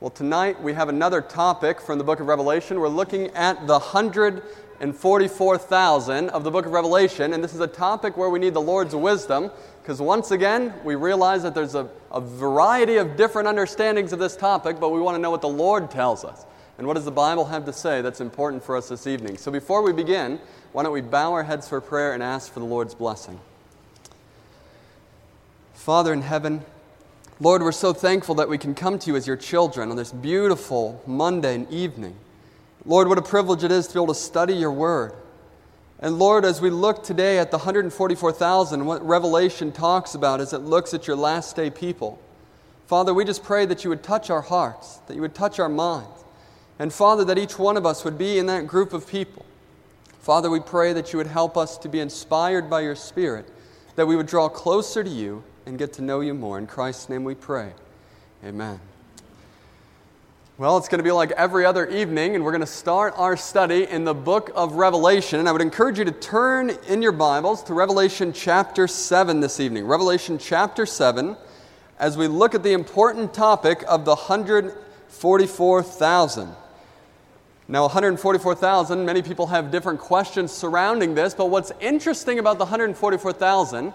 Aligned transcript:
Well, 0.00 0.08
tonight 0.08 0.62
we 0.62 0.72
have 0.72 0.88
another 0.88 1.20
topic 1.20 1.78
from 1.78 1.98
the 1.98 2.04
book 2.04 2.20
of 2.20 2.26
Revelation. 2.26 2.80
We're 2.80 2.88
looking 2.88 3.26
at 3.34 3.66
the 3.66 3.74
144,000 3.74 6.30
of 6.30 6.42
the 6.42 6.50
book 6.50 6.64
of 6.64 6.72
Revelation, 6.72 7.34
and 7.34 7.44
this 7.44 7.52
is 7.52 7.60
a 7.60 7.66
topic 7.66 8.16
where 8.16 8.30
we 8.30 8.38
need 8.38 8.54
the 8.54 8.62
Lord's 8.62 8.96
wisdom 8.96 9.50
because 9.82 10.00
once 10.00 10.30
again 10.30 10.72
we 10.84 10.94
realize 10.94 11.42
that 11.42 11.54
there's 11.54 11.74
a, 11.74 11.86
a 12.12 12.18
variety 12.18 12.96
of 12.96 13.14
different 13.14 13.46
understandings 13.46 14.14
of 14.14 14.18
this 14.18 14.36
topic, 14.36 14.80
but 14.80 14.88
we 14.88 15.00
want 15.00 15.16
to 15.16 15.20
know 15.20 15.30
what 15.30 15.42
the 15.42 15.48
Lord 15.48 15.90
tells 15.90 16.24
us. 16.24 16.46
And 16.78 16.86
what 16.86 16.94
does 16.94 17.04
the 17.04 17.10
Bible 17.10 17.44
have 17.44 17.66
to 17.66 17.72
say 17.74 18.00
that's 18.00 18.22
important 18.22 18.64
for 18.64 18.78
us 18.78 18.88
this 18.88 19.06
evening? 19.06 19.36
So 19.36 19.50
before 19.50 19.82
we 19.82 19.92
begin, 19.92 20.40
why 20.72 20.82
don't 20.82 20.94
we 20.94 21.02
bow 21.02 21.34
our 21.34 21.42
heads 21.42 21.68
for 21.68 21.78
prayer 21.82 22.14
and 22.14 22.22
ask 22.22 22.50
for 22.50 22.60
the 22.60 22.64
Lord's 22.64 22.94
blessing? 22.94 23.38
Father 25.74 26.14
in 26.14 26.22
heaven, 26.22 26.64
Lord, 27.42 27.62
we're 27.62 27.72
so 27.72 27.94
thankful 27.94 28.34
that 28.34 28.50
we 28.50 28.58
can 28.58 28.74
come 28.74 28.98
to 28.98 29.10
you 29.10 29.16
as 29.16 29.26
your 29.26 29.36
children 29.38 29.90
on 29.90 29.96
this 29.96 30.12
beautiful 30.12 31.02
Monday 31.06 31.66
evening. 31.70 32.14
Lord, 32.84 33.08
what 33.08 33.16
a 33.16 33.22
privilege 33.22 33.64
it 33.64 33.72
is 33.72 33.86
to 33.86 33.94
be 33.94 33.98
able 33.98 34.12
to 34.12 34.20
study 34.20 34.52
your 34.52 34.70
word. 34.70 35.14
And 36.00 36.18
Lord, 36.18 36.44
as 36.44 36.60
we 36.60 36.68
look 36.68 37.02
today 37.02 37.38
at 37.38 37.50
the 37.50 37.56
144,000, 37.56 38.84
what 38.84 39.02
Revelation 39.06 39.72
talks 39.72 40.14
about 40.14 40.42
as 40.42 40.52
it 40.52 40.58
looks 40.58 40.92
at 40.92 41.06
your 41.06 41.16
last 41.16 41.56
day 41.56 41.70
people, 41.70 42.20
Father, 42.86 43.14
we 43.14 43.24
just 43.24 43.42
pray 43.42 43.64
that 43.64 43.84
you 43.84 43.90
would 43.90 44.02
touch 44.02 44.28
our 44.28 44.42
hearts, 44.42 44.98
that 45.06 45.14
you 45.14 45.22
would 45.22 45.34
touch 45.34 45.58
our 45.58 45.68
minds. 45.70 46.24
And 46.78 46.92
Father, 46.92 47.24
that 47.24 47.38
each 47.38 47.58
one 47.58 47.78
of 47.78 47.86
us 47.86 48.04
would 48.04 48.18
be 48.18 48.36
in 48.36 48.44
that 48.46 48.66
group 48.66 48.92
of 48.92 49.08
people. 49.08 49.46
Father, 50.20 50.50
we 50.50 50.60
pray 50.60 50.92
that 50.92 51.14
you 51.14 51.16
would 51.16 51.26
help 51.26 51.56
us 51.56 51.78
to 51.78 51.88
be 51.88 52.00
inspired 52.00 52.68
by 52.68 52.80
your 52.80 52.96
Spirit, 52.96 53.48
that 53.96 54.04
we 54.04 54.14
would 54.14 54.26
draw 54.26 54.50
closer 54.50 55.02
to 55.02 55.08
you 55.08 55.42
and 55.66 55.78
get 55.78 55.92
to 55.94 56.02
know 56.02 56.20
you 56.20 56.34
more. 56.34 56.58
In 56.58 56.66
Christ's 56.66 57.08
name 57.08 57.24
we 57.24 57.34
pray. 57.34 57.72
Amen. 58.44 58.78
Well, 60.58 60.76
it's 60.76 60.88
going 60.88 60.98
to 60.98 61.04
be 61.04 61.10
like 61.10 61.30
every 61.32 61.64
other 61.64 61.88
evening, 61.88 62.34
and 62.34 62.44
we're 62.44 62.50
going 62.50 62.60
to 62.60 62.66
start 62.66 63.14
our 63.16 63.34
study 63.34 63.88
in 63.88 64.04
the 64.04 64.12
book 64.12 64.50
of 64.54 64.74
Revelation. 64.74 65.40
And 65.40 65.48
I 65.48 65.52
would 65.52 65.62
encourage 65.62 65.98
you 65.98 66.04
to 66.04 66.12
turn 66.12 66.68
in 66.86 67.00
your 67.00 67.12
Bibles 67.12 67.62
to 67.64 67.72
Revelation 67.72 68.34
chapter 68.34 68.86
7 68.86 69.40
this 69.40 69.58
evening. 69.58 69.86
Revelation 69.86 70.36
chapter 70.36 70.84
7, 70.84 71.34
as 71.98 72.18
we 72.18 72.28
look 72.28 72.54
at 72.54 72.62
the 72.62 72.72
important 72.72 73.32
topic 73.32 73.82
of 73.88 74.04
the 74.04 74.14
144,000. 74.14 76.54
Now, 77.68 77.82
144,000, 77.82 79.06
many 79.06 79.22
people 79.22 79.46
have 79.46 79.70
different 79.70 80.00
questions 80.00 80.52
surrounding 80.52 81.14
this, 81.14 81.32
but 81.32 81.46
what's 81.46 81.72
interesting 81.80 82.38
about 82.38 82.58
the 82.58 82.64
144,000 82.64 83.94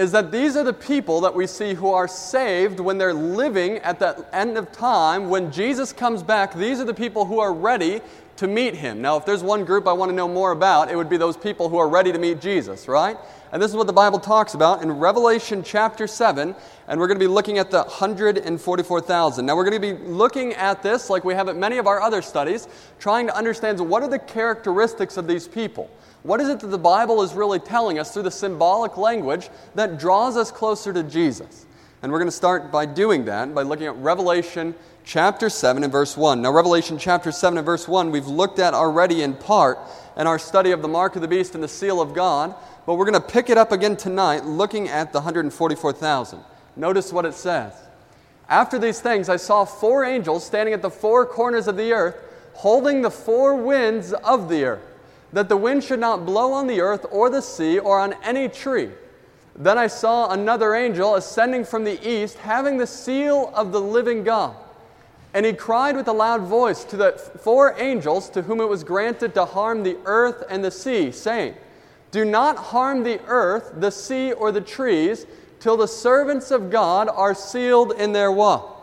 is 0.00 0.12
that 0.12 0.32
these 0.32 0.56
are 0.56 0.64
the 0.64 0.72
people 0.72 1.20
that 1.20 1.34
we 1.34 1.46
see 1.46 1.74
who 1.74 1.92
are 1.92 2.08
saved 2.08 2.80
when 2.80 2.96
they're 2.96 3.12
living 3.12 3.76
at 3.78 3.98
the 3.98 4.24
end 4.32 4.56
of 4.56 4.72
time. 4.72 5.28
When 5.28 5.52
Jesus 5.52 5.92
comes 5.92 6.22
back, 6.22 6.54
these 6.54 6.80
are 6.80 6.86
the 6.86 6.94
people 6.94 7.26
who 7.26 7.38
are 7.38 7.52
ready 7.52 8.00
to 8.36 8.48
meet 8.48 8.74
him. 8.74 9.02
Now, 9.02 9.18
if 9.18 9.26
there's 9.26 9.42
one 9.42 9.66
group 9.66 9.86
I 9.86 9.92
want 9.92 10.08
to 10.08 10.16
know 10.16 10.26
more 10.26 10.52
about, 10.52 10.90
it 10.90 10.96
would 10.96 11.10
be 11.10 11.18
those 11.18 11.36
people 11.36 11.68
who 11.68 11.76
are 11.76 11.86
ready 11.86 12.12
to 12.12 12.18
meet 12.18 12.40
Jesus, 12.40 12.88
right? 12.88 13.18
And 13.52 13.60
this 13.60 13.70
is 13.70 13.76
what 13.76 13.86
the 13.86 13.92
Bible 13.92 14.18
talks 14.18 14.54
about 14.54 14.82
in 14.82 14.90
Revelation 14.90 15.62
chapter 15.62 16.06
7, 16.06 16.54
and 16.88 16.98
we're 16.98 17.06
going 17.06 17.18
to 17.18 17.22
be 17.22 17.30
looking 17.30 17.58
at 17.58 17.70
the 17.70 17.82
144,000. 17.82 19.44
Now, 19.44 19.54
we're 19.54 19.68
going 19.68 19.82
to 19.82 19.94
be 19.94 20.02
looking 20.04 20.54
at 20.54 20.82
this 20.82 21.10
like 21.10 21.24
we 21.24 21.34
have 21.34 21.50
at 21.50 21.56
many 21.56 21.76
of 21.76 21.86
our 21.86 22.00
other 22.00 22.22
studies, 22.22 22.68
trying 22.98 23.26
to 23.26 23.36
understand 23.36 23.78
what 23.78 24.02
are 24.02 24.08
the 24.08 24.18
characteristics 24.18 25.18
of 25.18 25.26
these 25.26 25.46
people. 25.46 25.90
What 26.22 26.40
is 26.40 26.48
it 26.48 26.60
that 26.60 26.66
the 26.66 26.78
Bible 26.78 27.22
is 27.22 27.32
really 27.32 27.58
telling 27.58 27.98
us 27.98 28.12
through 28.12 28.24
the 28.24 28.30
symbolic 28.30 28.98
language 28.98 29.48
that 29.74 29.98
draws 29.98 30.36
us 30.36 30.50
closer 30.50 30.92
to 30.92 31.02
Jesus? 31.02 31.66
And 32.02 32.12
we're 32.12 32.18
going 32.18 32.28
to 32.28 32.36
start 32.36 32.70
by 32.70 32.86
doing 32.86 33.24
that 33.26 33.54
by 33.54 33.62
looking 33.62 33.86
at 33.86 33.96
Revelation 33.96 34.74
chapter 35.04 35.48
7 35.48 35.82
and 35.82 35.90
verse 35.90 36.16
1. 36.16 36.42
Now, 36.42 36.52
Revelation 36.52 36.98
chapter 36.98 37.32
7 37.32 37.56
and 37.58 37.64
verse 37.64 37.88
1, 37.88 38.10
we've 38.10 38.26
looked 38.26 38.58
at 38.58 38.74
already 38.74 39.22
in 39.22 39.34
part 39.34 39.78
in 40.16 40.26
our 40.26 40.38
study 40.38 40.72
of 40.72 40.82
the 40.82 40.88
mark 40.88 41.16
of 41.16 41.22
the 41.22 41.28
beast 41.28 41.54
and 41.54 41.64
the 41.64 41.68
seal 41.68 42.00
of 42.00 42.14
God, 42.14 42.54
but 42.84 42.94
we're 42.94 43.10
going 43.10 43.20
to 43.20 43.28
pick 43.28 43.48
it 43.48 43.56
up 43.56 43.72
again 43.72 43.96
tonight 43.96 44.44
looking 44.44 44.88
at 44.88 45.12
the 45.12 45.18
144,000. 45.18 46.40
Notice 46.76 47.12
what 47.12 47.24
it 47.24 47.34
says. 47.34 47.72
After 48.48 48.78
these 48.78 49.00
things, 49.00 49.28
I 49.28 49.36
saw 49.36 49.64
four 49.64 50.04
angels 50.04 50.44
standing 50.44 50.74
at 50.74 50.82
the 50.82 50.90
four 50.90 51.24
corners 51.24 51.66
of 51.66 51.76
the 51.76 51.92
earth, 51.92 52.16
holding 52.54 53.00
the 53.00 53.10
four 53.10 53.54
winds 53.54 54.12
of 54.12 54.48
the 54.48 54.64
earth 54.64 54.89
that 55.32 55.48
the 55.48 55.56
wind 55.56 55.84
should 55.84 56.00
not 56.00 56.26
blow 56.26 56.52
on 56.52 56.66
the 56.66 56.80
earth 56.80 57.06
or 57.10 57.30
the 57.30 57.42
sea 57.42 57.78
or 57.78 58.00
on 58.00 58.14
any 58.22 58.48
tree. 58.48 58.90
Then 59.56 59.78
I 59.78 59.86
saw 59.86 60.30
another 60.30 60.74
angel 60.74 61.16
ascending 61.16 61.64
from 61.64 61.84
the 61.84 62.00
east, 62.08 62.38
having 62.38 62.78
the 62.78 62.86
seal 62.86 63.52
of 63.54 63.72
the 63.72 63.80
living 63.80 64.24
God. 64.24 64.56
And 65.34 65.46
he 65.46 65.52
cried 65.52 65.96
with 65.96 66.08
a 66.08 66.12
loud 66.12 66.42
voice 66.42 66.82
to 66.84 66.96
the 66.96 67.12
four 67.12 67.74
angels 67.78 68.30
to 68.30 68.42
whom 68.42 68.60
it 68.60 68.68
was 68.68 68.82
granted 68.82 69.34
to 69.34 69.44
harm 69.44 69.82
the 69.82 69.96
earth 70.04 70.44
and 70.48 70.64
the 70.64 70.70
sea, 70.70 71.12
saying, 71.12 71.54
Do 72.10 72.24
not 72.24 72.56
harm 72.56 73.04
the 73.04 73.20
earth, 73.26 73.72
the 73.76 73.90
sea, 73.90 74.32
or 74.32 74.50
the 74.50 74.60
trees, 74.60 75.26
till 75.60 75.76
the 75.76 75.86
servants 75.86 76.50
of 76.50 76.70
God 76.70 77.08
are 77.08 77.34
sealed 77.34 77.92
in 77.92 78.12
their 78.12 78.32
what? 78.32 78.79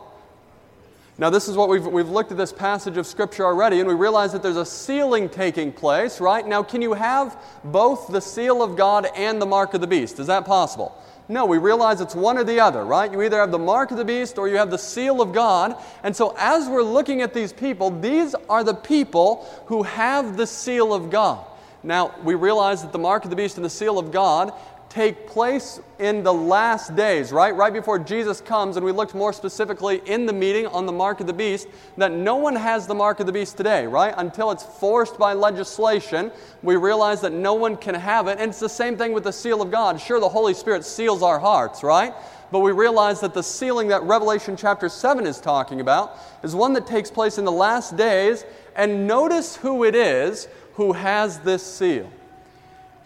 Now, 1.19 1.31
this 1.31 1.47
is 1.47 1.57
what 1.57 1.67
we've, 1.67 1.85
we've 1.85 2.09
looked 2.09 2.31
at 2.31 2.37
this 2.37 2.53
passage 2.53 2.95
of 2.95 3.07
Scripture 3.07 3.43
already, 3.43 3.79
and 3.79 3.87
we 3.87 3.95
realize 3.95 4.33
that 4.33 4.43
there's 4.43 4.55
a 4.55 4.65
sealing 4.65 5.29
taking 5.29 5.71
place, 5.71 6.21
right? 6.21 6.45
Now, 6.45 6.61
can 6.61 6.83
you 6.83 6.93
have 6.93 7.41
both 7.63 8.09
the 8.09 8.21
seal 8.21 8.61
of 8.61 8.75
God 8.75 9.07
and 9.15 9.41
the 9.41 9.45
mark 9.47 9.73
of 9.73 9.81
the 9.81 9.87
beast? 9.87 10.19
Is 10.19 10.27
that 10.27 10.45
possible? 10.45 10.95
No, 11.27 11.45
we 11.45 11.57
realize 11.57 12.01
it's 12.01 12.13
one 12.13 12.37
or 12.37 12.43
the 12.43 12.59
other, 12.59 12.85
right? 12.85 13.11
You 13.11 13.23
either 13.23 13.39
have 13.39 13.51
the 13.51 13.57
mark 13.57 13.89
of 13.89 13.97
the 13.97 14.05
beast 14.05 14.37
or 14.37 14.47
you 14.47 14.57
have 14.57 14.69
the 14.69 14.77
seal 14.77 15.19
of 15.19 15.33
God. 15.33 15.75
And 16.03 16.15
so, 16.15 16.35
as 16.37 16.69
we're 16.69 16.83
looking 16.83 17.23
at 17.23 17.33
these 17.33 17.51
people, 17.51 17.89
these 17.89 18.35
are 18.47 18.63
the 18.63 18.75
people 18.75 19.45
who 19.65 19.83
have 19.83 20.37
the 20.37 20.47
seal 20.47 20.93
of 20.93 21.09
God. 21.09 21.43
Now, 21.83 22.13
we 22.23 22.35
realize 22.35 22.83
that 22.83 22.91
the 22.91 22.99
mark 22.99 23.23
of 23.23 23.29
the 23.29 23.35
beast 23.35 23.57
and 23.57 23.65
the 23.65 23.69
seal 23.69 23.97
of 23.97 24.11
God 24.11 24.53
take 24.89 25.27
place 25.27 25.79
in 25.99 26.23
the 26.23 26.33
last 26.33 26.95
days, 26.95 27.31
right? 27.31 27.55
Right 27.55 27.73
before 27.73 27.99
Jesus 27.99 28.41
comes, 28.41 28.77
and 28.77 28.85
we 28.85 28.91
looked 28.91 29.13
more 29.13 29.33
specifically 29.33 30.01
in 30.05 30.25
the 30.25 30.33
meeting 30.33 30.67
on 30.67 30.85
the 30.85 30.91
mark 30.91 31.19
of 31.19 31.27
the 31.27 31.33
beast, 31.33 31.67
that 31.97 32.11
no 32.11 32.35
one 32.35 32.55
has 32.55 32.87
the 32.87 32.95
mark 32.95 33.19
of 33.19 33.25
the 33.25 33.31
beast 33.31 33.57
today, 33.57 33.85
right? 33.85 34.13
Until 34.17 34.51
it's 34.51 34.63
forced 34.63 35.17
by 35.17 35.33
legislation, 35.33 36.31
we 36.63 36.75
realize 36.75 37.21
that 37.21 37.33
no 37.33 37.53
one 37.53 37.75
can 37.75 37.95
have 37.95 38.27
it. 38.27 38.39
And 38.39 38.49
it's 38.49 38.59
the 38.59 38.69
same 38.69 38.97
thing 38.97 39.13
with 39.13 39.23
the 39.23 39.33
seal 39.33 39.61
of 39.61 39.71
God. 39.71 39.99
Sure, 39.99 40.19
the 40.19 40.29
Holy 40.29 40.53
Spirit 40.53 40.85
seals 40.85 41.21
our 41.21 41.39
hearts, 41.39 41.83
right? 41.83 42.13
But 42.51 42.59
we 42.59 42.71
realize 42.71 43.19
that 43.21 43.33
the 43.33 43.43
sealing 43.43 43.89
that 43.89 44.03
Revelation 44.03 44.55
chapter 44.55 44.87
7 44.87 45.27
is 45.27 45.41
talking 45.41 45.81
about 45.81 46.17
is 46.43 46.55
one 46.55 46.73
that 46.73 46.87
takes 46.87 47.11
place 47.11 47.37
in 47.37 47.45
the 47.45 47.51
last 47.51 47.97
days. 47.97 48.45
And 48.75 49.05
notice 49.05 49.57
who 49.57 49.83
it 49.83 49.95
is 49.95 50.47
who 50.75 50.93
has 50.93 51.39
this 51.39 51.63
seal. 51.63 52.09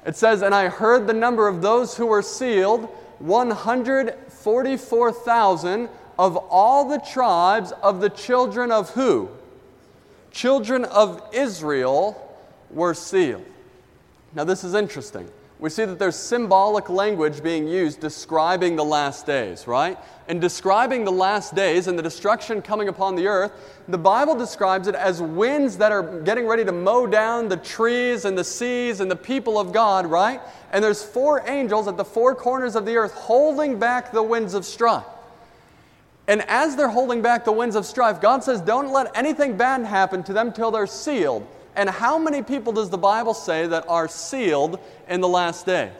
It 0.05 0.15
says, 0.15 0.41
And 0.41 0.55
I 0.55 0.69
heard 0.69 1.07
the 1.07 1.13
number 1.13 1.47
of 1.47 1.61
those 1.61 1.95
who 1.95 2.05
were 2.05 2.21
sealed 2.21 2.89
144,000 3.19 5.89
of 6.17 6.37
all 6.37 6.89
the 6.89 6.99
tribes 6.99 7.71
of 7.83 8.01
the 8.01 8.09
children 8.09 8.71
of 8.71 8.89
who? 8.91 9.29
Children 10.31 10.85
of 10.85 11.21
Israel 11.33 12.35
were 12.69 12.93
sealed. 12.93 13.45
Now, 14.33 14.43
this 14.43 14.63
is 14.63 14.73
interesting 14.73 15.29
we 15.61 15.69
see 15.69 15.85
that 15.85 15.99
there's 15.99 16.15
symbolic 16.15 16.89
language 16.89 17.43
being 17.43 17.67
used 17.67 17.99
describing 17.99 18.75
the 18.75 18.83
last 18.83 19.27
days, 19.27 19.67
right? 19.67 19.95
In 20.27 20.39
describing 20.39 21.05
the 21.05 21.11
last 21.11 21.53
days 21.53 21.87
and 21.87 21.99
the 21.99 22.01
destruction 22.01 22.63
coming 22.63 22.87
upon 22.87 23.15
the 23.15 23.27
earth, 23.27 23.51
the 23.87 23.97
Bible 23.97 24.35
describes 24.35 24.87
it 24.87 24.95
as 24.95 25.21
winds 25.21 25.77
that 25.77 25.91
are 25.91 26.21
getting 26.21 26.47
ready 26.47 26.65
to 26.65 26.71
mow 26.71 27.05
down 27.05 27.47
the 27.47 27.57
trees 27.57 28.25
and 28.25 28.35
the 28.35 28.43
seas 28.43 29.01
and 29.01 29.11
the 29.11 29.15
people 29.15 29.59
of 29.59 29.71
God, 29.71 30.07
right? 30.07 30.41
And 30.71 30.83
there's 30.83 31.03
four 31.03 31.47
angels 31.47 31.87
at 31.87 31.95
the 31.95 32.05
four 32.05 32.33
corners 32.33 32.75
of 32.75 32.87
the 32.87 32.95
earth 32.95 33.13
holding 33.13 33.77
back 33.77 34.11
the 34.11 34.23
winds 34.23 34.55
of 34.55 34.65
strife. 34.65 35.05
And 36.27 36.41
as 36.47 36.75
they're 36.75 36.87
holding 36.87 37.21
back 37.21 37.45
the 37.45 37.51
winds 37.51 37.75
of 37.75 37.85
strife, 37.85 38.19
God 38.19 38.43
says, 38.43 38.61
Don't 38.61 38.91
let 38.91 39.15
anything 39.15 39.57
bad 39.57 39.85
happen 39.85 40.23
to 40.23 40.33
them 40.33 40.53
till 40.53 40.71
they're 40.71 40.87
sealed. 40.87 41.45
And 41.75 41.89
how 41.89 42.17
many 42.17 42.41
people 42.41 42.73
does 42.73 42.89
the 42.89 42.97
Bible 42.97 43.33
say 43.33 43.67
that 43.67 43.87
are 43.87 44.07
sealed 44.07 44.79
in 45.07 45.21
the 45.21 45.27
last 45.27 45.65
days? 45.65 45.91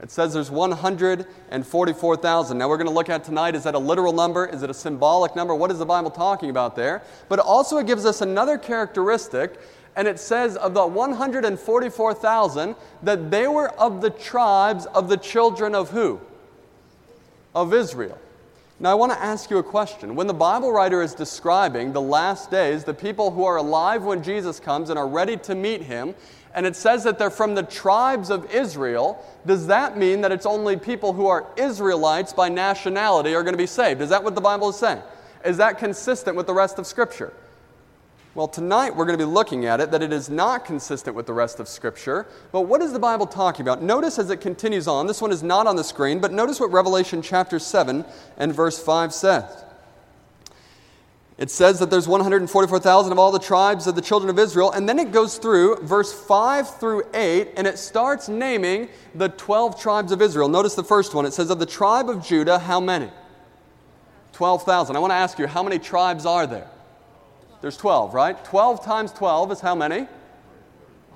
It 0.00 0.10
says 0.10 0.32
there's 0.32 0.50
144,000. 0.50 2.58
Now, 2.58 2.68
we're 2.68 2.76
going 2.76 2.86
to 2.86 2.92
look 2.92 3.08
at 3.08 3.24
tonight 3.24 3.56
is 3.56 3.64
that 3.64 3.74
a 3.74 3.78
literal 3.78 4.12
number? 4.12 4.46
Is 4.46 4.62
it 4.62 4.70
a 4.70 4.74
symbolic 4.74 5.34
number? 5.34 5.54
What 5.54 5.72
is 5.72 5.78
the 5.78 5.86
Bible 5.86 6.10
talking 6.10 6.50
about 6.50 6.76
there? 6.76 7.02
But 7.28 7.40
also, 7.40 7.78
it 7.78 7.86
gives 7.86 8.06
us 8.06 8.20
another 8.20 8.58
characteristic, 8.58 9.58
and 9.96 10.06
it 10.06 10.20
says 10.20 10.56
of 10.56 10.74
the 10.74 10.86
144,000 10.86 12.76
that 13.02 13.30
they 13.30 13.48
were 13.48 13.70
of 13.70 14.00
the 14.00 14.10
tribes 14.10 14.86
of 14.86 15.08
the 15.08 15.16
children 15.16 15.74
of 15.74 15.90
who? 15.90 16.20
Of 17.54 17.74
Israel. 17.74 18.18
Now, 18.80 18.92
I 18.92 18.94
want 18.94 19.10
to 19.10 19.20
ask 19.20 19.50
you 19.50 19.58
a 19.58 19.62
question. 19.62 20.14
When 20.14 20.28
the 20.28 20.34
Bible 20.34 20.70
writer 20.70 21.02
is 21.02 21.12
describing 21.12 21.92
the 21.92 22.00
last 22.00 22.48
days, 22.48 22.84
the 22.84 22.94
people 22.94 23.32
who 23.32 23.44
are 23.44 23.56
alive 23.56 24.04
when 24.04 24.22
Jesus 24.22 24.60
comes 24.60 24.88
and 24.88 24.96
are 24.96 25.08
ready 25.08 25.36
to 25.38 25.56
meet 25.56 25.82
him, 25.82 26.14
and 26.54 26.64
it 26.64 26.76
says 26.76 27.02
that 27.02 27.18
they're 27.18 27.28
from 27.28 27.56
the 27.56 27.64
tribes 27.64 28.30
of 28.30 28.48
Israel, 28.54 29.20
does 29.44 29.66
that 29.66 29.98
mean 29.98 30.20
that 30.20 30.30
it's 30.30 30.46
only 30.46 30.76
people 30.76 31.12
who 31.12 31.26
are 31.26 31.46
Israelites 31.56 32.32
by 32.32 32.48
nationality 32.48 33.34
are 33.34 33.42
going 33.42 33.54
to 33.54 33.58
be 33.58 33.66
saved? 33.66 34.00
Is 34.00 34.10
that 34.10 34.22
what 34.22 34.36
the 34.36 34.40
Bible 34.40 34.68
is 34.68 34.76
saying? 34.76 35.02
Is 35.44 35.56
that 35.56 35.78
consistent 35.78 36.36
with 36.36 36.46
the 36.46 36.54
rest 36.54 36.78
of 36.78 36.86
Scripture? 36.86 37.32
Well, 38.38 38.46
tonight 38.46 38.94
we're 38.94 39.04
going 39.04 39.18
to 39.18 39.26
be 39.26 39.28
looking 39.28 39.66
at 39.66 39.80
it 39.80 39.90
that 39.90 40.00
it 40.00 40.12
is 40.12 40.30
not 40.30 40.64
consistent 40.64 41.16
with 41.16 41.26
the 41.26 41.32
rest 41.32 41.58
of 41.58 41.66
Scripture. 41.66 42.24
But 42.52 42.68
what 42.68 42.80
is 42.80 42.92
the 42.92 43.00
Bible 43.00 43.26
talking 43.26 43.62
about? 43.62 43.82
Notice 43.82 44.16
as 44.16 44.30
it 44.30 44.40
continues 44.40 44.86
on, 44.86 45.08
this 45.08 45.20
one 45.20 45.32
is 45.32 45.42
not 45.42 45.66
on 45.66 45.74
the 45.74 45.82
screen, 45.82 46.20
but 46.20 46.32
notice 46.32 46.60
what 46.60 46.70
Revelation 46.70 47.20
chapter 47.20 47.58
7 47.58 48.04
and 48.36 48.54
verse 48.54 48.80
5 48.80 49.12
says. 49.12 49.64
It 51.36 51.50
says 51.50 51.80
that 51.80 51.90
there's 51.90 52.06
144,000 52.06 53.10
of 53.10 53.18
all 53.18 53.32
the 53.32 53.40
tribes 53.40 53.88
of 53.88 53.96
the 53.96 54.00
children 54.00 54.30
of 54.30 54.38
Israel. 54.38 54.70
And 54.70 54.88
then 54.88 55.00
it 55.00 55.10
goes 55.10 55.38
through 55.38 55.78
verse 55.82 56.12
5 56.12 56.78
through 56.78 57.02
8, 57.14 57.54
and 57.56 57.66
it 57.66 57.76
starts 57.76 58.28
naming 58.28 58.88
the 59.16 59.30
12 59.30 59.80
tribes 59.80 60.12
of 60.12 60.22
Israel. 60.22 60.48
Notice 60.48 60.76
the 60.76 60.84
first 60.84 61.12
one. 61.12 61.26
It 61.26 61.32
says, 61.32 61.50
Of 61.50 61.58
the 61.58 61.66
tribe 61.66 62.08
of 62.08 62.24
Judah, 62.24 62.60
how 62.60 62.78
many? 62.78 63.10
12,000. 64.34 64.94
I 64.94 65.00
want 65.00 65.10
to 65.10 65.16
ask 65.16 65.40
you, 65.40 65.48
how 65.48 65.64
many 65.64 65.80
tribes 65.80 66.24
are 66.24 66.46
there? 66.46 66.70
There's 67.60 67.76
12, 67.76 68.14
right? 68.14 68.42
12 68.44 68.84
times 68.84 69.12
12 69.12 69.52
is 69.52 69.60
how 69.60 69.74
many? 69.74 70.06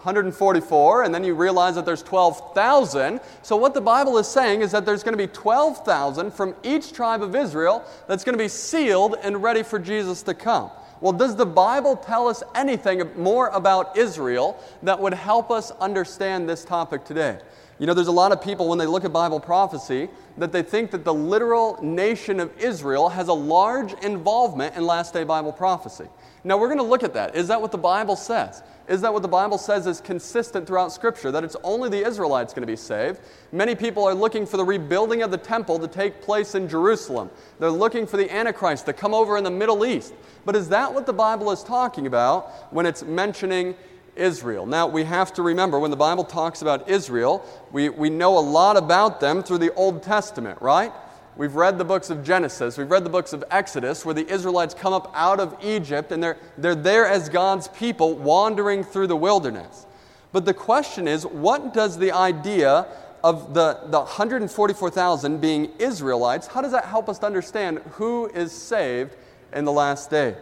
144, 0.03 1.05
and 1.05 1.15
then 1.15 1.23
you 1.23 1.33
realize 1.33 1.77
that 1.77 1.87
there's 1.87 2.03
12,000. 2.03 3.21
So, 3.43 3.55
what 3.55 3.73
the 3.73 3.81
Bible 3.81 4.19
is 4.19 4.27
saying 4.27 4.61
is 4.61 4.73
that 4.73 4.85
there's 4.85 5.05
going 5.05 5.17
to 5.17 5.27
be 5.27 5.33
12,000 5.33 6.33
from 6.33 6.57
each 6.65 6.93
tribe 6.93 7.23
of 7.23 7.37
Israel 7.37 7.85
that's 8.09 8.25
going 8.25 8.37
to 8.37 8.43
be 8.43 8.49
sealed 8.49 9.15
and 9.23 9.41
ready 9.41 9.63
for 9.63 9.79
Jesus 9.79 10.23
to 10.25 10.35
come. 10.35 10.73
Well, 11.01 11.13
does 11.13 11.37
the 11.37 11.47
Bible 11.47 11.97
tell 11.97 12.27
us 12.27 12.43
anything 12.55 13.03
more 13.17 13.49
about 13.49 13.97
Israel 13.97 14.61
that 14.83 14.99
would 14.99 15.15
help 15.15 15.53
us 15.53 15.71
understand 15.73 16.49
this 16.49 16.65
topic 16.65 17.05
today? 17.05 17.39
You 17.79 17.87
know, 17.87 17.95
there's 17.95 18.09
a 18.09 18.13
lot 18.13 18.31
of 18.31 18.41
people 18.41 18.69
when 18.69 18.79
they 18.79 18.87
look 18.87 19.05
at 19.05 19.13
Bible 19.13 19.41
prophecy 19.41 20.09
that 20.39 20.53
they 20.53 20.63
think 20.63 20.93
that 20.93 21.05
the 21.05 21.13
literal 21.15 21.79
nation 21.83 22.39
of 22.39 22.57
Israel 22.57 23.09
has 23.09 23.29
a 23.29 23.33
large 23.33 23.93
involvement 24.05 24.77
in 24.77 24.85
last 24.85 25.13
day 25.13 25.25
Bible 25.25 25.53
prophecy. 25.53 26.07
Now, 26.45 26.59
we're 26.59 26.69
going 26.69 26.79
to 26.79 26.85
look 26.85 27.05
at 27.05 27.15
that. 27.15 27.37
Is 27.37 27.49
that 27.49 27.61
what 27.61 27.71
the 27.71 27.79
Bible 27.79 28.17
says? 28.17 28.63
Is 28.89 29.01
that 29.03 29.13
what 29.13 29.23
the 29.23 29.29
Bible 29.29 29.59
says 29.59 29.87
is 29.87 30.01
consistent 30.01 30.67
throughout 30.67 30.93
Scripture? 30.93 31.31
That 31.31 31.45
it's 31.45 31.57
only 31.63 31.89
the 31.89 32.05
Israelites 32.05 32.53
going 32.53 32.63
to 32.63 32.67
be 32.67 32.77
saved? 32.77 33.21
Many 33.53 33.77
people 33.77 34.05
are 34.05 34.15
looking 34.15 34.45
for 34.45 34.57
the 34.57 34.65
rebuilding 34.65 35.23
of 35.23 35.31
the 35.31 35.39
temple 35.39 35.79
to 35.79 35.87
take 35.87 36.21
place 36.21 36.57
in 36.57 36.69
Jerusalem. 36.69 37.31
They're 37.61 37.71
looking 37.71 38.09
for 38.09 38.17
the 38.17 38.33
Antichrist 38.33 38.87
to 38.87 38.93
come 38.93 39.15
over 39.15 39.37
in 39.37 39.45
the 39.45 39.51
Middle 39.53 39.87
East. 39.87 40.15
But 40.45 40.57
is 40.57 40.69
that 40.71 40.93
what 40.93 41.07
the 41.07 41.13
Bible 41.13 41.53
is 41.53 41.63
talking 41.63 42.09
about 42.09 42.73
when 42.73 42.87
it's 42.87 43.05
mentioning 43.05 43.77
Israel? 44.17 44.67
Now, 44.67 44.89
we 44.89 45.05
have 45.05 45.33
to 45.35 45.43
remember 45.43 45.79
when 45.79 45.93
the 45.93 45.97
Bible 45.97 46.25
talks 46.25 46.61
about 46.61 46.89
Israel, 46.89 47.47
we, 47.71 47.89
we 47.89 48.11
know 48.11 48.37
a 48.37 48.41
lot 48.41 48.77
about 48.77 49.21
them 49.21 49.45
through 49.45 49.59
the 49.59 49.73
Old 49.75 50.03
Testament, 50.03 50.61
right? 50.61 50.93
We've 51.37 51.55
read 51.55 51.79
the 51.79 51.85
books 51.85 52.11
of 52.11 52.23
Genesis, 52.23 52.77
we've 52.77 52.91
read 52.91 53.05
the 53.05 53.11
books 53.11 53.33
of 53.33 53.43
Exodus, 53.51 54.05
where 54.05 54.15
the 54.15 54.31
Israelites 54.31 54.75
come 54.75 54.93
up 54.93 55.11
out 55.15 55.41
of 55.41 55.57
Egypt 55.63 56.13
and 56.13 56.23
they're, 56.23 56.37
they're 56.59 56.75
there 56.75 57.07
as 57.07 57.31
God's 57.31 57.69
people 57.69 58.15
wandering 58.15 58.85
through 58.85 59.07
the 59.07 59.17
wilderness. 59.17 59.87
But 60.33 60.45
the 60.45 60.55
question 60.55 61.09
is 61.09 61.25
what 61.25 61.73
does 61.73 61.97
the 61.97 62.13
idea 62.13 62.87
of 63.25 63.55
the, 63.55 63.79
the 63.87 63.99
144,000 63.99 65.41
being 65.41 65.71
Israelites, 65.79 66.49
how 66.49 66.61
does 66.61 66.73
that 66.73 66.87
help 66.87 67.09
us 67.09 67.19
to 67.21 67.27
understand 67.27 67.79
who 67.93 68.27
is 68.29 68.53
saved 68.53 69.15
in 69.53 69.65
the 69.65 69.73
last 69.73 70.11
days? 70.11 70.35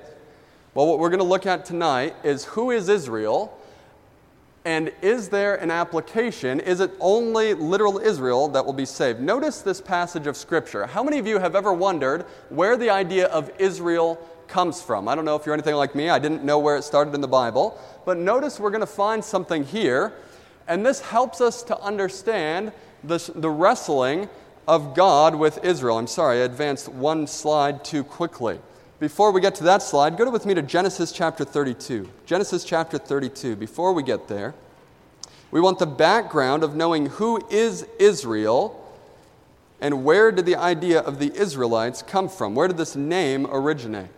Well, 0.74 0.86
what 0.86 0.98
we're 0.98 1.10
going 1.10 1.18
to 1.18 1.24
look 1.24 1.46
at 1.46 1.64
tonight 1.64 2.14
is 2.22 2.44
who 2.44 2.70
is 2.70 2.88
Israel 2.88 3.56
and 4.64 4.92
is 5.00 5.30
there 5.30 5.54
an 5.56 5.70
application? 5.70 6.60
Is 6.60 6.80
it 6.80 6.92
only 7.00 7.54
literal 7.54 7.98
Israel 7.98 8.48
that 8.48 8.64
will 8.64 8.74
be 8.74 8.84
saved? 8.84 9.20
Notice 9.20 9.62
this 9.62 9.80
passage 9.80 10.26
of 10.26 10.36
Scripture. 10.36 10.86
How 10.86 11.02
many 11.02 11.18
of 11.18 11.26
you 11.26 11.38
have 11.38 11.56
ever 11.56 11.72
wondered 11.72 12.22
where 12.50 12.76
the 12.76 12.90
idea 12.90 13.28
of 13.28 13.50
Israel 13.58 14.16
comes 14.48 14.82
from? 14.82 15.08
I 15.08 15.14
don't 15.14 15.24
know 15.24 15.36
if 15.36 15.46
you're 15.46 15.54
anything 15.54 15.76
like 15.76 15.94
me, 15.94 16.10
I 16.10 16.18
didn't 16.18 16.44
know 16.44 16.58
where 16.58 16.76
it 16.76 16.82
started 16.82 17.14
in 17.14 17.22
the 17.22 17.28
Bible. 17.28 17.78
But 18.04 18.18
notice 18.18 18.60
we're 18.60 18.70
going 18.70 18.80
to 18.80 18.86
find 18.86 19.24
something 19.24 19.64
here, 19.64 20.12
and 20.68 20.84
this 20.84 21.00
helps 21.00 21.40
us 21.40 21.62
to 21.64 21.80
understand 21.80 22.72
this, 23.02 23.28
the 23.34 23.50
wrestling 23.50 24.28
of 24.68 24.94
God 24.94 25.34
with 25.34 25.64
Israel. 25.64 25.96
I'm 25.96 26.06
sorry, 26.06 26.42
I 26.42 26.44
advanced 26.44 26.88
one 26.88 27.26
slide 27.26 27.82
too 27.82 28.04
quickly. 28.04 28.60
Before 29.00 29.32
we 29.32 29.40
get 29.40 29.54
to 29.54 29.64
that 29.64 29.82
slide, 29.82 30.18
go 30.18 30.30
with 30.30 30.44
me 30.44 30.52
to 30.52 30.60
Genesis 30.60 31.10
chapter 31.10 31.42
32. 31.42 32.06
Genesis 32.26 32.64
chapter 32.64 32.98
32. 32.98 33.56
Before 33.56 33.94
we 33.94 34.02
get 34.02 34.28
there, 34.28 34.54
we 35.50 35.58
want 35.58 35.78
the 35.78 35.86
background 35.86 36.62
of 36.62 36.76
knowing 36.76 37.06
who 37.06 37.40
is 37.48 37.86
Israel 37.98 38.76
and 39.80 40.04
where 40.04 40.30
did 40.30 40.44
the 40.44 40.56
idea 40.56 41.00
of 41.00 41.18
the 41.18 41.34
Israelites 41.34 42.02
come 42.02 42.28
from? 42.28 42.54
Where 42.54 42.68
did 42.68 42.76
this 42.76 42.94
name 42.94 43.46
originate? 43.46 44.10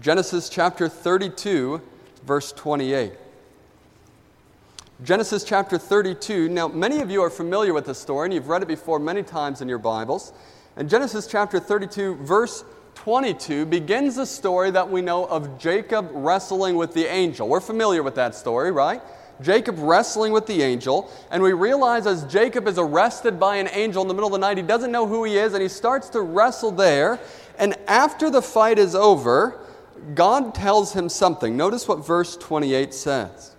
Genesis 0.00 0.48
chapter 0.48 0.88
32, 0.88 1.80
verse 2.24 2.50
28. 2.50 3.12
Genesis 5.04 5.44
chapter 5.44 5.78
32. 5.78 6.48
Now, 6.48 6.66
many 6.66 7.00
of 7.00 7.12
you 7.12 7.22
are 7.22 7.30
familiar 7.30 7.72
with 7.72 7.86
this 7.86 7.98
story, 7.98 8.26
and 8.26 8.34
you've 8.34 8.48
read 8.48 8.62
it 8.62 8.68
before 8.68 8.98
many 8.98 9.22
times 9.22 9.60
in 9.60 9.68
your 9.68 9.78
Bibles. 9.78 10.32
And 10.74 10.90
Genesis 10.90 11.28
chapter 11.28 11.60
32, 11.60 12.16
verse 12.16 12.64
22 12.96 13.66
begins 13.66 14.16
the 14.16 14.26
story 14.26 14.70
that 14.72 14.90
we 14.90 15.00
know 15.00 15.26
of 15.26 15.58
Jacob 15.58 16.10
wrestling 16.12 16.76
with 16.76 16.92
the 16.92 17.06
angel. 17.06 17.48
We're 17.48 17.60
familiar 17.60 18.02
with 18.02 18.16
that 18.16 18.34
story, 18.34 18.72
right? 18.72 19.00
Jacob 19.40 19.76
wrestling 19.78 20.32
with 20.32 20.46
the 20.46 20.62
angel, 20.62 21.10
and 21.30 21.42
we 21.42 21.52
realize 21.52 22.06
as 22.06 22.24
Jacob 22.24 22.66
is 22.66 22.78
arrested 22.78 23.38
by 23.38 23.56
an 23.56 23.68
angel 23.72 24.02
in 24.02 24.08
the 24.08 24.14
middle 24.14 24.28
of 24.28 24.32
the 24.32 24.38
night, 24.38 24.56
he 24.56 24.62
doesn't 24.62 24.90
know 24.90 25.06
who 25.06 25.24
he 25.24 25.36
is, 25.36 25.52
and 25.52 25.62
he 25.62 25.68
starts 25.68 26.08
to 26.10 26.20
wrestle 26.22 26.72
there. 26.72 27.20
And 27.58 27.76
after 27.86 28.30
the 28.30 28.42
fight 28.42 28.78
is 28.78 28.94
over, 28.94 29.60
God 30.14 30.54
tells 30.54 30.92
him 30.94 31.08
something. 31.08 31.56
Notice 31.56 31.86
what 31.86 32.06
verse 32.06 32.36
28 32.36 32.94
says. 32.94 33.54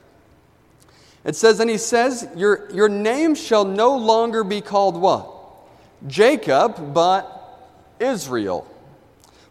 It 1.23 1.35
says, 1.35 1.59
And 1.59 1.69
he 1.69 1.77
says, 1.77 2.27
Your, 2.35 2.71
your 2.71 2.89
name 2.89 3.35
shall 3.35 3.65
no 3.65 3.95
longer 3.95 4.43
be 4.43 4.61
called 4.61 4.99
what? 4.99 5.31
Jacob, 6.07 6.93
but 6.93 7.33
Israel. 7.99 8.67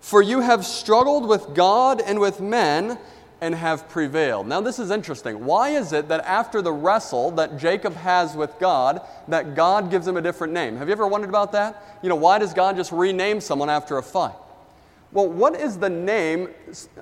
For 0.07 0.23
you 0.23 0.39
have 0.39 0.65
struggled 0.65 1.27
with 1.27 1.53
God 1.53 2.01
and 2.01 2.21
with 2.21 2.41
men 2.41 2.97
and 3.41 3.53
have 3.57 3.89
prevailed. 3.89 4.47
Now, 4.47 4.61
this 4.61 4.79
is 4.79 4.93
interesting. 4.93 5.45
Why 5.45 5.71
is 5.71 5.93
it 5.93 6.07
that 6.11 6.21
after 6.21 6.63
the 6.63 6.71
wrestle 6.71 7.33
that 7.33 7.59
Jacob 7.59 7.93
has 7.97 8.37
with 8.37 8.57
God, 8.61 9.01
that 9.27 9.57
God 9.57 9.91
gives 9.91 10.07
him 10.07 10.17
a 10.17 10.23
different 10.23 10.53
name? 10.53 10.77
Have 10.77 10.87
you 10.87 10.93
ever 10.93 11.09
wondered 11.09 11.29
about 11.29 11.51
that? 11.53 11.99
You 12.05 12.09
know, 12.09 12.15
why 12.15 12.39
does 12.39 12.55
God 12.55 12.77
just 12.77 12.93
rename 12.93 13.41
someone 13.41 13.69
after 13.69 13.99
a 13.99 14.03
fight? 14.03 14.37
Well, 15.11 15.29
what 15.29 15.59
is 15.59 15.77
the 15.77 15.91
name 15.91 16.51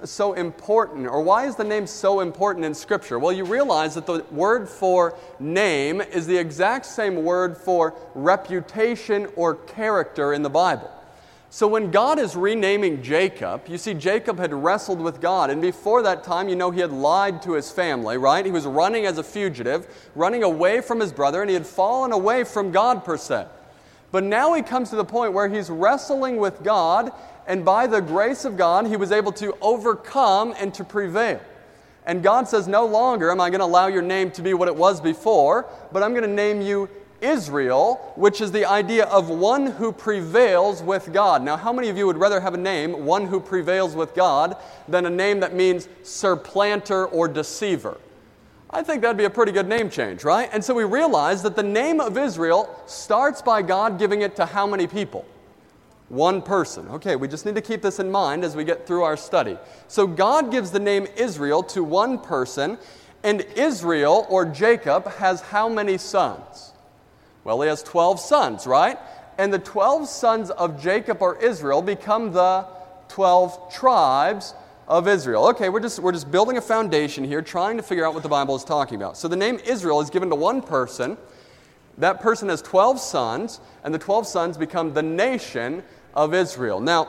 so 0.05 0.33
important, 0.33 1.07
or 1.07 1.21
why 1.21 1.47
is 1.47 1.57
the 1.57 1.65
name 1.65 1.87
so 1.87 2.21
important 2.21 2.65
in 2.65 2.75
Scripture? 2.75 3.19
Well, 3.19 3.35
you 3.35 3.45
realize 3.45 3.95
that 3.97 4.07
the 4.07 4.25
word 4.31 4.67
for 4.67 5.15
name 5.39 6.01
is 6.01 6.27
the 6.27 6.39
exact 6.39 6.87
same 6.87 7.23
word 7.23 7.59
for 7.59 7.93
reputation 8.15 9.27
or 9.37 9.57
character 9.57 10.33
in 10.33 10.41
the 10.41 10.49
Bible. 10.49 10.91
So 11.55 11.69
when 11.69 11.93
God 11.93 12.19
is 12.19 12.35
renaming 12.35 13.01
Jacob, 13.01 13.69
you 13.69 13.79
see, 13.79 13.95
Jacob 13.95 14.41
had 14.41 14.53
wrestled 14.53 15.01
with 15.01 15.21
God. 15.21 15.51
And 15.51 15.63
before 15.63 16.03
that 16.03 16.25
time, 16.25 16.49
you 16.49 16.57
know, 16.57 16.73
he 16.73 16.81
had 16.81 16.91
lied 16.91 17.43
to 17.43 17.53
his 17.53 17.71
family, 17.71 18.19
right? 18.19 18.45
He 18.45 18.51
was 18.51 18.67
running 18.67 19.07
as 19.07 19.19
a 19.19 19.23
fugitive, 19.23 19.87
running 20.17 20.43
away 20.43 20.81
from 20.81 20.99
his 20.99 21.13
brother, 21.13 21.43
and 21.43 21.49
he 21.49 21.55
had 21.55 21.65
fallen 21.65 22.11
away 22.11 22.43
from 22.43 22.73
God, 22.73 23.05
per 23.05 23.17
se. 23.17 23.47
But 24.11 24.25
now 24.25 24.53
he 24.55 24.63
comes 24.63 24.91
to 24.91 24.97
the 24.97 25.05
point 25.05 25.33
where 25.33 25.49
he's 25.49 25.71
wrestling 25.71 26.39
with 26.39 26.61
God, 26.65 27.13
and 27.47 27.65
by 27.65 27.87
the 27.87 28.01
grace 28.01 28.45
of 28.45 28.57
God, 28.57 28.89
he 28.89 28.97
was 28.97 29.13
able 29.13 29.31
to 29.35 29.57
overcome 29.61 30.57
and 30.59 30.75
to 30.75 30.83
prevail. 30.83 31.41
And 32.05 32.21
God 32.21 32.49
says, 32.49 32.67
No 32.67 32.85
longer 32.85 33.31
am 33.31 33.41
I 33.41 33.49
going 33.51 33.61
to 33.61 33.67
allow 33.67 33.87
your 33.87 34.03
name 34.03 34.33
to 34.33 34.43
be 34.43 34.55
what 34.55 34.67
it 34.67 34.75
was 34.75 35.01
before, 35.01 35.67
but 35.93 36.03
I'm 36.03 36.15
going 36.15 36.25
to 36.25 36.29
name 36.29 36.61
you 36.63 36.89
Israel, 37.25 38.13
which 38.17 38.41
is 38.41 38.53
the 38.53 38.67
idea 38.67 39.07
of 39.07 39.31
one 39.31 39.67
who 39.67 39.91
prevails 39.91 40.83
with 40.83 41.13
God. 41.13 41.43
Now, 41.43 41.57
how 41.57 41.73
many 41.73 41.89
of 41.89 41.97
you 41.97 42.07
would 42.07 42.19
rather 42.19 42.41
have 42.41 42.55
a 42.55 42.59
name, 42.59 43.07
one 43.07 43.27
who 43.27 43.41
prevails 43.41 43.95
with 43.95 44.15
God, 44.15 44.57
than 44.87 45.07
a 45.07 45.11
name 45.11 45.41
that 45.41 45.55
means 45.55 45.89
supplanter 46.03 47.07
or 47.07 47.27
deceiver? 47.27 47.99
I 48.71 48.83
think 48.83 49.03
that'd 49.03 49.17
be 49.17 49.25
a 49.25 49.31
pretty 49.31 49.53
good 49.53 49.69
name 49.69 49.89
change, 49.89 50.25
right? 50.25 50.51
And 50.53 50.63
so 50.63 50.75
we 50.75 50.85
realize 50.85 51.43
that 51.45 51.57
the 51.57 51.63
name 51.63 52.01
of 52.01 52.19
Israel 52.19 52.69
starts 52.87 53.41
by 53.41 53.63
God 53.63 53.99
giving 53.99 54.23
it 54.23 54.37
to 54.37 54.47
how 54.47 54.67
many 54.67 54.87
people? 54.87 55.25
One 56.09 56.43
person. 56.43 56.89
Okay, 56.89 57.17
we 57.17 57.29
just 57.29 57.47
need 57.47 57.55
to 57.55 57.63
keep 57.63 57.83
this 57.83 57.99
in 57.99 58.11
mind 58.11 58.45
as 58.45 58.55
we 58.55 58.65
get 58.65 58.87
through 58.87 59.05
our 59.05 59.17
study. 59.17 59.57
So 59.89 60.07
God 60.07 60.51
gives 60.51 60.71
the 60.71 60.81
name 60.81 61.07
Israel 61.17 61.63
to 61.65 61.83
one 61.83 62.19
person, 62.19 62.77
and 63.23 63.41
Israel 63.57 64.27
or 64.29 64.45
Jacob 64.45 65.07
has 65.13 65.41
how 65.41 65.69
many 65.69 65.97
sons? 65.97 66.74
Well, 67.45 67.61
he 67.61 67.69
has 67.69 67.83
12 67.83 68.19
sons, 68.19 68.67
right? 68.67 68.99
And 69.39 69.53
the 69.53 69.59
12 69.59 70.09
sons 70.09 70.51
of 70.51 70.83
Jacob 70.83 71.21
or 71.21 71.37
Israel 71.43 71.83
become 71.83 72.33
the 72.33 72.67
12 73.09 73.73
tribes 73.73 74.55
of 74.89 75.09
Israel. 75.09 75.47
Okay, 75.49 75.69
we're 75.69 75.81
just, 75.81 75.99
we're 75.99 76.13
just 76.13 76.31
building 76.31 76.57
a 76.57 76.61
foundation 76.61 77.25
here, 77.25 77.43
trying 77.43 77.77
to 77.77 77.83
figure 77.83 78.07
out 78.07 78.15
what 78.15 78.23
the 78.23 78.29
Bible 78.29 78.57
is 78.57 78.65
talking 78.65 78.97
about. 78.97 79.17
So 79.17 79.29
the 79.29 79.37
name 79.37 79.59
Israel 79.65 80.01
is 80.01 80.11
given 80.11 80.31
to 80.31 80.35
one 80.35 80.63
person. 80.63 81.17
That 81.99 82.21
person 82.21 82.49
has 82.49 82.61
12 82.63 82.99
sons, 82.99 83.61
and 83.85 83.95
the 83.95 83.99
12 83.99 84.27
sons 84.27 84.57
become 84.57 84.95
the 84.95 85.03
nation 85.03 85.83
of 86.15 86.35
Israel. 86.35 86.81
Now, 86.81 87.09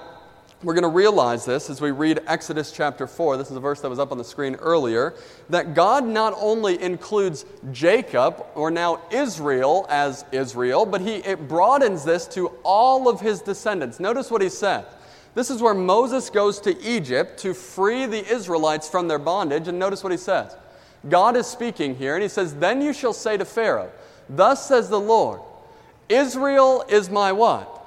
we're 0.65 0.74
going 0.74 0.81
to 0.81 0.88
realize 0.89 1.45
this 1.45 1.69
as 1.69 1.79
we 1.79 1.91
read 1.91 2.22
Exodus 2.25 2.72
chapter 2.72 3.05
4. 3.05 3.38
This 3.38 3.51
is 3.51 3.55
a 3.55 3.60
verse 3.60 3.81
that 3.81 3.89
was 3.89 4.00
up 4.00 4.12
on 4.12 4.17
the 4.17 4.24
screen 4.24 4.55
earlier. 4.55 5.13
That 5.50 5.75
God 5.75 6.03
not 6.03 6.34
only 6.38 6.81
includes 6.81 7.45
Jacob, 7.72 8.43
or 8.55 8.72
now 8.72 9.00
Israel, 9.12 9.86
as 9.89 10.25
Israel, 10.31 10.88
but 10.88 11.01
he, 11.01 11.17
it 11.17 11.48
broadens 11.48 12.03
this 12.03 12.25
to 12.29 12.48
all 12.63 13.07
of 13.07 13.22
his 13.22 13.41
descendants. 13.41 14.00
Notice 14.00 14.31
what 14.31 14.41
he 14.41 14.50
said. 14.50 14.86
This 15.36 15.51
is 15.51 15.62
where 15.62 15.75
Moses 15.75 16.31
goes 16.31 16.60
to 16.62 16.75
Egypt 16.81 17.39
to 17.41 17.53
free 17.53 18.07
the 18.07 18.25
Israelites 18.25 18.89
from 18.89 19.07
their 19.07 19.19
bondage. 19.19 19.67
And 19.67 19.77
notice 19.77 20.03
what 20.03 20.12
he 20.12 20.17
says. 20.17 20.55
God 21.07 21.36
is 21.36 21.45
speaking 21.45 21.95
here, 21.95 22.15
and 22.15 22.24
he 22.24 22.29
says, 22.29 22.55
Then 22.55 22.81
you 22.81 22.91
shall 22.91 23.13
say 23.13 23.38
to 23.38 23.45
Pharaoh, 23.45 23.91
Thus 24.27 24.67
says 24.67 24.89
the 24.89 25.00
Lord, 25.00 25.41
Israel 26.10 26.84
is 26.89 27.12
my 27.12 27.31
what? 27.34 27.84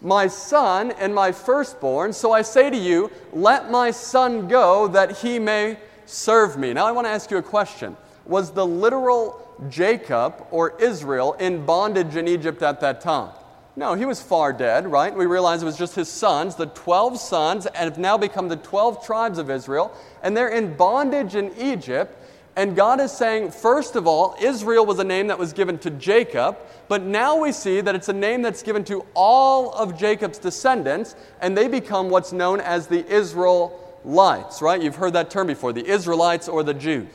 My 0.00 0.26
son 0.26 0.92
and 0.92 1.14
my 1.14 1.32
firstborn. 1.32 2.12
So 2.12 2.32
I 2.32 2.42
say 2.42 2.70
to 2.70 2.76
you, 2.76 3.10
let 3.32 3.70
my 3.70 3.90
son 3.90 4.48
go 4.48 4.88
that 4.88 5.18
he 5.18 5.38
may 5.38 5.78
serve 6.06 6.58
me. 6.58 6.72
Now 6.72 6.86
I 6.86 6.92
want 6.92 7.06
to 7.06 7.10
ask 7.10 7.30
you 7.30 7.36
a 7.36 7.42
question. 7.42 7.96
Was 8.26 8.52
the 8.52 8.66
literal 8.66 9.46
Jacob 9.68 10.46
or 10.50 10.80
Israel 10.80 11.34
in 11.34 11.64
bondage 11.66 12.16
in 12.16 12.28
Egypt 12.28 12.62
at 12.62 12.80
that 12.80 13.00
time? 13.00 13.32
No, 13.76 13.94
he 13.94 14.04
was 14.04 14.20
far 14.20 14.52
dead, 14.52 14.90
right? 14.90 15.14
We 15.14 15.26
realize 15.26 15.62
it 15.62 15.64
was 15.64 15.78
just 15.78 15.94
his 15.94 16.08
sons. 16.08 16.56
The 16.56 16.66
12 16.66 17.18
sons 17.18 17.66
and 17.66 17.76
have 17.76 17.98
now 17.98 18.18
become 18.18 18.48
the 18.48 18.56
12 18.56 19.06
tribes 19.06 19.38
of 19.38 19.48
Israel, 19.48 19.94
and 20.22 20.36
they're 20.36 20.48
in 20.48 20.76
bondage 20.76 21.34
in 21.34 21.52
Egypt. 21.56 22.19
And 22.60 22.76
God 22.76 23.00
is 23.00 23.10
saying, 23.10 23.52
first 23.52 23.96
of 23.96 24.06
all, 24.06 24.36
Israel 24.38 24.84
was 24.84 24.98
a 24.98 25.04
name 25.04 25.28
that 25.28 25.38
was 25.38 25.54
given 25.54 25.78
to 25.78 25.88
Jacob, 25.88 26.58
but 26.88 27.00
now 27.00 27.34
we 27.34 27.52
see 27.52 27.80
that 27.80 27.94
it's 27.94 28.10
a 28.10 28.12
name 28.12 28.42
that's 28.42 28.62
given 28.62 28.84
to 28.84 29.02
all 29.14 29.72
of 29.72 29.98
Jacob's 29.98 30.36
descendants, 30.36 31.16
and 31.40 31.56
they 31.56 31.68
become 31.68 32.10
what's 32.10 32.34
known 32.34 32.60
as 32.60 32.86
the 32.86 33.02
Israelites, 33.10 34.60
right? 34.60 34.82
You've 34.82 34.96
heard 34.96 35.14
that 35.14 35.30
term 35.30 35.46
before, 35.46 35.72
the 35.72 35.86
Israelites 35.86 36.50
or 36.50 36.62
the 36.62 36.74
Jews. 36.74 37.08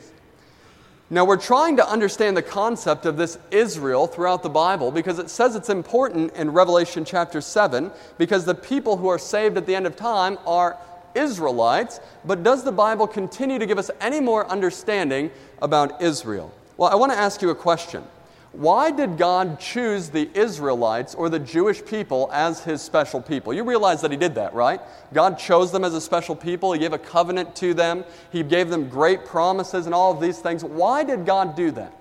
Now, 1.10 1.24
we're 1.24 1.36
trying 1.36 1.76
to 1.76 1.88
understand 1.88 2.36
the 2.36 2.42
concept 2.42 3.06
of 3.06 3.16
this 3.16 3.38
Israel 3.52 4.08
throughout 4.08 4.42
the 4.42 4.48
Bible 4.48 4.90
because 4.90 5.20
it 5.20 5.30
says 5.30 5.54
it's 5.54 5.70
important 5.70 6.34
in 6.34 6.50
Revelation 6.50 7.04
chapter 7.04 7.40
7 7.40 7.92
because 8.18 8.46
the 8.46 8.54
people 8.56 8.96
who 8.96 9.06
are 9.06 9.18
saved 9.18 9.56
at 9.56 9.64
the 9.64 9.76
end 9.76 9.86
of 9.86 9.94
time 9.94 10.38
are 10.44 10.76
Israelites, 11.16 12.00
but 12.24 12.42
does 12.42 12.64
the 12.64 12.72
Bible 12.72 13.06
continue 13.06 13.58
to 13.58 13.66
give 13.66 13.78
us 13.78 13.90
any 14.00 14.20
more 14.20 14.46
understanding 14.48 15.30
about 15.62 16.02
Israel? 16.02 16.52
Well, 16.76 16.90
I 16.90 16.94
want 16.94 17.12
to 17.12 17.18
ask 17.18 17.40
you 17.42 17.50
a 17.50 17.54
question. 17.54 18.04
Why 18.52 18.90
did 18.90 19.18
God 19.18 19.60
choose 19.60 20.08
the 20.08 20.30
Israelites 20.32 21.14
or 21.14 21.28
the 21.28 21.38
Jewish 21.38 21.84
people 21.84 22.30
as 22.32 22.64
his 22.64 22.80
special 22.80 23.20
people? 23.20 23.52
You 23.52 23.64
realize 23.64 24.00
that 24.00 24.10
he 24.10 24.16
did 24.16 24.34
that, 24.36 24.54
right? 24.54 24.80
God 25.12 25.38
chose 25.38 25.72
them 25.72 25.84
as 25.84 25.92
a 25.94 26.00
special 26.00 26.34
people. 26.34 26.72
He 26.72 26.78
gave 26.78 26.94
a 26.94 26.98
covenant 26.98 27.54
to 27.56 27.74
them. 27.74 28.04
He 28.32 28.42
gave 28.42 28.70
them 28.70 28.88
great 28.88 29.26
promises 29.26 29.84
and 29.84 29.94
all 29.94 30.12
of 30.12 30.22
these 30.22 30.38
things. 30.38 30.64
Why 30.64 31.04
did 31.04 31.26
God 31.26 31.54
do 31.54 31.70
that? 31.72 31.92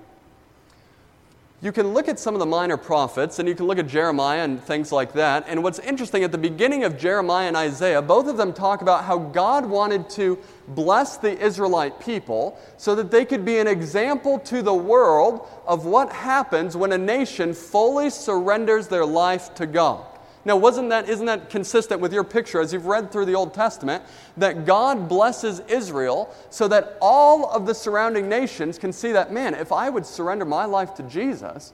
You 1.62 1.71
can 1.71 1.93
look 1.93 2.07
at 2.07 2.19
some 2.19 2.35
of 2.35 2.39
the 2.39 2.45
minor 2.45 2.77
prophets 2.77 3.39
and 3.39 3.47
you 3.47 3.55
can 3.55 3.65
look 3.65 3.79
at 3.79 3.88
Jeremiah 3.88 4.43
and 4.43 4.62
things 4.62 4.91
like 4.91 5.13
that. 5.13 5.45
And 5.47 5.63
what's 5.63 5.79
interesting, 5.79 6.24
at 6.24 6.31
the 6.31 6.38
beginning 6.38 6.83
of 6.83 6.97
Jeremiah 6.97 7.47
and 7.47 7.55
Isaiah, 7.55 8.01
both 8.01 8.27
of 8.27 8.38
them 8.38 8.53
talk 8.53 8.81
about 8.81 9.05
how 9.05 9.17
God 9.17 9.65
wanted 9.65 10.09
to 10.12 10.38
bless 10.67 11.17
the 11.17 11.39
Israelite 11.39 12.00
people 12.00 12.59
so 12.77 12.93
that 12.95 13.09
they 13.09 13.25
could 13.25 13.45
be 13.45 13.57
an 13.57 13.67
example 13.67 14.38
to 14.39 14.62
the 14.62 14.74
world 14.74 15.47
of 15.65 15.85
what 15.85 16.12
happens 16.12 16.75
when 16.75 16.91
a 16.91 16.97
nation 16.97 17.53
fully 17.53 18.09
surrenders 18.09 18.88
their 18.88 19.05
life 19.05 19.53
to 19.55 19.65
God. 19.65 20.05
Now, 20.46 20.56
wasn't 20.56 20.90
that, 20.90 21.10
isn't 21.10 21.25
that 21.25 21.50
consistent 21.50 22.00
with 22.00 22.14
your 22.14 22.24
picture 22.24 22.62
as 22.62 22.72
you've 22.72 22.86
read 22.86 23.12
through 23.12 23.25
the 23.25 23.34
Old 23.34 23.56
Testament? 23.56 24.04
That 24.38 24.66
God 24.66 25.10
blesses 25.10 25.60
Israel 25.68 26.34
so 26.52 26.68
that 26.68 26.98
all 27.02 27.50
of 27.50 27.66
the 27.66 27.74
surrounding 27.74 28.30
nations 28.30 28.78
can 28.78 28.94
see 28.94 29.12
that, 29.12 29.34
man, 29.34 29.56
if 29.56 29.72
I 29.72 29.90
would 29.90 30.06
surrender 30.06 30.46
my 30.46 30.66
life 30.66 30.94
to 30.96 31.04
Jesus, 31.04 31.74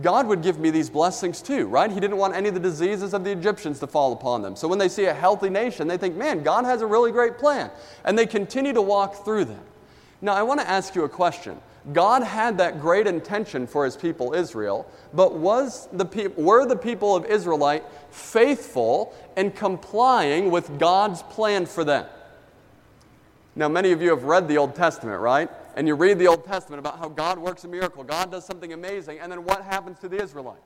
God 0.00 0.28
would 0.28 0.42
give 0.42 0.60
me 0.60 0.70
these 0.70 0.88
blessings 0.88 1.42
too, 1.42 1.66
right? 1.66 1.90
He 1.90 1.98
didn't 1.98 2.18
want 2.18 2.36
any 2.36 2.48
of 2.48 2.54
the 2.54 2.60
diseases 2.60 3.14
of 3.14 3.24
the 3.24 3.32
Egyptians 3.32 3.80
to 3.80 3.88
fall 3.88 4.12
upon 4.12 4.42
them. 4.42 4.54
So 4.54 4.68
when 4.68 4.78
they 4.78 4.88
see 4.88 5.06
a 5.06 5.14
healthy 5.14 5.50
nation, 5.50 5.88
they 5.88 5.96
think, 5.96 6.14
man, 6.14 6.44
God 6.44 6.64
has 6.64 6.82
a 6.82 6.86
really 6.86 7.10
great 7.10 7.36
plan. 7.36 7.68
And 8.04 8.16
they 8.16 8.26
continue 8.26 8.72
to 8.74 8.82
walk 8.82 9.24
through 9.24 9.46
them. 9.46 9.60
Now, 10.22 10.34
I 10.34 10.42
want 10.42 10.60
to 10.60 10.68
ask 10.68 10.94
you 10.94 11.02
a 11.02 11.08
question. 11.08 11.58
God 11.92 12.22
had 12.22 12.58
that 12.58 12.80
great 12.80 13.06
intention 13.06 13.66
for 13.66 13.84
his 13.84 13.96
people 13.96 14.34
Israel, 14.34 14.90
but 15.14 15.34
was 15.34 15.88
the 15.92 16.04
pe- 16.04 16.28
were 16.28 16.66
the 16.66 16.76
people 16.76 17.16
of 17.16 17.24
Israelite 17.26 17.84
faithful 18.10 19.14
and 19.36 19.54
complying 19.54 20.50
with 20.50 20.78
God's 20.78 21.22
plan 21.24 21.66
for 21.66 21.84
them? 21.84 22.06
Now, 23.56 23.68
many 23.68 23.92
of 23.92 24.02
you 24.02 24.10
have 24.10 24.24
read 24.24 24.48
the 24.48 24.58
Old 24.58 24.74
Testament, 24.74 25.20
right? 25.20 25.50
And 25.74 25.88
you 25.88 25.94
read 25.94 26.18
the 26.18 26.26
Old 26.26 26.44
Testament 26.44 26.80
about 26.80 26.98
how 26.98 27.08
God 27.08 27.38
works 27.38 27.64
a 27.64 27.68
miracle, 27.68 28.04
God 28.04 28.30
does 28.30 28.44
something 28.44 28.72
amazing, 28.72 29.20
and 29.20 29.30
then 29.32 29.44
what 29.44 29.62
happens 29.62 29.98
to 30.00 30.08
the 30.08 30.22
Israelites? 30.22 30.60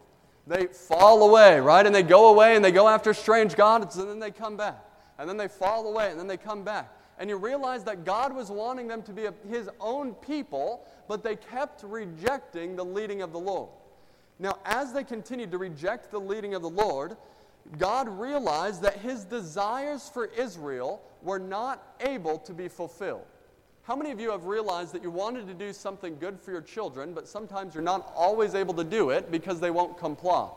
They 0.47 0.67
fall 0.67 1.29
away, 1.29 1.61
right? 1.61 1.87
And 1.87 1.95
they 1.95 2.03
go 2.03 2.31
away 2.31 2.57
and 2.57 2.65
they 2.65 2.73
go 2.73 2.89
after 2.89 3.15
strange 3.15 3.55
gods, 3.55 3.97
and 3.97 4.09
then 4.09 4.19
they 4.19 4.33
come 4.33 4.57
back. 4.57 4.85
And 5.19 5.29
then 5.29 5.37
they 5.37 5.47
fall 5.47 5.87
away, 5.87 6.11
and 6.11 6.19
then 6.19 6.27
they 6.27 6.37
come 6.37 6.65
back 6.65 6.91
and 7.19 7.29
you 7.29 7.37
realize 7.37 7.85
that 7.85 8.05
God 8.05 8.35
was 8.35 8.51
wanting 8.51 8.89
them 8.89 9.03
to 9.03 9.13
be 9.13 9.27
a, 9.27 9.35
His 9.49 9.69
own 9.81 10.15
people, 10.15 10.87
but 11.09 11.23
they 11.23 11.37
kept 11.37 11.83
rejecting 11.85 12.77
the 12.77 12.85
leading 12.85 13.23
of 13.23 13.33
the 13.33 13.39
Lord. 13.39 13.71
Now, 14.39 14.59
as 14.65 14.93
they 14.93 15.05
continued 15.05 15.51
to 15.53 15.59
reject 15.59 16.11
the 16.11 16.19
leading 16.19 16.55
of 16.55 16.63
the 16.63 16.71
Lord, 16.71 17.17
God 17.79 18.09
realized 18.09 18.83
that 18.83 18.97
His 18.99 19.25
desires 19.25 20.09
for 20.09 20.27
Israel 20.27 21.03
were 21.23 21.39
not 21.39 21.95
able 22.01 22.39
to 22.39 22.53
be 22.53 22.69
fulfilled. 22.69 23.25
How 23.85 23.97
many 23.97 24.11
of 24.11 24.21
you 24.21 24.31
have 24.31 24.45
realized 24.45 24.93
that 24.93 25.03
you 25.03 25.11
wanted 25.11 25.49
to 25.49 25.55
do 25.55 25.73
something 25.73 26.17
good 26.19 26.41
for 26.41 26.53
your 26.53 26.61
children, 26.61 27.15
but 27.15 27.27
sometimes 27.27 27.75
you're 27.75 27.83
not 27.83 28.13
always 28.15 28.55
able 28.55 28.75
to 28.75 28.85
do 28.85 29.11
it 29.11 29.31
because 29.31 29.59
they 29.61 29.71
won't 29.71 29.99
comply? 29.99 30.49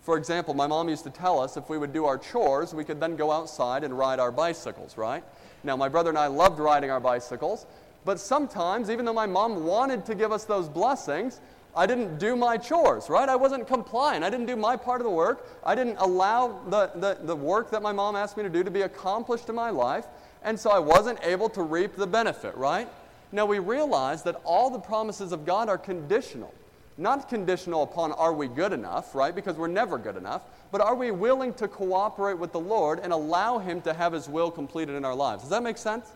For 0.00 0.18
example, 0.18 0.52
my 0.52 0.66
mom 0.66 0.90
used 0.90 1.04
to 1.04 1.10
tell 1.10 1.40
us 1.40 1.56
if 1.56 1.70
we 1.70 1.78
would 1.78 1.92
do 1.92 2.04
our 2.04 2.18
chores, 2.18 2.74
we 2.74 2.84
could 2.84 3.00
then 3.00 3.16
go 3.16 3.30
outside 3.30 3.84
and 3.84 3.96
ride 3.96 4.18
our 4.18 4.32
bicycles, 4.32 4.98
right? 4.98 5.24
Now, 5.64 5.76
my 5.76 5.88
brother 5.88 6.10
and 6.10 6.18
I 6.18 6.26
loved 6.26 6.58
riding 6.58 6.90
our 6.90 7.00
bicycles, 7.00 7.66
but 8.04 8.20
sometimes, 8.20 8.90
even 8.90 9.04
though 9.04 9.14
my 9.14 9.26
mom 9.26 9.64
wanted 9.64 10.04
to 10.06 10.14
give 10.14 10.30
us 10.30 10.44
those 10.44 10.68
blessings, 10.68 11.40
I 11.76 11.86
didn't 11.86 12.18
do 12.18 12.36
my 12.36 12.56
chores, 12.56 13.08
right? 13.08 13.28
I 13.28 13.34
wasn't 13.34 13.66
compliant. 13.66 14.24
I 14.24 14.30
didn't 14.30 14.46
do 14.46 14.56
my 14.56 14.76
part 14.76 15.00
of 15.00 15.04
the 15.04 15.10
work. 15.10 15.48
I 15.64 15.74
didn't 15.74 15.96
allow 15.96 16.60
the, 16.68 16.90
the, 16.94 17.18
the 17.22 17.34
work 17.34 17.70
that 17.70 17.82
my 17.82 17.92
mom 17.92 18.14
asked 18.14 18.36
me 18.36 18.42
to 18.44 18.48
do 18.48 18.62
to 18.62 18.70
be 18.70 18.82
accomplished 18.82 19.48
in 19.48 19.54
my 19.54 19.70
life, 19.70 20.06
and 20.42 20.58
so 20.58 20.70
I 20.70 20.78
wasn't 20.78 21.18
able 21.22 21.48
to 21.50 21.62
reap 21.62 21.96
the 21.96 22.06
benefit, 22.06 22.54
right? 22.56 22.88
Now, 23.32 23.46
we 23.46 23.58
realize 23.58 24.22
that 24.24 24.40
all 24.44 24.70
the 24.70 24.78
promises 24.78 25.32
of 25.32 25.44
God 25.44 25.68
are 25.68 25.78
conditional. 25.78 26.54
Not 26.96 27.28
conditional 27.28 27.82
upon 27.82 28.12
are 28.12 28.32
we 28.32 28.46
good 28.46 28.72
enough, 28.72 29.14
right? 29.14 29.34
Because 29.34 29.56
we're 29.56 29.66
never 29.66 29.98
good 29.98 30.16
enough. 30.16 30.42
But 30.70 30.80
are 30.80 30.94
we 30.94 31.10
willing 31.10 31.52
to 31.54 31.66
cooperate 31.66 32.38
with 32.38 32.52
the 32.52 32.60
Lord 32.60 33.00
and 33.00 33.12
allow 33.12 33.58
Him 33.58 33.80
to 33.82 33.92
have 33.92 34.12
His 34.12 34.28
will 34.28 34.50
completed 34.50 34.94
in 34.94 35.04
our 35.04 35.14
lives? 35.14 35.42
Does 35.42 35.50
that 35.50 35.62
make 35.62 35.78
sense? 35.78 36.12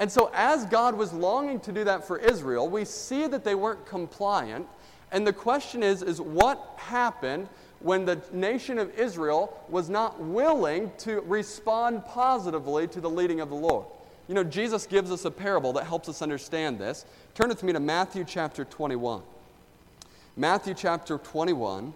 And 0.00 0.10
so, 0.10 0.30
as 0.34 0.64
God 0.66 0.96
was 0.96 1.12
longing 1.12 1.60
to 1.60 1.72
do 1.72 1.84
that 1.84 2.06
for 2.06 2.18
Israel, 2.18 2.68
we 2.68 2.84
see 2.84 3.26
that 3.26 3.44
they 3.44 3.54
weren't 3.54 3.84
compliant. 3.86 4.66
And 5.10 5.26
the 5.26 5.32
question 5.32 5.82
is, 5.82 6.02
is 6.02 6.20
what 6.20 6.74
happened 6.76 7.48
when 7.80 8.04
the 8.04 8.20
nation 8.32 8.78
of 8.78 8.96
Israel 8.98 9.56
was 9.68 9.88
not 9.88 10.20
willing 10.20 10.90
to 10.98 11.20
respond 11.22 12.04
positively 12.04 12.86
to 12.88 13.00
the 13.00 13.10
leading 13.10 13.40
of 13.40 13.48
the 13.48 13.56
Lord? 13.56 13.86
You 14.28 14.34
know, 14.34 14.44
Jesus 14.44 14.86
gives 14.86 15.10
us 15.10 15.24
a 15.24 15.30
parable 15.30 15.72
that 15.74 15.86
helps 15.86 16.08
us 16.08 16.22
understand 16.22 16.78
this. 16.78 17.06
Turn 17.34 17.48
with 17.48 17.62
me 17.62 17.72
to 17.72 17.80
Matthew 17.80 18.24
chapter 18.24 18.64
21. 18.64 19.22
Matthew 20.38 20.74
chapter 20.74 21.18
21, 21.18 21.92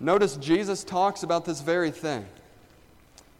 notice 0.00 0.36
Jesus 0.38 0.82
talks 0.82 1.22
about 1.22 1.44
this 1.44 1.60
very 1.60 1.92
thing 1.92 2.26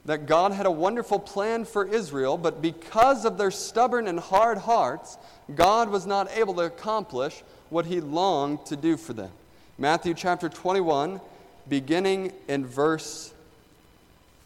that 0.04 0.26
God 0.26 0.52
had 0.52 0.66
a 0.66 0.70
wonderful 0.70 1.18
plan 1.18 1.64
for 1.64 1.84
Israel, 1.84 2.38
but 2.38 2.62
because 2.62 3.24
of 3.24 3.38
their 3.38 3.50
stubborn 3.50 4.06
and 4.06 4.20
hard 4.20 4.58
hearts, 4.58 5.18
God 5.56 5.88
was 5.88 6.06
not 6.06 6.30
able 6.30 6.54
to 6.54 6.60
accomplish 6.60 7.42
what 7.70 7.86
he 7.86 8.00
longed 8.00 8.64
to 8.66 8.76
do 8.76 8.96
for 8.96 9.14
them. 9.14 9.32
Matthew 9.78 10.14
chapter 10.14 10.48
21, 10.48 11.20
beginning 11.68 12.32
in 12.46 12.64
verse 12.64 13.34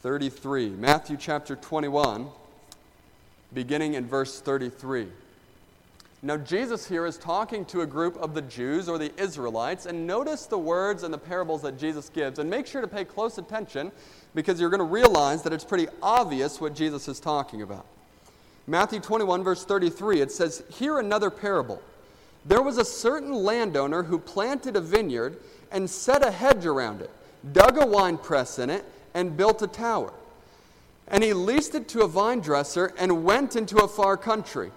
33. 0.01 0.71
Matthew 0.71 1.19
chapter 1.19 1.57
21, 1.57 2.29
beginning 3.53 3.93
in 3.93 4.07
verse 4.07 4.41
33. 4.41 5.09
Now, 6.21 6.37
Jesus 6.37 6.89
here 6.89 7.07
is 7.07 7.17
talking 7.17 7.65
to 7.67 7.83
a 7.83 7.87
group 7.87 8.17
of 8.17 8.35
the 8.35 8.43
Jews 8.43 8.89
or 8.89 8.99
the 8.99 9.13
Israelites, 9.21 9.87
and 9.87 10.05
notice 10.05 10.47
the 10.47 10.59
words 10.59 11.05
and 11.05 11.15
the 11.15 11.19
parables 11.19 11.63
that 11.63 11.79
Jesus 11.79 12.09
gives. 12.09 12.41
And 12.41 12.51
make 12.51 12.67
sure 12.67 12.81
to 12.81 12.89
pay 12.89 13.05
close 13.05 13.39
attention 13.39 13.93
because 14.35 14.61
you're 14.61 14.71
going 14.71 14.79
to 14.79 14.85
realize 14.85 15.43
that 15.43 15.53
it's 15.53 15.65
pretty 15.65 15.87
obvious 16.03 16.61
what 16.61 16.75
Jesus 16.75 17.07
is 17.07 17.21
talking 17.21 17.63
about. 17.63 17.87
Matthew 18.67 18.99
21, 18.99 19.45
verse 19.45 19.65
33, 19.65 20.21
it 20.21 20.33
says, 20.33 20.65
Hear 20.71 20.99
another 20.99 21.31
parable. 21.31 21.81
There 22.45 22.63
was 22.63 22.79
a 22.79 22.85
certain 22.85 23.33
landowner 23.33 24.03
who 24.03 24.19
planted 24.19 24.75
a 24.75 24.81
vineyard 24.81 25.39
and 25.71 25.89
set 25.89 26.27
a 26.27 26.33
hedge 26.33 26.67
around 26.67 27.01
it, 27.01 27.11
dug 27.53 27.79
a 27.79 27.87
winepress 27.87 28.59
in 28.59 28.71
it, 28.71 28.85
and 29.15 29.37
built 29.37 29.63
a 29.63 29.69
tower. 29.69 30.13
And 31.07 31.23
he 31.23 31.33
leased 31.33 31.77
it 31.77 31.89
to 31.89 32.03
a 32.03 32.09
vine 32.09 32.41
dresser 32.41 32.93
and 32.99 33.25
went 33.25 33.55
into 33.55 33.77
a 33.79 33.89
far 33.89 34.17
country. 34.17 34.73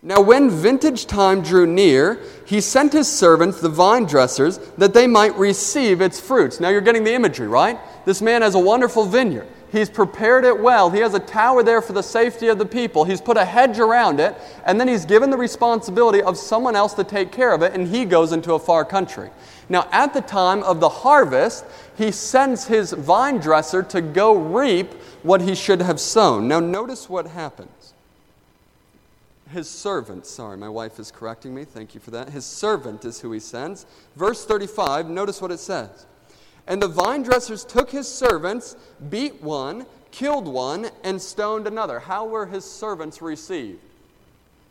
Now, 0.00 0.20
when 0.20 0.48
vintage 0.48 1.06
time 1.06 1.42
drew 1.42 1.66
near, 1.66 2.20
he 2.46 2.60
sent 2.60 2.92
his 2.92 3.08
servants, 3.08 3.60
the 3.60 3.68
vine 3.68 4.04
dressers, 4.04 4.58
that 4.78 4.94
they 4.94 5.08
might 5.08 5.36
receive 5.36 6.00
its 6.00 6.20
fruits. 6.20 6.60
Now, 6.60 6.68
you're 6.68 6.80
getting 6.80 7.02
the 7.02 7.14
imagery, 7.14 7.48
right? 7.48 7.80
This 8.04 8.22
man 8.22 8.42
has 8.42 8.54
a 8.54 8.60
wonderful 8.60 9.06
vineyard. 9.06 9.48
He's 9.72 9.90
prepared 9.90 10.44
it 10.44 10.58
well. 10.58 10.88
He 10.88 11.00
has 11.00 11.14
a 11.14 11.18
tower 11.18 11.64
there 11.64 11.82
for 11.82 11.92
the 11.92 12.02
safety 12.02 12.46
of 12.46 12.58
the 12.58 12.64
people. 12.64 13.04
He's 13.04 13.20
put 13.20 13.36
a 13.36 13.44
hedge 13.44 13.80
around 13.80 14.20
it, 14.20 14.36
and 14.64 14.80
then 14.80 14.86
he's 14.86 15.04
given 15.04 15.30
the 15.30 15.36
responsibility 15.36 16.22
of 16.22 16.38
someone 16.38 16.76
else 16.76 16.94
to 16.94 17.04
take 17.04 17.32
care 17.32 17.52
of 17.52 17.62
it, 17.62 17.74
and 17.74 17.88
he 17.88 18.04
goes 18.04 18.30
into 18.30 18.54
a 18.54 18.58
far 18.58 18.84
country. 18.84 19.30
Now, 19.68 19.88
at 19.90 20.14
the 20.14 20.22
time 20.22 20.62
of 20.62 20.78
the 20.78 20.88
harvest, 20.88 21.64
he 21.96 22.12
sends 22.12 22.68
his 22.68 22.92
vine 22.92 23.38
dresser 23.38 23.82
to 23.82 24.00
go 24.00 24.34
reap 24.36 24.94
what 25.24 25.42
he 25.42 25.56
should 25.56 25.82
have 25.82 25.98
sown. 25.98 26.46
Now, 26.46 26.60
notice 26.60 27.10
what 27.10 27.26
happens 27.26 27.77
his 29.50 29.68
servant, 29.68 30.26
sorry, 30.26 30.56
my 30.56 30.68
wife 30.68 30.98
is 30.98 31.10
correcting 31.10 31.54
me. 31.54 31.64
Thank 31.64 31.94
you 31.94 32.00
for 32.00 32.10
that. 32.10 32.30
His 32.30 32.44
servant 32.44 33.04
is 33.04 33.20
who 33.20 33.32
he 33.32 33.40
sends. 33.40 33.86
Verse 34.16 34.44
35, 34.44 35.08
notice 35.08 35.40
what 35.40 35.50
it 35.50 35.60
says. 35.60 36.06
And 36.66 36.82
the 36.82 36.88
vine 36.88 37.22
dressers 37.22 37.64
took 37.64 37.90
his 37.90 38.06
servants, 38.06 38.76
beat 39.08 39.42
one, 39.42 39.86
killed 40.10 40.46
one, 40.46 40.90
and 41.02 41.20
stoned 41.20 41.66
another. 41.66 41.98
How 41.98 42.26
were 42.26 42.46
his 42.46 42.64
servants 42.64 43.22
received? 43.22 43.80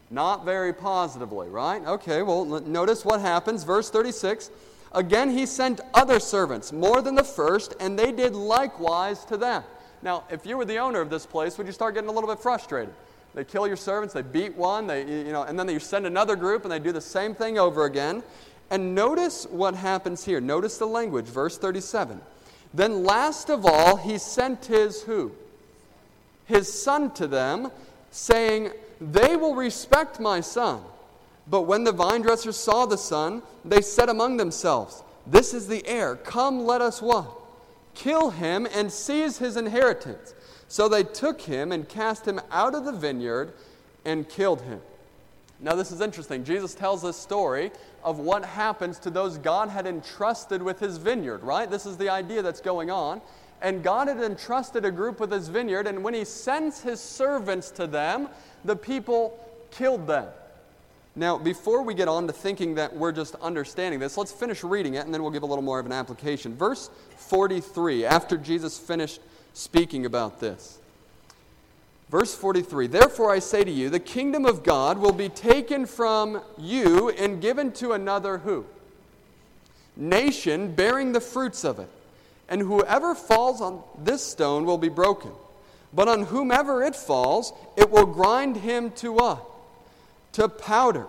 Not 0.09 0.45
very 0.45 0.73
positively, 0.73 1.49
right? 1.49 1.83
Okay, 1.85 2.21
well, 2.21 2.45
notice 2.45 3.03
what 3.03 3.19
happens. 3.19 3.63
Verse 3.63 3.89
36 3.89 4.51
Again, 4.93 5.29
he 5.29 5.45
sent 5.45 5.81
other 5.93 6.19
servants, 6.19 6.71
more 6.71 7.01
than 7.01 7.15
the 7.15 7.23
first, 7.23 7.75
and 7.79 7.99
they 7.99 8.11
did 8.11 8.33
likewise 8.33 9.25
to 9.25 9.35
them. 9.35 9.63
Now, 10.01 10.23
if 10.31 10.45
you 10.45 10.57
were 10.57 10.65
the 10.65 10.77
owner 10.77 11.01
of 11.01 11.09
this 11.09 11.25
place, 11.25 11.57
would 11.57 11.67
you 11.67 11.73
start 11.73 11.93
getting 11.93 12.09
a 12.09 12.13
little 12.13 12.29
bit 12.29 12.39
frustrated? 12.39 12.93
They 13.37 13.43
kill 13.43 13.67
your 13.67 13.77
servants, 13.77 14.15
they 14.15 14.23
beat 14.23 14.55
one, 14.55 14.87
they, 14.87 15.01
you 15.01 15.31
know, 15.31 15.43
and 15.43 15.59
then 15.59 15.69
you 15.69 15.77
send 15.77 16.07
another 16.07 16.35
group 16.35 16.63
and 16.63 16.71
they 16.71 16.79
do 16.79 16.91
the 16.91 16.99
same 16.99 17.35
thing 17.35 17.59
over 17.59 17.85
again. 17.85 18.23
And 18.71 18.95
notice 18.95 19.45
what 19.51 19.75
happens 19.75 20.25
here. 20.25 20.41
Notice 20.41 20.79
the 20.79 20.87
language, 20.87 21.27
verse 21.27 21.55
37. 21.55 22.19
Then 22.73 23.03
last 23.03 23.51
of 23.51 23.63
all, 23.63 23.97
he 23.97 24.17
sent 24.17 24.65
his 24.65 25.03
who? 25.03 25.33
His 26.45 26.81
son 26.81 27.11
to 27.11 27.27
them, 27.27 27.69
saying, 28.09 28.71
They 28.99 29.35
will 29.35 29.53
respect 29.53 30.19
my 30.19 30.41
son. 30.41 30.81
But 31.47 31.61
when 31.61 31.83
the 31.83 31.91
vine 31.91 32.23
dressers 32.23 32.55
saw 32.55 32.87
the 32.87 32.97
son, 32.97 33.43
they 33.63 33.81
said 33.81 34.09
among 34.09 34.37
themselves, 34.37 35.03
This 35.27 35.53
is 35.53 35.67
the 35.67 35.85
heir. 35.85 36.15
Come, 36.15 36.65
let 36.65 36.81
us 36.81 37.03
what? 37.03 37.29
Kill 37.93 38.31
him 38.31 38.67
and 38.73 38.91
seize 38.91 39.37
his 39.37 39.57
inheritance. 39.57 40.33
So 40.67 40.89
they 40.89 41.03
took 41.03 41.41
him 41.41 41.71
and 41.71 41.87
cast 41.87 42.27
him 42.27 42.39
out 42.51 42.75
of 42.75 42.85
the 42.85 42.91
vineyard 42.91 43.53
and 44.05 44.27
killed 44.27 44.61
him. 44.61 44.81
Now, 45.59 45.73
this 45.73 45.91
is 45.91 46.01
interesting. 46.01 46.43
Jesus 46.43 46.75
tells 46.75 47.01
this 47.01 47.17
story 47.17 47.71
of 48.03 48.19
what 48.19 48.45
happens 48.45 48.99
to 48.99 49.09
those 49.09 49.37
God 49.39 49.69
had 49.69 49.87
entrusted 49.87 50.61
with 50.61 50.79
his 50.79 50.97
vineyard, 50.97 51.41
right? 51.43 51.69
This 51.69 51.85
is 51.85 51.97
the 51.97 52.09
idea 52.09 52.41
that's 52.41 52.61
going 52.61 52.91
on. 52.91 53.21
And 53.61 53.81
God 53.83 54.07
had 54.07 54.21
entrusted 54.21 54.85
a 54.85 54.91
group 54.91 55.19
with 55.19 55.31
his 55.31 55.47
vineyard, 55.47 55.87
and 55.87 56.03
when 56.03 56.13
he 56.13 56.25
sends 56.25 56.79
his 56.81 56.99
servants 56.99 57.71
to 57.71 57.87
them, 57.87 58.29
the 58.63 58.75
people 58.75 59.39
killed 59.71 60.05
them. 60.05 60.27
Now, 61.15 61.39
before 61.39 61.81
we 61.81 61.95
get 61.95 62.07
on 62.07 62.27
to 62.27 62.33
thinking 62.33 62.75
that 62.75 62.95
we're 62.95 63.11
just 63.11 63.33
understanding 63.35 63.99
this, 63.99 64.15
let's 64.15 64.31
finish 64.31 64.63
reading 64.63 64.93
it, 64.93 65.05
and 65.05 65.13
then 65.13 65.23
we'll 65.23 65.31
give 65.31 65.41
a 65.41 65.47
little 65.47 65.63
more 65.63 65.79
of 65.79 65.87
an 65.87 65.91
application. 65.91 66.55
Verse 66.55 66.91
43, 67.15 68.05
after 68.05 68.37
Jesus 68.37 68.77
finished 68.77 69.19
speaking 69.57 70.05
about 70.05 70.39
this. 70.39 70.77
Verse 72.09 72.35
43 72.35 72.87
Therefore 72.87 73.31
I 73.31 73.39
say 73.39 73.63
to 73.63 73.71
you, 73.71 73.89
the 73.89 73.99
kingdom 73.99 74.45
of 74.45 74.63
God 74.63 74.97
will 74.97 75.11
be 75.11 75.29
taken 75.29 75.85
from 75.85 76.41
you 76.57 77.09
and 77.09 77.41
given 77.41 77.71
to 77.73 77.93
another 77.93 78.37
who? 78.37 78.65
Nation 79.95 80.73
bearing 80.73 81.11
the 81.11 81.19
fruits 81.19 81.63
of 81.63 81.79
it. 81.79 81.89
And 82.49 82.61
whoever 82.61 83.13
falls 83.15 83.59
on 83.59 83.81
this 83.97 84.23
stone 84.23 84.63
will 84.63 84.77
be 84.77 84.89
broken. 84.89 85.31
But 85.91 86.07
on 86.07 86.23
whomever 86.23 86.83
it 86.83 86.95
falls, 86.95 87.51
it 87.75 87.89
will 87.89 88.05
grind 88.05 88.57
him 88.57 88.91
to 88.91 89.11
what? 89.11 89.43
To 90.33 90.47
powder. 90.47 91.07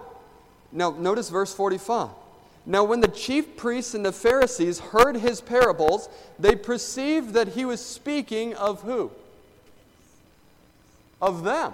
Now, 0.72 0.90
notice 0.90 1.28
verse 1.28 1.52
45. 1.52 2.08
Now, 2.70 2.84
when 2.84 3.00
the 3.00 3.08
chief 3.08 3.56
priests 3.56 3.94
and 3.94 4.04
the 4.04 4.12
Pharisees 4.12 4.78
heard 4.78 5.16
his 5.16 5.40
parables, 5.40 6.10
they 6.38 6.54
perceived 6.54 7.32
that 7.32 7.48
he 7.48 7.64
was 7.64 7.82
speaking 7.84 8.54
of 8.54 8.82
who? 8.82 9.10
Of 11.22 11.44
them. 11.44 11.72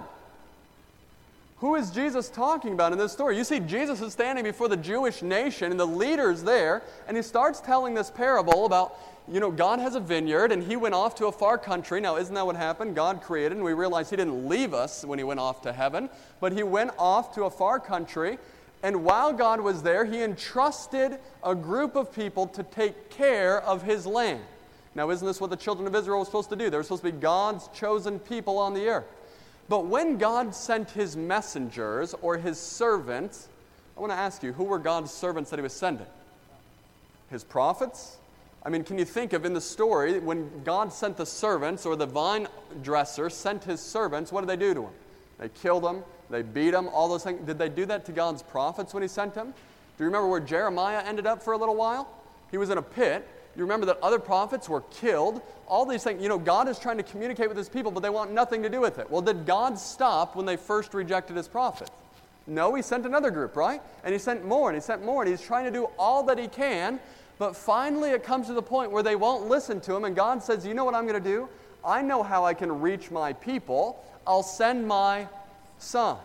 Who 1.57 1.75
is 1.75 1.91
Jesus 1.91 2.29
talking 2.29 2.71
about 2.71 2.93
in 2.93 2.97
this 2.97 3.11
story? 3.11 3.37
You 3.37 3.43
see, 3.43 3.59
Jesus 3.59 4.01
is 4.01 4.13
standing 4.13 4.45
before 4.45 4.69
the 4.69 4.77
Jewish 4.77 5.21
nation 5.21 5.69
and 5.69 5.79
the 5.79 5.85
leaders 5.85 6.43
there, 6.43 6.81
and 7.09 7.17
he 7.17 7.23
starts 7.23 7.59
telling 7.59 7.93
this 7.93 8.09
parable 8.09 8.65
about, 8.65 8.97
you 9.29 9.41
know, 9.41 9.51
God 9.51 9.79
has 9.79 9.95
a 9.95 9.99
vineyard 9.99 10.53
and 10.53 10.63
he 10.63 10.77
went 10.77 10.95
off 10.95 11.13
to 11.15 11.25
a 11.25 11.31
far 11.31 11.57
country. 11.57 11.99
Now, 11.99 12.15
isn't 12.15 12.33
that 12.33 12.45
what 12.45 12.55
happened? 12.55 12.95
God 12.95 13.21
created, 13.21 13.53
and 13.53 13.65
we 13.65 13.73
realize 13.73 14.09
he 14.09 14.15
didn't 14.15 14.47
leave 14.47 14.73
us 14.73 15.03
when 15.03 15.19
he 15.19 15.25
went 15.25 15.41
off 15.41 15.61
to 15.63 15.73
heaven, 15.73 16.09
but 16.39 16.53
he 16.53 16.63
went 16.63 16.91
off 16.97 17.35
to 17.35 17.43
a 17.43 17.49
far 17.49 17.81
country 17.81 18.37
and 18.83 19.03
while 19.03 19.33
God 19.33 19.61
was 19.61 19.81
there, 19.81 20.05
he 20.05 20.21
entrusted 20.21 21.17
a 21.43 21.55
group 21.55 21.95
of 21.95 22.13
people 22.13 22.47
to 22.47 22.63
take 22.63 23.09
care 23.09 23.61
of 23.61 23.81
his 23.81 24.05
land. 24.05 24.41
Now, 24.93 25.09
isn't 25.09 25.25
this 25.25 25.41
what 25.41 25.49
the 25.49 25.57
children 25.57 25.87
of 25.87 25.95
Israel 25.95 26.19
were 26.19 26.25
supposed 26.25 26.49
to 26.51 26.55
do? 26.55 26.69
They 26.69 26.77
were 26.77 26.83
supposed 26.83 27.03
to 27.03 27.11
be 27.11 27.17
God's 27.17 27.67
chosen 27.69 28.19
people 28.19 28.57
on 28.57 28.73
the 28.73 28.87
earth. 28.87 29.05
But 29.67 29.87
when 29.87 30.17
God 30.17 30.53
sent 30.53 30.91
his 30.91 31.17
messengers 31.17 32.13
or 32.21 32.37
his 32.37 32.59
servants, 32.59 33.47
I 33.97 33.99
want 33.99 34.11
to 34.11 34.17
ask 34.17 34.43
you, 34.43 34.53
who 34.53 34.63
were 34.63 34.79
God's 34.79 35.11
servants 35.11 35.49
that 35.49 35.57
he 35.57 35.63
was 35.63 35.73
sending? 35.73 36.07
His 37.29 37.43
prophets? 37.43 38.17
I 38.63 38.69
mean, 38.69 38.83
can 38.83 38.97
you 38.97 39.05
think 39.05 39.33
of 39.33 39.45
in 39.45 39.53
the 39.53 39.61
story 39.61 40.19
when 40.19 40.63
God 40.63 40.93
sent 40.93 41.17
the 41.17 41.25
servants 41.25 41.85
or 41.85 41.95
the 41.95 42.05
vine 42.05 42.47
dresser 42.81 43.29
sent 43.29 43.63
his 43.63 43.79
servants, 43.79 44.31
what 44.31 44.41
did 44.41 44.49
they 44.49 44.55
do 44.55 44.73
to 44.73 44.83
him? 44.83 44.93
They 45.39 45.49
killed 45.49 45.83
them, 45.83 46.03
they 46.29 46.41
beat 46.41 46.73
him, 46.73 46.87
all 46.89 47.07
those 47.07 47.23
things. 47.23 47.45
Did 47.45 47.57
they 47.57 47.69
do 47.69 47.85
that 47.85 48.05
to 48.05 48.11
God's 48.11 48.41
prophets 48.41 48.93
when 48.93 49.03
he 49.03 49.07
sent 49.07 49.35
him? 49.35 49.53
Do 49.97 50.03
you 50.03 50.05
remember 50.05 50.27
where 50.27 50.39
Jeremiah 50.39 51.01
ended 51.05 51.25
up 51.25 51.41
for 51.41 51.53
a 51.53 51.57
little 51.57 51.75
while? 51.75 52.07
He 52.51 52.57
was 52.57 52.69
in 52.69 52.77
a 52.77 52.81
pit. 52.81 53.27
You 53.55 53.61
remember 53.61 53.85
that 53.85 53.99
other 54.01 54.19
prophets 54.19 54.67
were 54.67 54.81
killed. 54.91 55.41
All 55.67 55.85
these 55.85 56.03
things, 56.03 56.21
you 56.21 56.27
know, 56.27 56.37
God 56.37 56.67
is 56.67 56.77
trying 56.77 56.97
to 56.97 57.03
communicate 57.03 57.47
with 57.47 57.57
his 57.57 57.69
people, 57.69 57.91
but 57.91 58.03
they 58.03 58.09
want 58.09 58.33
nothing 58.33 58.61
to 58.63 58.69
do 58.69 58.81
with 58.81 58.99
it. 58.99 59.09
Well, 59.09 59.21
did 59.21 59.45
God 59.45 59.79
stop 59.79 60.35
when 60.35 60.45
they 60.45 60.57
first 60.57 60.93
rejected 60.93 61.37
his 61.37 61.47
prophets? 61.47 61.91
No, 62.47 62.75
he 62.75 62.81
sent 62.81 63.05
another 63.05 63.31
group, 63.31 63.55
right? 63.55 63.81
And 64.03 64.13
he 64.13 64.19
sent 64.19 64.45
more, 64.45 64.69
and 64.69 64.75
he 64.75 64.81
sent 64.81 65.03
more, 65.03 65.21
and 65.23 65.31
he's 65.31 65.41
trying 65.41 65.65
to 65.65 65.71
do 65.71 65.89
all 65.97 66.23
that 66.23 66.37
he 66.37 66.47
can. 66.47 66.99
But 67.39 67.55
finally, 67.55 68.11
it 68.11 68.23
comes 68.23 68.47
to 68.47 68.53
the 68.53 68.61
point 68.61 68.91
where 68.91 69.03
they 69.03 69.15
won't 69.15 69.47
listen 69.47 69.79
to 69.81 69.95
him, 69.95 70.03
and 70.03 70.15
God 70.15 70.43
says, 70.43 70.65
You 70.65 70.73
know 70.73 70.85
what 70.85 70.93
I'm 70.93 71.07
going 71.07 71.21
to 71.21 71.29
do? 71.29 71.47
I 71.83 72.01
know 72.01 72.23
how 72.23 72.45
I 72.45 72.53
can 72.53 72.81
reach 72.81 73.09
my 73.09 73.33
people. 73.33 74.03
I'll 74.27 74.43
send 74.43 74.87
my 74.87 75.27
son. 75.77 76.17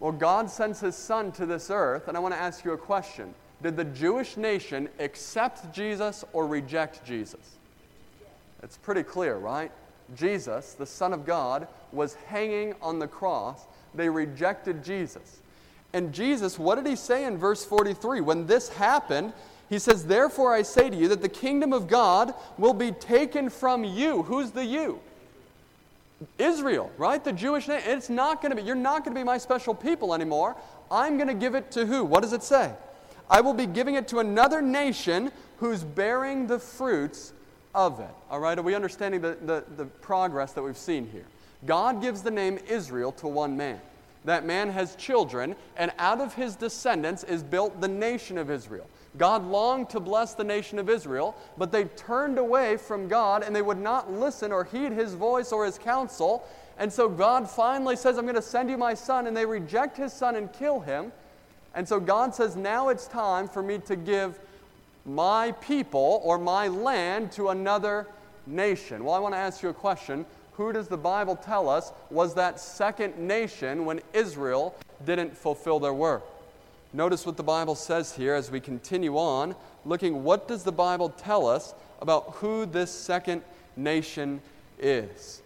Well, 0.00 0.12
God 0.12 0.50
sends 0.50 0.80
his 0.80 0.96
son 0.96 1.32
to 1.32 1.46
this 1.46 1.70
earth, 1.70 2.08
and 2.08 2.16
I 2.16 2.20
want 2.20 2.34
to 2.34 2.40
ask 2.40 2.64
you 2.64 2.72
a 2.72 2.78
question. 2.78 3.34
Did 3.62 3.76
the 3.76 3.84
Jewish 3.84 4.36
nation 4.36 4.88
accept 4.98 5.72
Jesus 5.74 6.24
or 6.32 6.46
reject 6.46 7.04
Jesus? 7.06 7.56
It's 8.62 8.76
pretty 8.76 9.02
clear, 9.02 9.36
right? 9.36 9.70
Jesus, 10.16 10.74
the 10.74 10.86
Son 10.86 11.12
of 11.12 11.24
God, 11.24 11.68
was 11.92 12.14
hanging 12.26 12.74
on 12.82 12.98
the 12.98 13.06
cross. 13.06 13.66
They 13.94 14.08
rejected 14.08 14.84
Jesus. 14.84 15.40
And 15.92 16.12
Jesus, 16.12 16.58
what 16.58 16.74
did 16.74 16.86
he 16.86 16.96
say 16.96 17.24
in 17.24 17.38
verse 17.38 17.64
43? 17.64 18.20
When 18.20 18.46
this 18.46 18.68
happened, 18.68 19.32
he 19.70 19.78
says, 19.78 20.06
Therefore 20.06 20.52
I 20.52 20.62
say 20.62 20.90
to 20.90 20.96
you 20.96 21.08
that 21.08 21.22
the 21.22 21.28
kingdom 21.28 21.72
of 21.72 21.88
God 21.88 22.34
will 22.58 22.74
be 22.74 22.90
taken 22.90 23.48
from 23.48 23.84
you. 23.84 24.22
Who's 24.24 24.50
the 24.50 24.64
you? 24.64 25.00
Israel, 26.38 26.90
right? 26.98 27.22
The 27.22 27.32
Jewish 27.32 27.68
nation. 27.68 27.90
It's 27.90 28.10
not 28.10 28.42
going 28.42 28.50
to 28.50 28.56
be, 28.56 28.62
you're 28.62 28.74
not 28.74 29.04
going 29.04 29.14
to 29.14 29.20
be 29.20 29.24
my 29.24 29.38
special 29.38 29.74
people 29.74 30.14
anymore. 30.14 30.56
I'm 30.90 31.16
going 31.16 31.28
to 31.28 31.34
give 31.34 31.54
it 31.54 31.70
to 31.72 31.86
who? 31.86 32.04
What 32.04 32.22
does 32.22 32.32
it 32.32 32.42
say? 32.42 32.72
I 33.30 33.40
will 33.40 33.54
be 33.54 33.66
giving 33.66 33.94
it 33.94 34.08
to 34.08 34.18
another 34.18 34.60
nation 34.60 35.32
who's 35.58 35.82
bearing 35.82 36.46
the 36.46 36.58
fruits 36.58 37.32
of 37.74 38.00
it. 38.00 38.10
All 38.30 38.40
right, 38.40 38.58
are 38.58 38.62
we 38.62 38.74
understanding 38.74 39.20
the, 39.20 39.36
the, 39.42 39.64
the 39.76 39.86
progress 39.86 40.52
that 40.52 40.62
we've 40.62 40.76
seen 40.76 41.08
here? 41.10 41.24
God 41.66 42.02
gives 42.02 42.22
the 42.22 42.30
name 42.30 42.58
Israel 42.68 43.12
to 43.12 43.26
one 43.26 43.56
man. 43.56 43.80
That 44.24 44.46
man 44.46 44.70
has 44.70 44.96
children, 44.96 45.54
and 45.76 45.92
out 45.98 46.20
of 46.20 46.34
his 46.34 46.56
descendants 46.56 47.24
is 47.24 47.42
built 47.42 47.80
the 47.80 47.88
nation 47.88 48.38
of 48.38 48.50
Israel. 48.50 48.86
God 49.16 49.46
longed 49.46 49.90
to 49.90 50.00
bless 50.00 50.34
the 50.34 50.44
nation 50.44 50.78
of 50.78 50.90
Israel, 50.90 51.36
but 51.56 51.70
they 51.70 51.84
turned 51.84 52.38
away 52.38 52.76
from 52.76 53.06
God 53.06 53.44
and 53.44 53.54
they 53.54 53.62
would 53.62 53.78
not 53.78 54.12
listen 54.12 54.50
or 54.50 54.64
heed 54.64 54.92
his 54.92 55.14
voice 55.14 55.52
or 55.52 55.64
his 55.64 55.78
counsel. 55.78 56.44
And 56.78 56.92
so 56.92 57.08
God 57.08 57.48
finally 57.48 57.94
says, 57.94 58.18
I'm 58.18 58.24
going 58.24 58.34
to 58.34 58.42
send 58.42 58.68
you 58.68 58.76
my 58.76 58.94
son, 58.94 59.28
and 59.28 59.36
they 59.36 59.46
reject 59.46 59.96
his 59.96 60.12
son 60.12 60.34
and 60.34 60.52
kill 60.52 60.80
him. 60.80 61.12
And 61.74 61.86
so 61.86 62.00
God 62.00 62.34
says, 62.34 62.56
Now 62.56 62.88
it's 62.88 63.06
time 63.06 63.48
for 63.48 63.62
me 63.62 63.78
to 63.78 63.94
give 63.94 64.40
my 65.06 65.52
people 65.52 66.20
or 66.24 66.38
my 66.38 66.66
land 66.66 67.30
to 67.32 67.50
another 67.50 68.08
nation. 68.46 69.04
Well, 69.04 69.14
I 69.14 69.18
want 69.20 69.34
to 69.34 69.38
ask 69.38 69.62
you 69.62 69.68
a 69.68 69.74
question. 69.74 70.26
Who 70.54 70.72
does 70.72 70.88
the 70.88 70.96
Bible 70.96 71.36
tell 71.36 71.68
us 71.68 71.92
was 72.10 72.34
that 72.34 72.60
second 72.60 73.18
nation 73.18 73.84
when 73.84 74.00
Israel 74.12 74.74
didn't 75.04 75.36
fulfill 75.36 75.78
their 75.78 75.94
work? 75.94 76.24
Notice 76.94 77.26
what 77.26 77.36
the 77.36 77.42
Bible 77.42 77.74
says 77.74 78.14
here 78.14 78.34
as 78.34 78.52
we 78.52 78.60
continue 78.60 79.16
on, 79.18 79.56
looking 79.84 80.22
what 80.22 80.46
does 80.46 80.62
the 80.62 80.70
Bible 80.70 81.08
tell 81.08 81.48
us 81.48 81.74
about 82.00 82.34
who 82.36 82.66
this 82.66 82.92
second 82.92 83.42
nation 83.76 84.40
is. 84.78 85.42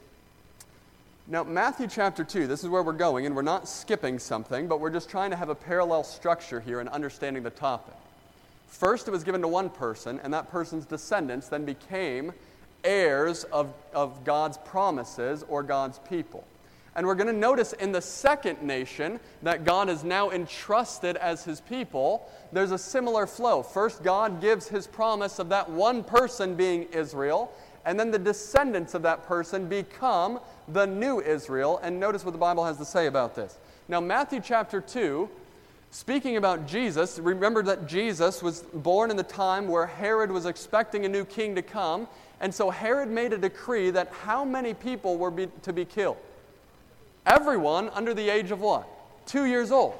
Now, 1.26 1.44
Matthew 1.44 1.86
chapter 1.86 2.22
2, 2.22 2.46
this 2.46 2.62
is 2.62 2.68
where 2.68 2.82
we're 2.82 2.92
going, 2.92 3.24
and 3.24 3.34
we're 3.34 3.40
not 3.40 3.66
skipping 3.66 4.18
something, 4.18 4.68
but 4.68 4.78
we're 4.78 4.90
just 4.90 5.08
trying 5.08 5.30
to 5.30 5.36
have 5.36 5.48
a 5.48 5.54
parallel 5.54 6.04
structure 6.04 6.60
here 6.60 6.82
in 6.82 6.88
understanding 6.88 7.42
the 7.42 7.50
topic. 7.50 7.94
First, 8.66 9.08
it 9.08 9.10
was 9.10 9.24
given 9.24 9.40
to 9.40 9.48
one 9.48 9.70
person, 9.70 10.20
and 10.22 10.34
that 10.34 10.50
person's 10.50 10.84
descendants 10.84 11.48
then 11.48 11.64
became 11.64 12.34
heirs 12.84 13.44
of, 13.44 13.72
of 13.94 14.22
God's 14.22 14.58
promises 14.58 15.46
or 15.48 15.62
God's 15.62 15.98
people. 16.00 16.44
And 16.98 17.06
we're 17.06 17.14
going 17.14 17.28
to 17.28 17.32
notice 17.32 17.74
in 17.74 17.92
the 17.92 18.02
second 18.02 18.60
nation 18.60 19.20
that 19.44 19.64
God 19.64 19.88
is 19.88 20.02
now 20.02 20.32
entrusted 20.32 21.16
as 21.16 21.44
his 21.44 21.60
people, 21.60 22.28
there's 22.50 22.72
a 22.72 22.78
similar 22.78 23.24
flow. 23.24 23.62
First, 23.62 24.02
God 24.02 24.40
gives 24.40 24.66
his 24.66 24.88
promise 24.88 25.38
of 25.38 25.48
that 25.50 25.70
one 25.70 26.02
person 26.02 26.56
being 26.56 26.88
Israel, 26.90 27.52
and 27.84 28.00
then 28.00 28.10
the 28.10 28.18
descendants 28.18 28.94
of 28.94 29.02
that 29.02 29.24
person 29.28 29.68
become 29.68 30.40
the 30.66 30.88
new 30.88 31.20
Israel. 31.20 31.78
And 31.84 32.00
notice 32.00 32.24
what 32.24 32.32
the 32.32 32.38
Bible 32.38 32.64
has 32.64 32.78
to 32.78 32.84
say 32.84 33.06
about 33.06 33.36
this. 33.36 33.58
Now, 33.86 34.00
Matthew 34.00 34.40
chapter 34.40 34.80
2, 34.80 35.30
speaking 35.92 36.36
about 36.36 36.66
Jesus, 36.66 37.20
remember 37.20 37.62
that 37.62 37.86
Jesus 37.86 38.42
was 38.42 38.62
born 38.74 39.12
in 39.12 39.16
the 39.16 39.22
time 39.22 39.68
where 39.68 39.86
Herod 39.86 40.32
was 40.32 40.46
expecting 40.46 41.04
a 41.04 41.08
new 41.08 41.24
king 41.24 41.54
to 41.54 41.62
come. 41.62 42.08
And 42.40 42.52
so 42.52 42.70
Herod 42.70 43.08
made 43.08 43.32
a 43.32 43.38
decree 43.38 43.90
that 43.90 44.08
how 44.08 44.44
many 44.44 44.74
people 44.74 45.16
were 45.16 45.30
be, 45.30 45.46
to 45.62 45.72
be 45.72 45.84
killed? 45.84 46.16
Everyone 47.28 47.90
under 47.90 48.14
the 48.14 48.30
age 48.30 48.50
of 48.50 48.60
what? 48.60 48.88
Two 49.26 49.44
years 49.44 49.70
old. 49.70 49.94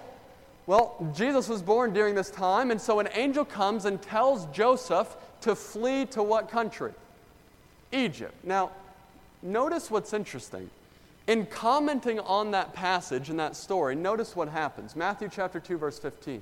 Well, 0.67 1.13
Jesus 1.15 1.49
was 1.49 1.63
born 1.63 1.93
during 1.93 2.15
this 2.15 2.31
time, 2.31 2.71
and 2.71 2.81
so 2.81 3.01
an 3.01 3.09
angel 3.13 3.45
comes 3.45 3.85
and 3.85 4.01
tells 4.01 4.47
Joseph 4.47 5.15
to 5.43 5.55
flee 5.55 6.07
to 6.07 6.23
what 6.23 6.51
country? 6.51 6.93
Egypt. 7.93 8.35
Now, 8.45 8.71
notice 9.43 9.91
what's 9.91 10.13
interesting. 10.13 10.71
In 11.27 11.45
commenting 11.45 12.19
on 12.21 12.51
that 12.53 12.73
passage 12.73 13.29
and 13.29 13.39
that 13.39 13.57
story, 13.57 13.95
notice 13.95 14.35
what 14.35 14.49
happens. 14.49 14.97
Matthew 14.97 15.29
chapter 15.31 15.61
2, 15.61 15.77
verse 15.77 15.99
15. 15.99 16.41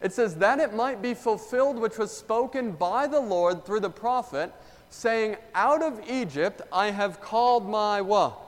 It 0.00 0.12
says, 0.14 0.36
That 0.36 0.60
it 0.60 0.74
might 0.74 1.02
be 1.02 1.12
fulfilled 1.12 1.78
which 1.78 1.98
was 1.98 2.10
spoken 2.16 2.72
by 2.72 3.06
the 3.06 3.20
Lord 3.20 3.66
through 3.66 3.80
the 3.80 3.90
prophet, 3.90 4.52
saying, 4.88 5.36
Out 5.54 5.82
of 5.82 6.00
Egypt 6.08 6.62
I 6.72 6.90
have 6.90 7.20
called 7.20 7.68
my 7.68 8.00
what? 8.00 8.47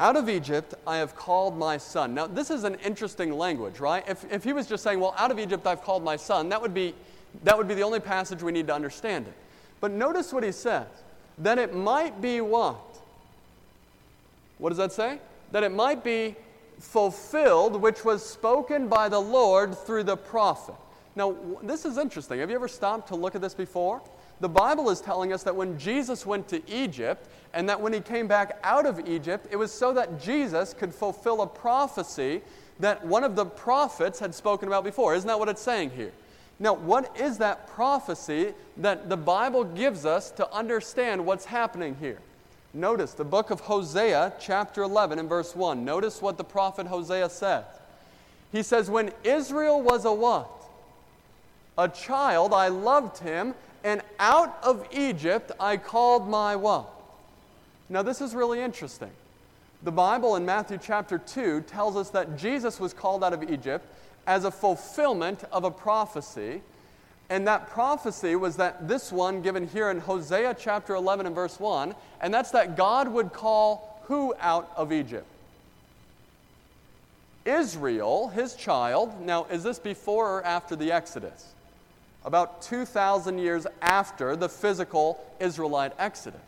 Out 0.00 0.16
of 0.16 0.30
Egypt 0.30 0.74
I 0.86 0.96
have 0.96 1.14
called 1.14 1.58
my 1.58 1.76
son. 1.76 2.14
Now, 2.14 2.26
this 2.26 2.50
is 2.50 2.64
an 2.64 2.76
interesting 2.76 3.36
language, 3.36 3.80
right? 3.80 4.02
If, 4.08 4.24
if 4.32 4.42
he 4.42 4.54
was 4.54 4.66
just 4.66 4.82
saying, 4.82 4.98
Well, 4.98 5.14
out 5.18 5.30
of 5.30 5.38
Egypt 5.38 5.66
I've 5.66 5.82
called 5.82 6.02
my 6.02 6.16
son, 6.16 6.48
that 6.48 6.60
would 6.60 6.72
be, 6.72 6.94
that 7.44 7.56
would 7.56 7.68
be 7.68 7.74
the 7.74 7.82
only 7.82 8.00
passage 8.00 8.42
we 8.42 8.50
need 8.50 8.66
to 8.68 8.74
understand 8.74 9.26
it. 9.26 9.34
But 9.78 9.92
notice 9.92 10.32
what 10.32 10.42
he 10.42 10.52
says 10.52 10.86
that 11.38 11.58
it 11.58 11.74
might 11.74 12.20
be 12.20 12.40
what? 12.40 12.80
What 14.56 14.70
does 14.70 14.78
that 14.78 14.92
say? 14.92 15.18
That 15.52 15.64
it 15.64 15.72
might 15.72 16.02
be 16.02 16.34
fulfilled, 16.78 17.80
which 17.80 18.04
was 18.04 18.24
spoken 18.24 18.88
by 18.88 19.10
the 19.10 19.20
Lord 19.20 19.76
through 19.76 20.04
the 20.04 20.16
prophet. 20.16 20.74
Now, 21.14 21.36
this 21.62 21.84
is 21.84 21.98
interesting. 21.98 22.40
Have 22.40 22.48
you 22.48 22.56
ever 22.56 22.68
stopped 22.68 23.08
to 23.08 23.16
look 23.16 23.34
at 23.34 23.42
this 23.42 23.54
before? 23.54 24.00
The 24.40 24.48
Bible 24.48 24.90
is 24.90 25.00
telling 25.00 25.32
us 25.32 25.42
that 25.42 25.54
when 25.54 25.78
Jesus 25.78 26.24
went 26.24 26.48
to 26.48 26.62
Egypt, 26.70 27.26
and 27.52 27.68
that 27.68 27.80
when 27.80 27.92
he 27.92 28.00
came 28.00 28.26
back 28.26 28.58
out 28.62 28.86
of 28.86 29.08
Egypt, 29.08 29.46
it 29.50 29.56
was 29.56 29.72
so 29.72 29.92
that 29.94 30.20
Jesus 30.20 30.72
could 30.72 30.94
fulfill 30.94 31.42
a 31.42 31.46
prophecy 31.46 32.42
that 32.78 33.04
one 33.04 33.24
of 33.24 33.36
the 33.36 33.44
prophets 33.44 34.18
had 34.18 34.34
spoken 34.34 34.68
about 34.68 34.84
before. 34.84 35.14
Isn't 35.14 35.28
that 35.28 35.38
what 35.38 35.48
it's 35.48 35.60
saying 35.60 35.90
here? 35.90 36.12
Now, 36.58 36.74
what 36.74 37.18
is 37.18 37.38
that 37.38 37.66
prophecy 37.68 38.52
that 38.76 39.08
the 39.08 39.16
Bible 39.16 39.64
gives 39.64 40.06
us 40.06 40.30
to 40.32 40.50
understand 40.52 41.24
what's 41.24 41.46
happening 41.46 41.96
here? 41.98 42.18
Notice 42.72 43.14
the 43.14 43.24
book 43.24 43.50
of 43.50 43.60
Hosea, 43.60 44.34
chapter 44.38 44.82
11, 44.82 45.18
and 45.18 45.28
verse 45.28 45.56
1. 45.56 45.84
Notice 45.84 46.22
what 46.22 46.36
the 46.38 46.44
prophet 46.44 46.86
Hosea 46.86 47.30
says. 47.30 47.64
He 48.52 48.62
says, 48.62 48.88
When 48.88 49.10
Israel 49.24 49.82
was 49.82 50.04
a 50.04 50.12
what? 50.12 50.50
A 51.76 51.88
child, 51.88 52.52
I 52.52 52.68
loved 52.68 53.18
him, 53.18 53.54
and 53.84 54.02
out 54.18 54.58
of 54.62 54.86
Egypt 54.92 55.52
I 55.58 55.76
called 55.76 56.28
my 56.28 56.56
what? 56.56 56.88
Now, 57.88 58.02
this 58.02 58.20
is 58.20 58.34
really 58.34 58.60
interesting. 58.60 59.10
The 59.82 59.90
Bible 59.90 60.36
in 60.36 60.44
Matthew 60.44 60.78
chapter 60.80 61.18
2 61.18 61.62
tells 61.62 61.96
us 61.96 62.10
that 62.10 62.36
Jesus 62.36 62.78
was 62.78 62.92
called 62.92 63.24
out 63.24 63.32
of 63.32 63.50
Egypt 63.50 63.86
as 64.26 64.44
a 64.44 64.50
fulfillment 64.50 65.42
of 65.50 65.64
a 65.64 65.70
prophecy. 65.70 66.60
And 67.30 67.46
that 67.46 67.70
prophecy 67.70 68.36
was 68.36 68.56
that 68.56 68.88
this 68.88 69.10
one 69.10 69.40
given 69.40 69.66
here 69.66 69.90
in 69.90 70.00
Hosea 70.00 70.56
chapter 70.58 70.94
11 70.94 71.26
and 71.26 71.34
verse 71.34 71.58
1, 71.58 71.94
and 72.20 72.34
that's 72.34 72.50
that 72.50 72.76
God 72.76 73.08
would 73.08 73.32
call 73.32 74.02
who 74.04 74.34
out 74.40 74.70
of 74.76 74.92
Egypt? 74.92 75.26
Israel, 77.44 78.28
his 78.28 78.54
child. 78.54 79.20
Now, 79.20 79.44
is 79.44 79.62
this 79.62 79.78
before 79.78 80.28
or 80.28 80.44
after 80.44 80.76
the 80.76 80.92
Exodus? 80.92 81.46
About 82.24 82.62
2,000 82.62 83.38
years 83.38 83.66
after 83.80 84.36
the 84.36 84.48
physical 84.48 85.24
Israelite 85.40 85.92
Exodus. 85.98 86.40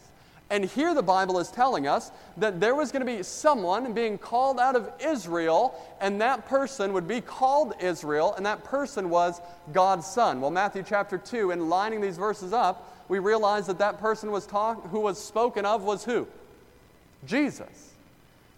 And 0.51 0.67
here 0.67 0.93
the 0.93 1.03
Bible 1.03 1.39
is 1.39 1.51
telling 1.51 1.87
us 1.87 2.11
that 2.37 2.61
there 2.61 2.75
was 2.75 2.93
going 2.93 3.01
to 3.01 3.11
be 3.11 3.23
someone 3.23 3.95
being 3.95 4.19
called 4.19 4.61
out 4.61 4.77
of 4.77 4.91
Israel, 5.01 5.75
and 5.99 6.21
that 6.21 6.47
person 6.47 6.93
would 6.93 7.09
be 7.09 7.23
called 7.23 7.73
Israel, 7.81 8.35
and 8.37 8.45
that 8.45 8.63
person 8.63 9.09
was 9.09 9.41
God's 9.73 10.07
son. 10.07 10.43
Well, 10.43 10.51
Matthew 10.51 10.85
chapter 10.87 11.17
2, 11.17 11.53
in 11.53 11.71
lining 11.71 12.03
these 12.03 12.19
verses 12.19 12.53
up, 12.53 13.07
we 13.09 13.19
realize 13.19 13.67
that 13.67 13.79
that 13.79 13.99
person 13.99 14.31
was 14.31 14.47
talk, 14.47 14.91
who 14.91 15.01
was 15.01 15.23
spoken 15.23 15.65
of 15.65 15.85
was 15.85 16.05
who? 16.05 16.27
Jesus. 17.27 17.95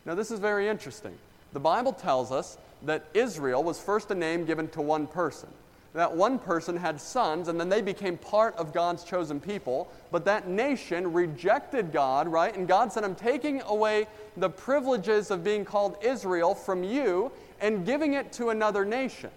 Now, 0.05 0.16
this 0.16 0.33
is 0.33 0.40
very 0.40 0.66
interesting. 0.66 1.16
The 1.53 1.61
Bible 1.61 1.92
tells 1.92 2.33
us 2.33 2.59
that 2.83 3.05
Israel 3.14 3.62
was 3.62 3.81
first 3.81 4.11
a 4.11 4.16
name 4.16 4.46
given 4.46 4.66
to 4.70 4.83
one 4.83 5.07
person 5.07 5.48
that 5.94 6.14
one 6.14 6.40
person 6.40 6.76
had 6.76 7.00
sons 7.00 7.46
and 7.48 7.59
then 7.59 7.68
they 7.68 7.80
became 7.80 8.16
part 8.16 8.54
of 8.57 8.72
God's 8.72 9.04
chosen 9.04 9.40
people. 9.40 9.88
But 10.11 10.24
that 10.24 10.48
nation 10.48 11.12
rejected 11.12 11.92
God, 11.92 12.28
right? 12.28 12.54
And 12.54 12.68
God 12.68 12.92
said, 12.92 13.04
I'm 13.04 13.14
taking 13.14 13.62
away 13.62 14.09
the 14.37 14.50
privileges 14.50 15.30
of 15.30 15.44
being 15.44 15.64
called 15.64 15.96
Israel 16.02 16.54
from 16.54 16.83
you 16.83 17.30
and 17.61 17.87
giving 17.87 18.14
it 18.14 18.33
to 18.33 18.50
another 18.50 18.85
nation. 18.85 19.30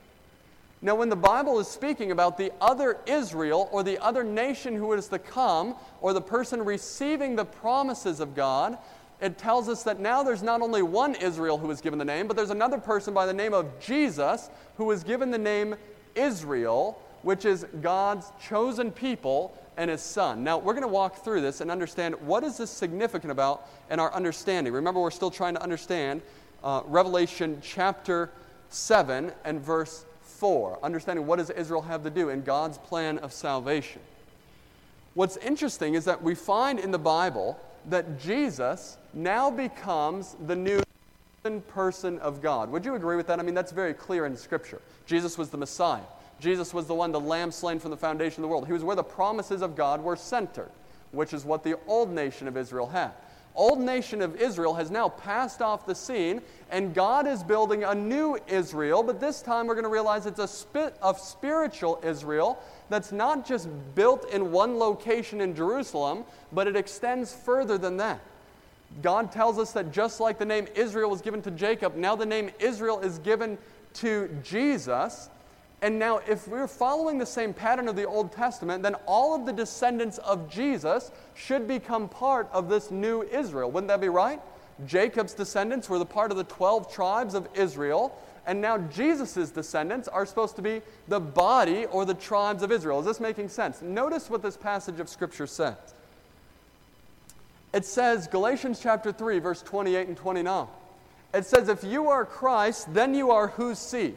Now, 0.82 0.96
when 0.96 1.10
the 1.10 1.16
Bible 1.16 1.60
is 1.60 1.68
speaking 1.68 2.12
about 2.12 2.38
the 2.38 2.52
other 2.62 2.98
Israel 3.08 3.70
or 3.72 3.84
the 3.84 3.98
other 4.00 4.24
nation 4.24 4.76
who 4.76 4.94
is 4.94 5.08
to 5.08 5.18
come, 5.18 5.76
or 6.02 6.14
the 6.14 6.22
person 6.22 6.64
receiving 6.64 7.36
the 7.36 7.46
promises 7.46 8.20
of 8.20 8.36
God, 8.36 8.78
it 9.20 9.40
tells 9.40 9.70
us 9.70 9.82
that 9.84 10.00
now 10.00 10.22
there's 10.22 10.44
not 10.44 10.62
only 10.62 10.84
one 10.84 11.16
Israel 11.16 11.58
who 11.58 11.72
is 11.72 11.82
given 11.82 11.98
the 11.98 12.06
name, 12.06 12.28
but 12.28 12.38
there's 12.38 12.52
another 12.52 12.78
person 12.78 13.14
by 13.14 13.26
the 13.26 13.34
name 13.34 13.54
of 13.54 13.80
Jesus 13.80 14.52
who 14.76 14.92
is 14.92 15.04
given 15.04 15.32
the 15.32 15.38
name 15.40 15.76
Israel, 16.18 17.00
which 17.22 17.46
is 17.46 17.66
God's 17.82 18.32
chosen 18.42 18.92
people 18.92 19.58
and 19.78 19.92
his 19.92 20.02
son. 20.02 20.44
Now, 20.44 20.58
we're 20.58 20.74
going 20.74 20.82
to 20.82 20.88
walk 20.88 21.24
through 21.24 21.42
this 21.42 21.62
and 21.62 21.70
understand 21.70 22.16
what 22.22 22.44
is 22.44 22.58
this 22.58 22.72
significant 22.72 23.32
about 23.32 23.68
in 23.92 24.00
our 24.00 24.12
understanding. 24.14 24.74
Remember, 24.74 25.00
we're 25.00 25.12
still 25.12 25.32
trying 25.32 25.54
to 25.54 25.62
understand 25.62 26.22
uh, 26.64 26.82
Revelation 26.86 27.60
chapter 27.62 28.32
7 28.70 29.32
and 29.46 29.62
verse 29.62 30.06
4, 30.24 30.80
understanding 30.84 31.26
what 31.26 31.38
does 31.38 31.50
Israel 31.52 31.82
have 31.84 32.04
to 32.04 32.10
do 32.10 32.30
in 32.30 32.42
God's 32.42 32.78
plan 32.78 33.20
of 33.20 33.32
salvation. 33.32 34.02
What's 35.14 35.38
interesting 35.38 35.96
is 35.96 36.06
that 36.06 36.22
we 36.22 36.36
find 36.36 36.80
in 36.80 36.92
the 36.92 37.00
Bible 37.00 37.60
that 37.90 38.20
Jesus 38.20 38.98
now 39.14 39.50
becomes 39.50 40.36
the 40.46 40.56
new 40.56 40.82
person 41.62 42.20
of 42.20 42.42
God. 42.42 42.72
Would 42.72 42.86
you 42.86 42.96
agree 42.96 43.16
with 43.16 43.28
that? 43.28 43.40
I 43.40 43.44
mean, 43.44 43.56
that's 43.56 43.72
very 43.72 43.94
clear 43.94 44.26
in 44.26 44.36
Scripture. 44.38 44.82
Jesus 45.06 45.38
was 45.38 45.50
the 45.50 45.58
Messiah. 45.58 46.02
Jesus 46.40 46.74
was 46.74 46.86
the 46.86 46.94
one, 46.94 47.12
the 47.12 47.20
lamb 47.20 47.52
slain 47.52 47.80
from 47.80 47.92
the 47.92 47.98
foundation 47.98 48.44
of 48.44 48.44
the 48.44 48.48
world. 48.48 48.68
He 48.68 48.74
was 48.74 48.84
where 48.84 48.96
the 48.96 49.04
promises 49.04 49.62
of 49.62 49.76
God 49.76 50.04
were 50.04 50.16
centered, 50.16 50.70
which 51.12 51.34
is 51.34 51.46
what 51.46 51.64
the 51.64 51.78
old 51.88 52.12
nation 52.12 52.48
of 52.48 52.58
Israel 52.58 52.88
had. 52.88 53.12
Old 53.56 53.80
nation 53.80 54.22
of 54.22 54.36
Israel 54.36 54.76
has 54.76 54.92
now 54.92 55.10
passed 55.10 55.64
off 55.64 55.88
the 55.88 55.96
scene, 55.96 56.42
and 56.70 56.94
God 56.94 57.26
is 57.26 57.42
building 57.42 57.84
a 57.84 57.96
new 57.96 58.38
Israel, 58.48 59.02
but 59.02 59.20
this 59.20 59.42
time 59.42 59.66
we're 59.66 59.74
going 59.74 59.84
to 59.84 59.90
realize 59.90 60.28
it's 60.28 60.38
a, 60.38 60.48
spit 60.48 60.96
of 61.02 61.20
spiritual 61.20 62.00
Israel 62.04 62.62
that's 62.90 63.12
not 63.12 63.48
just 63.48 63.68
built 63.96 64.30
in 64.32 64.52
one 64.52 64.78
location 64.78 65.42
in 65.42 65.56
Jerusalem, 65.56 66.24
but 66.52 66.68
it 66.68 66.76
extends 66.76 67.34
further 67.34 67.80
than 67.80 67.98
that. 67.98 68.22
God 69.02 69.32
tells 69.32 69.60
us 69.60 69.72
that 69.74 69.92
just 69.92 70.20
like 70.20 70.40
the 70.40 70.46
name 70.46 70.68
Israel 70.76 71.10
was 71.10 71.22
given 71.22 71.42
to 71.44 71.52
Jacob, 71.52 71.96
now 71.96 72.16
the 72.16 72.26
name 72.26 72.50
Israel 72.60 73.00
is 73.00 73.20
given 73.20 73.58
to 73.96 74.30
Jesus. 74.44 75.30
And 75.82 76.00
now, 76.00 76.22
if 76.28 76.48
we're 76.48 76.68
following 76.68 77.20
the 77.20 77.26
same 77.26 77.54
pattern 77.54 77.88
of 77.88 77.96
the 77.96 78.06
Old 78.06 78.32
Testament, 78.32 78.82
then 78.82 78.96
all 79.06 79.36
of 79.36 79.46
the 79.46 79.54
descendants 79.54 80.18
of 80.20 80.50
Jesus 80.50 81.12
should 81.36 81.68
become 81.68 82.10
part 82.10 82.50
of 82.52 82.68
this 82.68 82.90
new 82.90 83.22
Israel. 83.24 83.70
Wouldn't 83.70 83.90
that 83.90 84.02
be 84.02 84.10
right? 84.10 84.42
Jacob's 84.88 85.34
descendants 85.34 85.88
were 85.88 86.00
the 86.00 86.06
part 86.06 86.32
of 86.32 86.38
the 86.38 86.44
12 86.46 86.92
tribes 86.92 87.36
of 87.36 87.48
Israel, 87.54 88.20
and 88.48 88.60
now 88.60 88.78
Jesus' 88.78 89.52
descendants 89.52 90.08
are 90.08 90.26
supposed 90.26 90.56
to 90.56 90.62
be 90.64 90.82
the 91.08 91.20
body 91.20 91.86
or 91.88 92.06
the 92.06 92.14
tribes 92.14 92.64
of 92.64 92.72
Israel. 92.72 93.00
Is 93.00 93.06
this 93.06 93.20
making 93.20 93.50
sense? 93.50 93.82
Notice 93.82 94.30
what 94.30 94.42
this 94.42 94.58
passage 94.58 95.00
of 95.00 95.10
Scripture 95.10 95.48
says. 95.48 95.76
It 97.74 97.86
says, 97.86 98.28
Galatians 98.28 98.80
chapter 98.82 99.12
3, 99.12 99.40
verse 99.40 99.62
28 99.62 100.08
and 100.08 100.18
29. 100.18 100.68
It 101.34 101.46
says, 101.46 101.70
If 101.70 101.84
you 101.84 102.10
are 102.10 102.26
Christ, 102.26 102.94
then 102.94 103.14
you 103.14 103.32
are 103.32 103.48
whose 103.48 103.80
seed? 103.80 104.16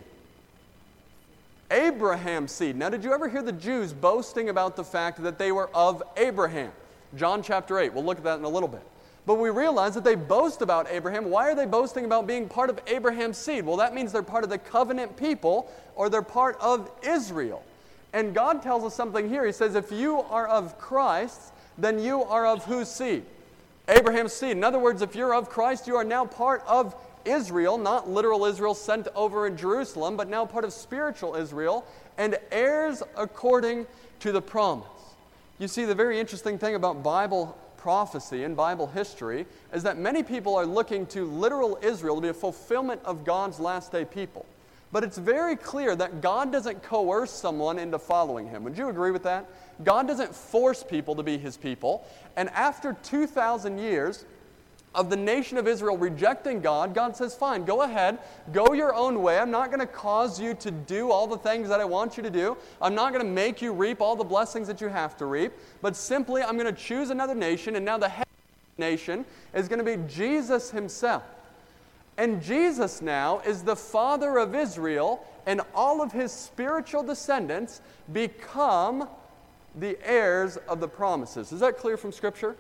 Abraham's 1.71 2.53
seed. 2.53 2.77
Now, 2.77 2.89
did 2.89 3.05
you 3.05 3.13
ever 3.13 3.29
hear 3.29 3.43
the 3.43 3.53
Jews 3.53 3.93
boasting 3.93 4.49
about 4.49 4.77
the 4.77 4.85
fact 4.85 5.23
that 5.23 5.39
they 5.39 5.53
were 5.53 5.69
of 5.75 6.03
Abraham? 6.17 6.73
John 7.17 7.43
chapter 7.43 7.79
8. 7.79 7.93
We'll 7.93 8.05
look 8.05 8.19
at 8.19 8.25
that 8.25 8.39
in 8.39 8.45
a 8.45 8.49
little 8.49 8.69
bit. 8.69 8.83
But 9.27 9.35
we 9.35 9.51
realize 9.51 9.95
that 9.95 10.05
they 10.05 10.15
boast 10.15 10.63
about 10.63 10.89
Abraham. 10.91 11.31
Why 11.31 11.51
are 11.51 11.55
they 11.55 11.67
boasting 11.67 12.05
about 12.05 12.27
being 12.27 12.49
part 12.49 12.71
of 12.71 12.81
Abraham's 12.87 13.37
seed? 13.37 13.65
Well, 13.65 13.77
that 13.77 13.95
means 13.95 14.13
they're 14.13 14.23
part 14.23 14.45
of 14.45 14.51
the 14.51 14.59
covenant 14.59 15.17
people 15.17 15.71
or 15.95 16.09
they're 16.09 16.23
part 16.23 16.57
of 16.61 16.91
Israel. 17.03 17.63
And 18.13 18.35
God 18.35 18.63
tells 18.63 18.83
us 18.85 18.95
something 18.95 19.29
here. 19.29 19.45
He 19.47 19.53
says, 19.53 19.75
If 19.75 19.93
you 19.93 20.21
are 20.21 20.49
of 20.49 20.79
Christ, 20.79 21.53
then 21.79 21.99
you 21.99 22.23
are 22.23 22.47
of 22.47 22.65
whose 22.65 22.89
seed? 22.89 23.25
Abraham's 23.91 24.33
seed. 24.33 24.53
In 24.53 24.65
other 24.65 24.79
words, 24.79 25.03
if 25.03 25.15
you're 25.15 25.35
of 25.35 25.49
Christ, 25.49 25.87
you 25.87 25.97
are 25.97 26.05
now 26.05 26.25
part 26.25 26.63
of 26.67 26.95
Israel, 27.25 27.77
not 27.77 28.09
literal 28.09 28.45
Israel 28.45 28.75
sent 28.75 29.09
over 29.15 29.47
in 29.47 29.57
Jerusalem, 29.57 30.17
but 30.17 30.29
now 30.29 30.47
part 30.47 30.65
of 30.65 30.73
spiritual 30.73 31.35
Israel, 31.35 31.85
and 32.17 32.39
heirs 32.51 33.03
according 33.17 33.87
to 34.21 34.33
the 34.33 34.41
promise. 34.41 34.87
You 35.59 35.69
see, 35.69 35.85
the 35.85 35.95
very 35.95 36.19
interesting 36.19 36.59
thing 36.59 36.75
about 36.75 37.03
Bible 37.03 37.59
prophecy 37.77 38.45
and 38.45 38.57
Bible 38.57 38.87
history 38.87 39.47
is 39.73 39.83
that 39.83 39.99
many 39.99 40.23
people 40.23 40.55
are 40.55 40.67
looking 40.67 41.07
to 41.07 41.25
literal 41.25 41.79
Israel 41.83 42.17
to 42.17 42.21
be 42.21 42.29
a 42.29 42.35
fulfillment 42.35 43.01
of 43.05 43.25
God's 43.25 43.59
last 43.59 43.91
day 43.91 44.05
people. 44.05 44.47
But 44.93 45.05
it's 45.05 45.19
very 45.19 45.57
clear 45.57 45.95
that 45.97 46.21
God 46.21 46.53
doesn't 46.53 46.83
coerce 46.83 47.31
someone 47.31 47.79
into 47.79 47.99
following 47.99 48.49
him. 48.49 48.65
Would 48.65 48.77
you 48.77 48.89
agree 48.89 49.11
with 49.11 49.23
that? 49.23 49.47
God 49.85 50.07
doesn't 50.07 50.35
force 50.35 50.83
people 50.83 51.15
to 51.17 51.23
be 51.23 51.39
his 51.39 51.57
people. 51.57 52.05
And 52.37 52.49
after 52.51 52.97
2,000 53.03 53.79
years, 53.79 54.25
of 54.95 55.09
the 55.09 55.17
nation 55.17 55.57
of 55.57 55.69
Israel 55.69 55.97
rejecting 55.97 56.61
God, 56.61 56.95
God 56.95 57.17
says, 57.17 57.35
Fine, 57.35 57.65
go 57.65 57.83
ahead, 57.83 58.19
go 58.53 58.73
your 58.73 58.95
own 58.95 59.23
way. 59.23 59.39
I'm 59.39 59.51
not 59.51 59.69
going 59.69 59.81
to 59.81 59.87
cause 59.87 60.41
you 60.41 60.55
to 60.55 60.71
do 60.71 61.11
all 61.11 61.27
the 61.27 61.39
things 61.39 61.69
that 61.69 61.81
I 61.81 61.85
want 61.85 62.17
you 62.17 62.23
to 62.25 62.31
do. 62.31 62.57
I'm 62.83 62.95
not 62.95 63.13
going 63.13 63.25
to 63.25 63.31
make 63.31 63.63
you 63.63 63.73
reap 63.73 64.01
all 64.01 64.17
the 64.17 64.25
blessings 64.25 64.67
that 64.67 64.81
you 64.81 64.89
have 64.89 65.17
to 65.19 65.27
reap, 65.27 65.53
but 65.81 65.95
simply 65.95 66.43
I'm 66.43 66.59
going 66.59 66.73
to 66.75 66.81
choose 66.81 67.11
another 67.11 67.35
nation, 67.35 67.77
and 67.77 67.85
now 67.85 67.99
the 67.99 68.09
head 68.09 68.27
nation 68.79 69.25
is 69.55 69.69
going 69.69 69.79
to 69.79 69.85
be 69.85 70.03
Jesus 70.13 70.71
himself. 70.71 71.23
And 72.19 72.43
Jesus 72.43 73.01
now 73.01 73.41
is 73.47 73.63
the 73.63 73.77
father 73.77 74.39
of 74.39 74.55
Israel, 74.55 75.25
and 75.47 75.61
all 75.75 76.03
of 76.03 76.11
his 76.11 76.33
spiritual 76.33 77.05
descendants 77.05 77.81
become 78.13 79.09
the 79.79 79.99
heirs 80.05 80.57
of 80.69 80.81
the 80.81 80.89
promises. 80.89 81.53
Is 81.53 81.61
that 81.61 81.79
clear 81.79 81.97
from 81.97 82.13
Scripture? 82.13 82.57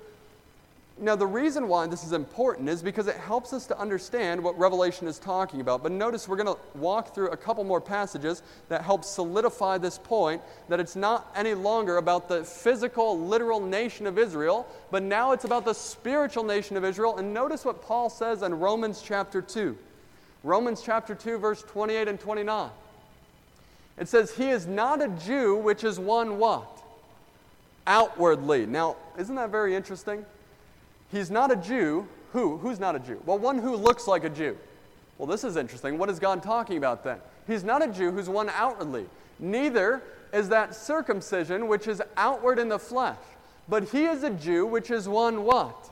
Now, 1.03 1.16
the 1.16 1.27
reason 1.27 1.66
why 1.66 1.87
this 1.87 2.05
is 2.05 2.12
important 2.12 2.68
is 2.68 2.83
because 2.83 3.07
it 3.07 3.16
helps 3.16 3.55
us 3.55 3.66
to 3.68 3.79
understand 3.79 4.44
what 4.44 4.59
Revelation 4.59 5.09
is 5.09 5.18
talking 5.18 5.62
about. 5.62 5.83
But 5.83 5.92
notice 5.92 6.29
we're 6.29 6.37
going 6.37 6.55
to 6.55 6.61
walk 6.79 7.14
through 7.14 7.29
a 7.29 7.37
couple 7.38 7.64
more 7.64 7.81
passages 7.81 8.42
that 8.68 8.83
help 8.83 9.03
solidify 9.05 9.79
this 9.79 9.96
point 9.96 10.42
that 10.68 10.79
it's 10.79 10.96
not 10.96 11.33
any 11.35 11.55
longer 11.55 11.96
about 11.96 12.29
the 12.29 12.44
physical, 12.44 13.18
literal 13.18 13.61
nation 13.61 14.07
of 14.07 14.18
Israel, 14.18 14.66
but 14.90 15.03
now 15.03 15.33
it's 15.33 15.44
about 15.44 15.64
the 15.64 15.73
spiritual 15.73 16.44
nation 16.44 16.77
of 16.77 16.85
Israel. 16.85 17.16
And 17.16 17.33
notice 17.33 17.64
what 17.64 17.81
Paul 17.81 18.11
says 18.11 18.42
in 18.42 18.59
Romans 18.59 19.01
chapter 19.03 19.40
2. 19.40 19.79
Romans 20.42 20.83
chapter 20.83 21.14
2, 21.14 21.38
verse 21.38 21.62
28 21.62 22.09
and 22.09 22.20
29. 22.20 22.70
It 23.99 24.09
says, 24.09 24.33
He 24.33 24.51
is 24.51 24.66
not 24.66 25.01
a 25.01 25.09
Jew, 25.09 25.57
which 25.57 25.83
is 25.83 25.99
one 25.99 26.37
what? 26.38 26.80
Outwardly. 27.87 28.66
Now, 28.66 28.97
isn't 29.19 29.35
that 29.35 29.51
very 29.51 29.75
interesting? 29.75 30.25
He's 31.11 31.31
not 31.31 31.51
a 31.51 31.57
Jew. 31.57 32.07
Who? 32.33 32.59
Who's 32.59 32.79
not 32.79 32.95
a 32.95 32.99
Jew? 32.99 33.21
Well, 33.27 33.38
one 33.38 33.59
who 33.59 33.75
looks 33.77 34.07
like 34.07 34.25
a 34.25 34.31
Jew. 34.31 34.57
Well, 35.19 35.27
this 35.27 35.45
is 35.45 35.57
interesting. 35.57 35.99
What 35.99 36.09
is 36.09 36.19
God 36.19 36.43
talking 36.43 36.77
about 36.77 37.05
then? 37.05 37.19
He's 37.47 37.64
not 37.64 37.83
a 37.83 37.88
Jew 37.93 38.11
who's 38.12 38.29
one 38.29 38.49
outwardly. 38.51 39.07
Neither 39.38 40.03
is 40.33 40.49
that 40.51 40.75
circumcision 40.75 41.66
which 41.66 41.88
is 41.88 42.01
outward 42.16 42.59
in 42.59 42.69
the 42.69 42.79
flesh. 42.79 43.19
But 43.69 43.88
he 43.90 44.05
is 44.05 44.23
a 44.23 44.31
Jew 44.31 44.66
which 44.66 44.90
is 44.90 45.09
one 45.09 45.45
what? 45.45 45.90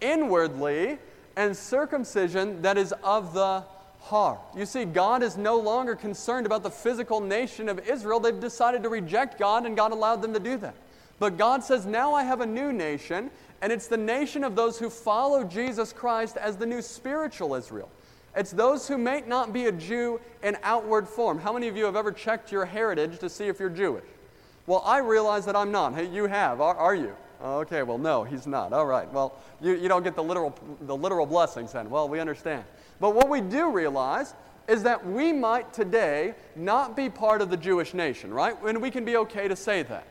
Inwardly, 0.00 0.98
and 1.36 1.56
circumcision 1.56 2.62
that 2.62 2.76
is 2.76 2.92
of 3.04 3.32
the 3.32 3.62
heart. 4.00 4.40
You 4.56 4.66
see, 4.66 4.84
God 4.84 5.22
is 5.22 5.36
no 5.36 5.58
longer 5.58 5.94
concerned 5.94 6.46
about 6.46 6.62
the 6.62 6.70
physical 6.70 7.20
nation 7.20 7.68
of 7.68 7.86
Israel. 7.88 8.20
They've 8.20 8.38
decided 8.38 8.82
to 8.82 8.88
reject 8.88 9.38
God, 9.38 9.66
and 9.66 9.76
God 9.76 9.92
allowed 9.92 10.22
them 10.22 10.32
to 10.34 10.40
do 10.40 10.56
that. 10.58 10.74
But 11.18 11.36
God 11.36 11.64
says, 11.64 11.86
Now 11.86 12.14
I 12.14 12.22
have 12.24 12.40
a 12.40 12.46
new 12.46 12.72
nation, 12.72 13.30
and 13.60 13.72
it's 13.72 13.88
the 13.88 13.96
nation 13.96 14.44
of 14.44 14.54
those 14.54 14.78
who 14.78 14.88
follow 14.90 15.44
Jesus 15.44 15.92
Christ 15.92 16.36
as 16.36 16.56
the 16.56 16.66
new 16.66 16.82
spiritual 16.82 17.54
Israel. 17.54 17.90
It's 18.36 18.52
those 18.52 18.86
who 18.86 18.98
may 18.98 19.22
not 19.26 19.52
be 19.52 19.66
a 19.66 19.72
Jew 19.72 20.20
in 20.42 20.56
outward 20.62 21.08
form. 21.08 21.38
How 21.38 21.52
many 21.52 21.66
of 21.66 21.76
you 21.76 21.84
have 21.84 21.96
ever 21.96 22.12
checked 22.12 22.52
your 22.52 22.64
heritage 22.64 23.18
to 23.18 23.28
see 23.28 23.48
if 23.48 23.58
you're 23.58 23.68
Jewish? 23.70 24.04
Well, 24.66 24.82
I 24.84 24.98
realize 24.98 25.44
that 25.46 25.56
I'm 25.56 25.72
not. 25.72 25.94
Hey, 25.94 26.06
you 26.06 26.26
have. 26.26 26.60
Are, 26.60 26.76
are 26.76 26.94
you? 26.94 27.16
Okay, 27.42 27.82
well, 27.82 27.98
no, 27.98 28.24
he's 28.24 28.46
not. 28.46 28.72
All 28.72 28.86
right. 28.86 29.10
Well, 29.12 29.38
you, 29.60 29.74
you 29.74 29.88
don't 29.88 30.02
get 30.02 30.14
the 30.14 30.22
literal, 30.22 30.54
the 30.82 30.96
literal 30.96 31.24
blessings 31.26 31.72
then. 31.72 31.88
Well, 31.88 32.08
we 32.08 32.20
understand. 32.20 32.64
But 33.00 33.14
what 33.14 33.28
we 33.28 33.40
do 33.40 33.70
realize 33.70 34.34
is 34.68 34.82
that 34.82 35.04
we 35.04 35.32
might 35.32 35.72
today 35.72 36.34
not 36.54 36.94
be 36.94 37.08
part 37.08 37.40
of 37.40 37.48
the 37.48 37.56
Jewish 37.56 37.94
nation, 37.94 38.32
right? 38.32 38.56
And 38.64 38.82
we 38.82 38.90
can 38.90 39.04
be 39.04 39.16
okay 39.16 39.48
to 39.48 39.56
say 39.56 39.82
that. 39.84 40.06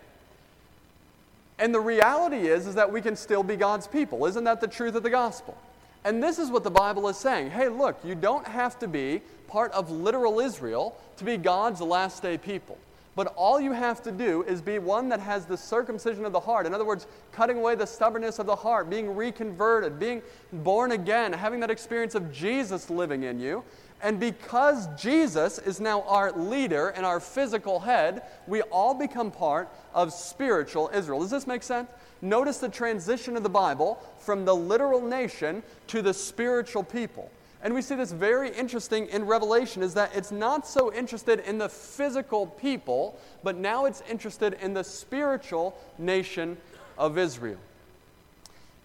And 1.60 1.74
the 1.74 1.80
reality 1.80 2.48
is, 2.48 2.68
is 2.68 2.76
that 2.76 2.92
we 2.92 3.02
can 3.02 3.16
still 3.16 3.44
be 3.44 3.56
God's 3.56 3.88
people. 3.88 4.26
Isn't 4.26 4.44
that 4.44 4.62
the 4.62 4.68
truth 4.68 4.96
of 4.96 5.04
the 5.04 5.10
gospel? 5.10 5.58
And 6.04 6.22
this 6.22 6.40
is 6.40 6.50
what 6.50 6.64
the 6.64 6.72
Bible 6.72 7.08
is 7.10 7.18
saying. 7.18 7.52
Hey, 7.52 7.68
look, 7.68 8.00
you 8.04 8.16
don't 8.16 8.48
have 8.48 8.78
to 8.80 8.88
be 8.88 9.22
part 9.48 9.72
of 9.72 9.90
literal 9.90 10.40
Israel 10.40 10.96
to 11.18 11.24
be 11.24 11.38
God's 11.38 11.82
last 11.82 12.22
day 12.22 12.38
people. 12.38 12.78
But 13.16 13.34
all 13.36 13.60
you 13.60 13.72
have 13.72 14.04
to 14.04 14.12
do 14.12 14.44
is 14.44 14.62
be 14.62 14.78
one 14.78 15.10
that 15.10 15.20
has 15.20 15.46
the 15.46 15.58
circumcision 15.58 16.24
of 16.24 16.34
the 16.34 16.40
heart. 16.40 16.68
In 16.68 16.74
other 16.76 16.86
words, 16.86 17.08
cutting 17.32 17.58
away 17.58 17.74
the 17.74 17.88
stubbornness 17.88 18.38
of 18.38 18.46
the 18.46 18.56
heart, 18.56 18.92
being 18.92 19.16
reconverted, 19.16 19.98
being 19.98 20.22
born 20.54 20.92
again, 20.92 21.34
having 21.34 21.60
that 21.62 21.72
experience 21.72 22.14
of 22.14 22.32
Jesus 22.32 22.92
living 22.92 23.24
in 23.24 23.40
you. 23.40 23.64
And 24.02 24.20
because 24.20 24.88
Jesus 24.96 25.58
is 25.58 25.80
now 25.80 26.04
our 26.04 26.32
leader 26.32 26.90
and 26.90 27.06
our 27.06 27.20
physical 27.20 27.80
head, 27.80 28.22
we 28.46 28.62
all 28.64 28.94
become 28.94 29.32
part 29.32 29.70
of 29.94 30.14
spiritual 30.14 30.92
Israel. 30.94 31.22
Does 31.22 31.32
this 31.32 31.48
make 31.48 31.64
sense? 31.64 31.90
Notice 32.22 32.58
the 32.58 32.70
transition 32.70 33.36
of 33.36 33.44
the 33.44 33.50
Bible 33.50 34.00
from 34.20 34.46
the 34.46 34.56
literal 34.56 35.02
nation 35.02 35.64
to 35.88 36.02
the 36.02 36.14
spiritual 36.14 36.84
people. 36.84 37.32
And 37.64 37.74
we 37.74 37.82
see 37.82 37.96
this 37.96 38.12
very 38.12 38.50
interesting 38.50 39.08
in 39.08 39.26
Revelation 39.26 39.82
is 39.82 39.96
that 39.96 40.16
it's 40.16 40.32
not 40.32 40.68
so 40.68 40.94
interested 40.94 41.40
in 41.40 41.58
the 41.58 41.70
physical 41.70 42.46
people, 42.46 43.20
but 43.44 43.58
now 43.58 43.86
it's 43.86 44.04
interested 44.10 44.58
in 44.62 44.74
the 44.74 44.84
spiritual 44.84 45.76
nation 45.98 46.58
of 47.00 47.18
Israel. 47.18 47.58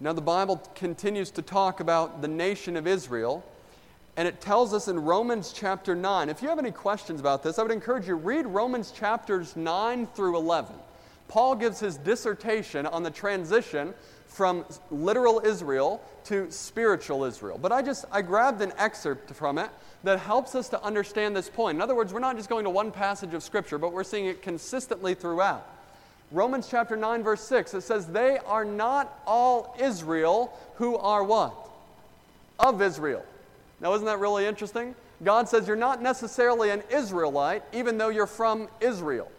Now, 0.00 0.12
the 0.12 0.22
Bible 0.22 0.56
continues 0.74 1.30
to 1.32 1.42
talk 1.42 1.80
about 1.80 2.22
the 2.22 2.28
nation 2.28 2.76
of 2.76 2.86
Israel 2.86 3.44
and 4.16 4.28
it 4.28 4.40
tells 4.40 4.74
us 4.74 4.88
in 4.88 4.98
Romans 5.00 5.52
chapter 5.52 5.94
9. 5.94 6.28
If 6.28 6.42
you 6.42 6.48
have 6.48 6.58
any 6.58 6.70
questions 6.70 7.18
about 7.18 7.42
this, 7.42 7.58
I 7.58 7.62
would 7.62 7.72
encourage 7.72 8.06
you 8.06 8.14
read 8.14 8.46
Romans 8.46 8.90
chapters 8.90 9.56
9 9.56 10.06
through 10.08 10.36
11. 10.36 10.74
Paul 11.28 11.54
gives 11.54 11.80
his 11.80 11.96
dissertation 11.96 12.84
on 12.84 13.02
the 13.02 13.10
transition 13.10 13.94
from 14.26 14.66
literal 14.90 15.40
Israel 15.44 16.02
to 16.24 16.50
spiritual 16.50 17.24
Israel. 17.24 17.58
But 17.60 17.72
I 17.72 17.80
just 17.80 18.04
I 18.12 18.20
grabbed 18.22 18.60
an 18.60 18.72
excerpt 18.76 19.34
from 19.34 19.56
it 19.58 19.70
that 20.04 20.18
helps 20.18 20.54
us 20.54 20.68
to 20.70 20.82
understand 20.82 21.34
this 21.34 21.48
point. 21.48 21.76
In 21.76 21.82
other 21.82 21.94
words, 21.94 22.12
we're 22.12 22.20
not 22.20 22.36
just 22.36 22.48
going 22.48 22.64
to 22.64 22.70
one 22.70 22.92
passage 22.92 23.32
of 23.34 23.42
scripture, 23.42 23.78
but 23.78 23.92
we're 23.92 24.04
seeing 24.04 24.26
it 24.26 24.42
consistently 24.42 25.14
throughout. 25.14 25.66
Romans 26.30 26.68
chapter 26.70 26.96
9 26.96 27.22
verse 27.22 27.42
6 27.42 27.74
it 27.74 27.82
says 27.82 28.06
they 28.06 28.38
are 28.38 28.64
not 28.64 29.20
all 29.26 29.76
Israel 29.78 30.58
who 30.76 30.96
are 30.96 31.22
what? 31.22 31.54
Of 32.58 32.80
Israel. 32.80 33.24
Now, 33.82 33.92
isn't 33.94 34.06
that 34.06 34.20
really 34.20 34.46
interesting? 34.46 34.94
God 35.24 35.48
says 35.48 35.66
you're 35.66 35.76
not 35.76 36.00
necessarily 36.00 36.70
an 36.70 36.82
Israelite, 36.90 37.64
even 37.72 37.98
though 37.98 38.08
you're 38.08 38.26
from 38.26 38.68
Israel. 38.80 39.30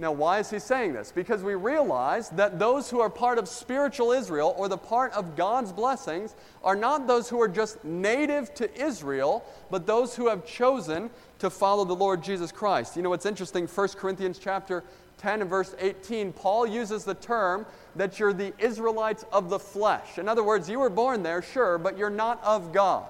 Now, 0.00 0.12
why 0.12 0.38
is 0.38 0.48
he 0.48 0.60
saying 0.60 0.92
this? 0.92 1.10
Because 1.10 1.42
we 1.42 1.56
realize 1.56 2.28
that 2.30 2.60
those 2.60 2.88
who 2.88 3.00
are 3.00 3.10
part 3.10 3.36
of 3.36 3.48
spiritual 3.48 4.12
Israel 4.12 4.54
or 4.56 4.68
the 4.68 4.78
part 4.78 5.12
of 5.12 5.34
God's 5.34 5.72
blessings 5.72 6.36
are 6.62 6.76
not 6.76 7.08
those 7.08 7.28
who 7.28 7.40
are 7.42 7.48
just 7.48 7.84
native 7.84 8.54
to 8.54 8.72
Israel, 8.80 9.44
but 9.72 9.88
those 9.88 10.14
who 10.14 10.28
have 10.28 10.46
chosen 10.46 11.10
to 11.40 11.50
follow 11.50 11.84
the 11.84 11.96
Lord 11.96 12.22
Jesus 12.22 12.52
Christ. 12.52 12.96
You 12.96 13.02
know 13.02 13.10
what's 13.10 13.26
interesting? 13.26 13.66
1 13.66 13.88
Corinthians 13.96 14.38
chapter 14.38 14.84
10 15.18 15.42
and 15.42 15.50
verse 15.50 15.74
18, 15.78 16.32
Paul 16.32 16.66
uses 16.66 17.04
the 17.04 17.14
term 17.14 17.66
that 17.96 18.18
you're 18.18 18.32
the 18.32 18.52
Israelites 18.58 19.24
of 19.32 19.50
the 19.50 19.58
flesh. 19.58 20.18
In 20.18 20.28
other 20.28 20.44
words, 20.44 20.68
you 20.68 20.78
were 20.78 20.90
born 20.90 21.22
there, 21.22 21.42
sure, 21.42 21.78
but 21.78 21.98
you're 21.98 22.10
not 22.10 22.42
of 22.44 22.72
God. 22.72 23.04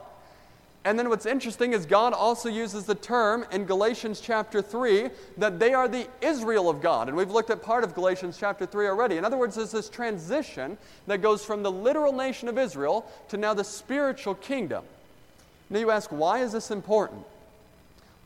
And 0.84 0.98
then 0.98 1.10
what's 1.10 1.26
interesting 1.26 1.74
is 1.74 1.84
God 1.84 2.14
also 2.14 2.48
uses 2.48 2.84
the 2.84 2.94
term 2.94 3.44
in 3.52 3.66
Galatians 3.66 4.20
chapter 4.20 4.62
3 4.62 5.10
that 5.36 5.58
they 5.58 5.74
are 5.74 5.88
the 5.88 6.06
Israel 6.22 6.70
of 6.70 6.80
God. 6.80 7.08
And 7.08 7.16
we've 7.16 7.30
looked 7.30 7.50
at 7.50 7.62
part 7.62 7.84
of 7.84 7.94
Galatians 7.94 8.38
chapter 8.38 8.64
3 8.64 8.86
already. 8.86 9.18
In 9.18 9.24
other 9.24 9.36
words, 9.36 9.56
there's 9.56 9.72
this 9.72 9.90
transition 9.90 10.78
that 11.06 11.20
goes 11.20 11.44
from 11.44 11.62
the 11.62 11.70
literal 11.70 12.12
nation 12.12 12.48
of 12.48 12.56
Israel 12.56 13.04
to 13.28 13.36
now 13.36 13.52
the 13.52 13.64
spiritual 13.64 14.34
kingdom. 14.36 14.84
Now 15.68 15.80
you 15.80 15.90
ask, 15.90 16.10
why 16.10 16.38
is 16.38 16.52
this 16.52 16.70
important? 16.70 17.22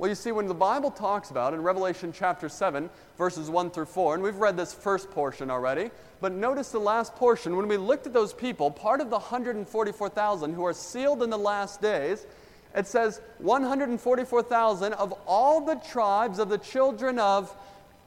Well, 0.03 0.09
you 0.09 0.17
see, 0.17 0.33
when 0.33 0.49
the 0.49 0.53
Bible 0.53 0.91
talks 0.91 1.31
about 1.31 1.55
in 1.55 1.63
Revelation 1.63 2.13
chapter 2.13 2.49
7, 2.49 2.91
verses 3.17 3.49
1 3.49 3.71
through 3.71 3.85
4, 3.85 4.15
and 4.15 4.23
we've 4.25 4.35
read 4.35 4.57
this 4.57 4.75
first 4.75 5.09
portion 5.13 5.49
already, 5.49 5.93
but 6.21 6.33
notice 6.33 6.71
the 6.71 6.81
last 6.81 7.15
portion. 7.15 7.57
When 7.57 7.69
we 7.69 7.77
looked 7.77 8.09
at 8.09 8.13
those 8.13 8.33
people, 8.33 8.69
part 8.69 9.01
of 9.01 9.11
the 9.11 9.19
144,000 9.19 10.55
who 10.55 10.67
are 10.67 10.73
sealed 10.73 11.23
in 11.23 11.31
the 11.31 11.39
last 11.39 11.81
days, 11.81 12.27
it 12.75 12.89
says 12.89 13.21
144,000 13.39 14.93
of 14.95 15.15
all 15.25 15.61
the 15.61 15.77
tribes 15.77 16.41
of 16.41 16.49
the 16.49 16.59
children 16.59 17.21
of 17.21 17.55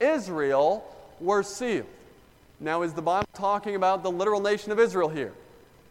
Israel 0.02 0.84
were 1.22 1.44
sealed. 1.44 1.86
Now, 2.60 2.82
is 2.82 2.92
the 2.92 3.02
Bible 3.02 3.30
talking 3.34 3.78
about 3.78 4.04
the 4.04 4.12
literal 4.12 4.42
nation 4.42 4.74
of 4.74 4.82
Israel 4.82 5.08
here? 5.08 5.32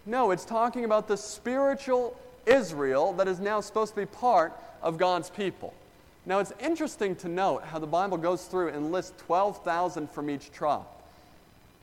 No, 0.05 0.33
it's 0.33 0.45
talking 0.45 0.85
about 0.85 1.09
the 1.09 1.17
spiritual 1.17 2.15
Israel 2.45 3.15
that 3.15 3.27
is 3.27 3.41
now 3.41 3.63
supposed 3.63 3.95
to 3.95 4.01
be 4.03 4.05
part 4.05 4.53
of 4.83 4.99
God's 4.99 5.31
people. 5.31 5.73
Now, 6.27 6.39
it's 6.39 6.53
interesting 6.59 7.15
to 7.17 7.29
note 7.29 7.65
how 7.65 7.79
the 7.79 7.87
Bible 7.87 8.17
goes 8.17 8.45
through 8.45 8.69
and 8.69 8.93
lists 8.93 9.13
12,000 9.27 10.11
from 10.11 10.31
each 10.31 10.51
tribe. 10.51 10.87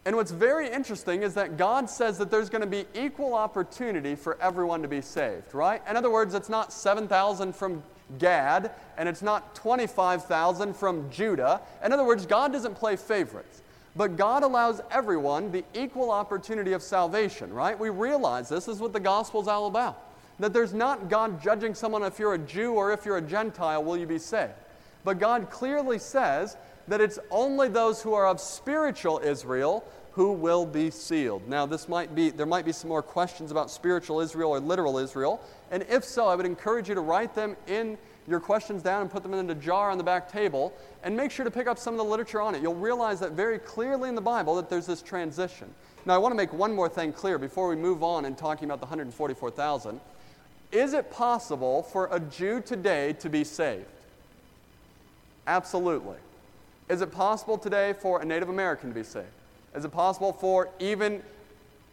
And 0.03 0.15
what's 0.15 0.31
very 0.31 0.67
interesting 0.67 1.21
is 1.21 1.35
that 1.35 1.57
God 1.57 1.87
says 1.87 2.17
that 2.17 2.31
there's 2.31 2.49
going 2.49 2.61
to 2.61 2.67
be 2.67 2.85
equal 2.95 3.35
opportunity 3.35 4.15
for 4.15 4.35
everyone 4.41 4.81
to 4.81 4.87
be 4.87 4.99
saved, 5.01 5.53
right? 5.53 5.81
In 5.87 5.95
other 5.95 6.09
words, 6.09 6.33
it's 6.33 6.49
not 6.49 6.73
7,000 6.73 7.55
from 7.55 7.83
Gad 8.17 8.71
and 8.97 9.07
it's 9.07 9.21
not 9.21 9.53
25,000 9.53 10.75
from 10.75 11.09
Judah. 11.11 11.61
In 11.85 11.93
other 11.93 12.03
words, 12.03 12.25
God 12.25 12.51
doesn't 12.51 12.75
play 12.75 12.95
favorites. 12.95 13.61
But 13.95 14.15
God 14.15 14.43
allows 14.43 14.81
everyone 14.89 15.51
the 15.51 15.65
equal 15.73 16.11
opportunity 16.11 16.73
of 16.73 16.81
salvation, 16.81 17.53
right? 17.53 17.77
We 17.77 17.89
realize 17.89 18.49
this 18.49 18.67
is 18.67 18.79
what 18.79 18.93
the 18.93 18.99
gospel 18.99 19.41
is 19.41 19.47
all 19.47 19.67
about. 19.67 20.01
That 20.41 20.53
there's 20.53 20.73
not 20.73 21.07
God 21.07 21.39
judging 21.41 21.75
someone 21.75 22.01
if 22.01 22.17
you're 22.17 22.33
a 22.33 22.39
Jew 22.39 22.73
or 22.73 22.91
if 22.91 23.05
you're 23.05 23.17
a 23.17 23.21
Gentile, 23.21 23.83
will 23.83 23.95
you 23.95 24.07
be 24.07 24.17
saved? 24.17 24.53
But 25.03 25.19
God 25.19 25.51
clearly 25.51 25.99
says 25.99 26.57
that 26.87 26.99
it's 26.99 27.19
only 27.29 27.67
those 27.67 28.01
who 28.01 28.15
are 28.15 28.25
of 28.25 28.41
spiritual 28.41 29.21
Israel 29.23 29.83
who 30.13 30.33
will 30.33 30.65
be 30.65 30.89
sealed. 30.89 31.47
Now, 31.47 31.67
this 31.67 31.87
might 31.87 32.15
be, 32.15 32.31
there 32.31 32.47
might 32.47 32.65
be 32.65 32.71
some 32.71 32.89
more 32.89 33.03
questions 33.03 33.51
about 33.51 33.69
spiritual 33.69 34.19
Israel 34.19 34.49
or 34.49 34.59
literal 34.59 34.97
Israel. 34.97 35.39
And 35.69 35.85
if 35.87 36.03
so, 36.03 36.27
I 36.27 36.35
would 36.35 36.47
encourage 36.47 36.89
you 36.89 36.95
to 36.95 37.01
write 37.01 37.35
them 37.35 37.55
in 37.67 37.95
your 38.27 38.39
questions 38.39 38.81
down 38.81 39.03
and 39.03 39.11
put 39.11 39.21
them 39.21 39.35
in 39.35 39.47
a 39.47 39.55
jar 39.55 39.91
on 39.91 39.99
the 39.99 40.03
back 40.03 40.31
table 40.31 40.73
and 41.03 41.15
make 41.15 41.29
sure 41.29 41.45
to 41.45 41.51
pick 41.51 41.67
up 41.67 41.77
some 41.77 41.93
of 41.93 41.99
the 41.99 42.03
literature 42.03 42.41
on 42.41 42.55
it. 42.55 42.63
You'll 42.63 42.73
realize 42.73 43.19
that 43.19 43.33
very 43.33 43.59
clearly 43.59 44.09
in 44.09 44.15
the 44.15 44.21
Bible 44.21 44.55
that 44.55 44.71
there's 44.71 44.87
this 44.87 45.03
transition. 45.03 45.71
Now, 46.07 46.15
I 46.15 46.17
want 46.17 46.31
to 46.31 46.37
make 46.37 46.51
one 46.51 46.73
more 46.73 46.89
thing 46.89 47.13
clear 47.13 47.37
before 47.37 47.69
we 47.69 47.75
move 47.75 48.01
on 48.01 48.25
in 48.25 48.33
talking 48.33 48.65
about 48.65 48.79
the 48.79 48.87
144,000. 48.87 50.01
Is 50.71 50.93
it 50.93 51.11
possible 51.11 51.83
for 51.83 52.07
a 52.11 52.19
Jew 52.19 52.61
today 52.61 53.13
to 53.13 53.29
be 53.29 53.43
saved? 53.43 53.85
Absolutely. 55.47 56.17
Is 56.87 57.01
it 57.01 57.11
possible 57.11 57.57
today 57.57 57.93
for 57.93 58.21
a 58.21 58.25
Native 58.25 58.49
American 58.49 58.89
to 58.89 58.95
be 58.95 59.03
saved? 59.03 59.27
Is 59.75 59.85
it 59.85 59.91
possible 59.91 60.33
for 60.33 60.69
even 60.79 61.21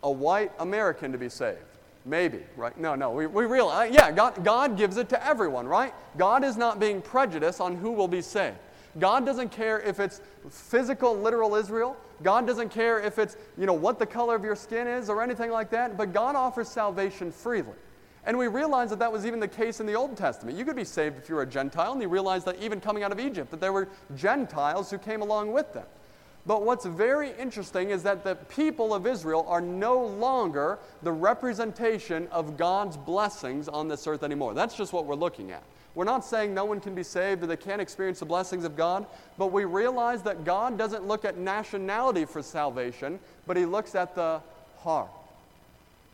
a 0.02 0.10
white 0.10 0.52
American 0.58 1.12
to 1.12 1.18
be 1.18 1.28
saved? 1.28 1.58
Maybe, 2.04 2.40
right? 2.56 2.78
No, 2.78 2.94
no. 2.94 3.10
We, 3.10 3.26
we 3.26 3.44
realize, 3.44 3.90
uh, 3.90 3.94
yeah, 3.94 4.12
God, 4.12 4.42
God 4.44 4.76
gives 4.76 4.96
it 4.96 5.08
to 5.10 5.26
everyone, 5.26 5.66
right? 5.66 5.92
God 6.16 6.44
is 6.44 6.56
not 6.56 6.80
being 6.80 7.02
prejudiced 7.02 7.60
on 7.60 7.76
who 7.76 7.92
will 7.92 8.08
be 8.08 8.22
saved. 8.22 8.56
God 8.98 9.26
doesn't 9.26 9.50
care 9.50 9.80
if 9.80 10.00
it's 10.00 10.20
physical, 10.50 11.16
literal 11.16 11.54
Israel. 11.54 11.96
God 12.22 12.46
doesn't 12.46 12.70
care 12.70 12.98
if 13.00 13.18
it's, 13.18 13.36
you 13.56 13.66
know, 13.66 13.74
what 13.74 13.98
the 13.98 14.06
color 14.06 14.34
of 14.34 14.44
your 14.44 14.56
skin 14.56 14.86
is 14.86 15.10
or 15.10 15.22
anything 15.22 15.50
like 15.50 15.70
that. 15.70 15.96
But 15.96 16.12
God 16.12 16.34
offers 16.34 16.68
salvation 16.68 17.30
freely. 17.30 17.74
And 18.26 18.36
we 18.36 18.48
realize 18.48 18.90
that 18.90 18.98
that 18.98 19.12
was 19.12 19.24
even 19.24 19.40
the 19.40 19.48
case 19.48 19.80
in 19.80 19.86
the 19.86 19.94
Old 19.94 20.16
Testament. 20.16 20.58
You 20.58 20.64
could 20.64 20.76
be 20.76 20.84
saved 20.84 21.16
if 21.18 21.28
you 21.28 21.34
were 21.34 21.42
a 21.42 21.46
Gentile, 21.46 21.92
and 21.92 22.02
you 22.02 22.08
realize 22.08 22.44
that 22.44 22.60
even 22.60 22.80
coming 22.80 23.02
out 23.02 23.12
of 23.12 23.20
Egypt, 23.20 23.50
that 23.50 23.60
there 23.60 23.72
were 23.72 23.88
Gentiles 24.16 24.90
who 24.90 24.98
came 24.98 25.22
along 25.22 25.52
with 25.52 25.72
them. 25.72 25.86
But 26.46 26.62
what's 26.62 26.86
very 26.86 27.32
interesting 27.38 27.90
is 27.90 28.02
that 28.04 28.24
the 28.24 28.34
people 28.34 28.94
of 28.94 29.06
Israel 29.06 29.44
are 29.48 29.60
no 29.60 30.02
longer 30.02 30.78
the 31.02 31.12
representation 31.12 32.26
of 32.28 32.56
God's 32.56 32.96
blessings 32.96 33.68
on 33.68 33.88
this 33.88 34.06
earth 34.06 34.22
anymore. 34.22 34.54
That's 34.54 34.74
just 34.74 34.92
what 34.92 35.04
we're 35.04 35.14
looking 35.14 35.52
at. 35.52 35.62
We're 35.94 36.04
not 36.04 36.24
saying 36.24 36.54
no 36.54 36.64
one 36.64 36.80
can 36.80 36.94
be 36.94 37.02
saved 37.02 37.42
or 37.42 37.46
they 37.46 37.56
can't 37.56 37.82
experience 37.82 38.20
the 38.20 38.24
blessings 38.24 38.64
of 38.64 38.76
God, 38.76 39.04
but 39.36 39.48
we 39.48 39.64
realize 39.64 40.22
that 40.22 40.44
God 40.44 40.78
doesn't 40.78 41.06
look 41.06 41.24
at 41.24 41.36
nationality 41.36 42.24
for 42.24 42.40
salvation, 42.42 43.18
but 43.46 43.56
He 43.56 43.66
looks 43.66 43.94
at 43.94 44.14
the 44.14 44.40
heart. 44.78 45.10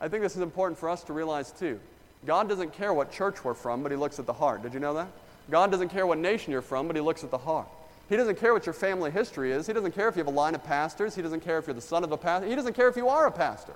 I 0.00 0.08
think 0.08 0.22
this 0.22 0.36
is 0.36 0.42
important 0.42 0.78
for 0.78 0.88
us 0.88 1.04
to 1.04 1.12
realize 1.12 1.52
too. 1.52 1.78
God 2.26 2.48
doesn't 2.48 2.72
care 2.72 2.92
what 2.92 3.12
church 3.12 3.44
we're 3.44 3.54
from, 3.54 3.82
but 3.82 3.92
He 3.92 3.96
looks 3.96 4.18
at 4.18 4.26
the 4.26 4.32
heart. 4.32 4.62
Did 4.62 4.74
you 4.74 4.80
know 4.80 4.94
that? 4.94 5.08
God 5.50 5.70
doesn't 5.70 5.90
care 5.90 6.06
what 6.06 6.18
nation 6.18 6.52
you're 6.52 6.62
from, 6.62 6.86
but 6.86 6.96
He 6.96 7.02
looks 7.02 7.24
at 7.24 7.30
the 7.30 7.38
heart. 7.38 7.68
He 8.08 8.16
doesn't 8.16 8.38
care 8.38 8.52
what 8.52 8.66
your 8.66 8.74
family 8.74 9.10
history 9.10 9.52
is. 9.52 9.66
He 9.66 9.72
doesn't 9.72 9.92
care 9.92 10.08
if 10.08 10.16
you 10.16 10.20
have 10.20 10.32
a 10.32 10.36
line 10.36 10.54
of 10.54 10.62
pastors. 10.62 11.14
He 11.14 11.22
doesn't 11.22 11.40
care 11.40 11.58
if 11.58 11.66
you're 11.66 11.74
the 11.74 11.80
son 11.80 12.04
of 12.04 12.12
a 12.12 12.16
pastor. 12.16 12.48
He 12.48 12.54
doesn't 12.54 12.74
care 12.74 12.88
if 12.88 12.96
you 12.96 13.08
are 13.08 13.26
a 13.26 13.32
pastor. 13.32 13.72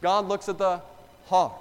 God 0.00 0.26
looks 0.26 0.48
at 0.48 0.58
the 0.58 0.80
heart. 1.26 1.52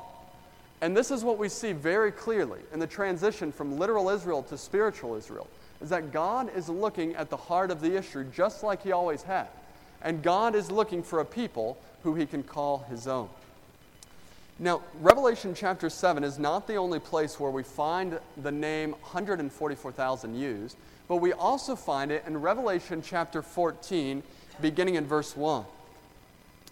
And 0.81 0.95
this 0.95 1.11
is 1.11 1.23
what 1.23 1.37
we 1.37 1.49
see 1.49 1.73
very 1.73 2.11
clearly 2.11 2.59
in 2.73 2.79
the 2.79 2.87
transition 2.87 3.51
from 3.51 3.77
literal 3.77 4.09
Israel 4.09 4.43
to 4.43 4.57
spiritual 4.57 5.15
Israel 5.15 5.47
is 5.81 5.89
that 5.89 6.11
God 6.11 6.55
is 6.55 6.69
looking 6.69 7.15
at 7.15 7.29
the 7.29 7.37
heart 7.37 7.71
of 7.71 7.81
the 7.81 7.95
issue 7.95 8.23
just 8.35 8.63
like 8.63 8.83
He 8.83 8.91
always 8.91 9.23
had. 9.23 9.47
And 10.01 10.21
God 10.21 10.55
is 10.55 10.71
looking 10.71 11.03
for 11.03 11.19
a 11.19 11.25
people 11.25 11.77
who 12.03 12.15
He 12.15 12.25
can 12.25 12.43
call 12.43 12.79
His 12.89 13.07
own. 13.07 13.29
Now, 14.59 14.81
Revelation 15.01 15.53
chapter 15.53 15.87
7 15.87 16.23
is 16.23 16.39
not 16.39 16.65
the 16.65 16.75
only 16.75 16.99
place 16.99 17.39
where 17.39 17.51
we 17.51 17.61
find 17.61 18.19
the 18.37 18.51
name 18.51 18.91
144,000 18.91 20.35
used, 20.35 20.77
but 21.07 21.17
we 21.17 21.31
also 21.31 21.75
find 21.75 22.11
it 22.11 22.23
in 22.25 22.41
Revelation 22.41 23.03
chapter 23.03 23.43
14, 23.43 24.23
beginning 24.59 24.95
in 24.95 25.05
verse 25.05 25.37
1. 25.37 25.63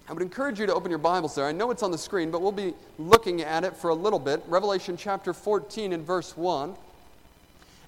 I 0.09 0.13
would 0.13 0.23
encourage 0.23 0.59
you 0.59 0.65
to 0.65 0.73
open 0.73 0.89
your 0.89 0.97
Bibles 0.97 1.35
there. 1.35 1.45
I 1.45 1.51
know 1.51 1.69
it's 1.69 1.83
on 1.83 1.91
the 1.91 1.97
screen, 1.97 2.31
but 2.31 2.41
we'll 2.41 2.51
be 2.51 2.73
looking 2.97 3.43
at 3.43 3.63
it 3.63 3.75
for 3.75 3.91
a 3.91 3.95
little 3.95 4.19
bit. 4.19 4.41
Revelation 4.47 4.97
chapter 4.97 5.31
14 5.31 5.93
and 5.93 6.05
verse 6.05 6.35
1. 6.35 6.75